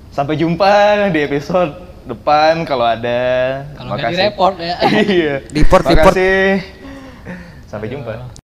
sampai 0.08 0.34
jumpa 0.34 0.70
di 1.10 1.20
episode 1.20 1.74
depan 2.04 2.62
kalau 2.64 2.82
ada 2.82 3.20
Kalau 3.74 3.94
nggak 3.94 3.98
Makasih. 4.00 4.16
direport 4.16 4.56
ya. 4.56 4.74
iya 5.18 5.34
Report, 5.44 5.84
report. 5.84 6.14
Makasih. 6.14 6.46
sampai 7.66 7.86
jumpa 7.88 8.10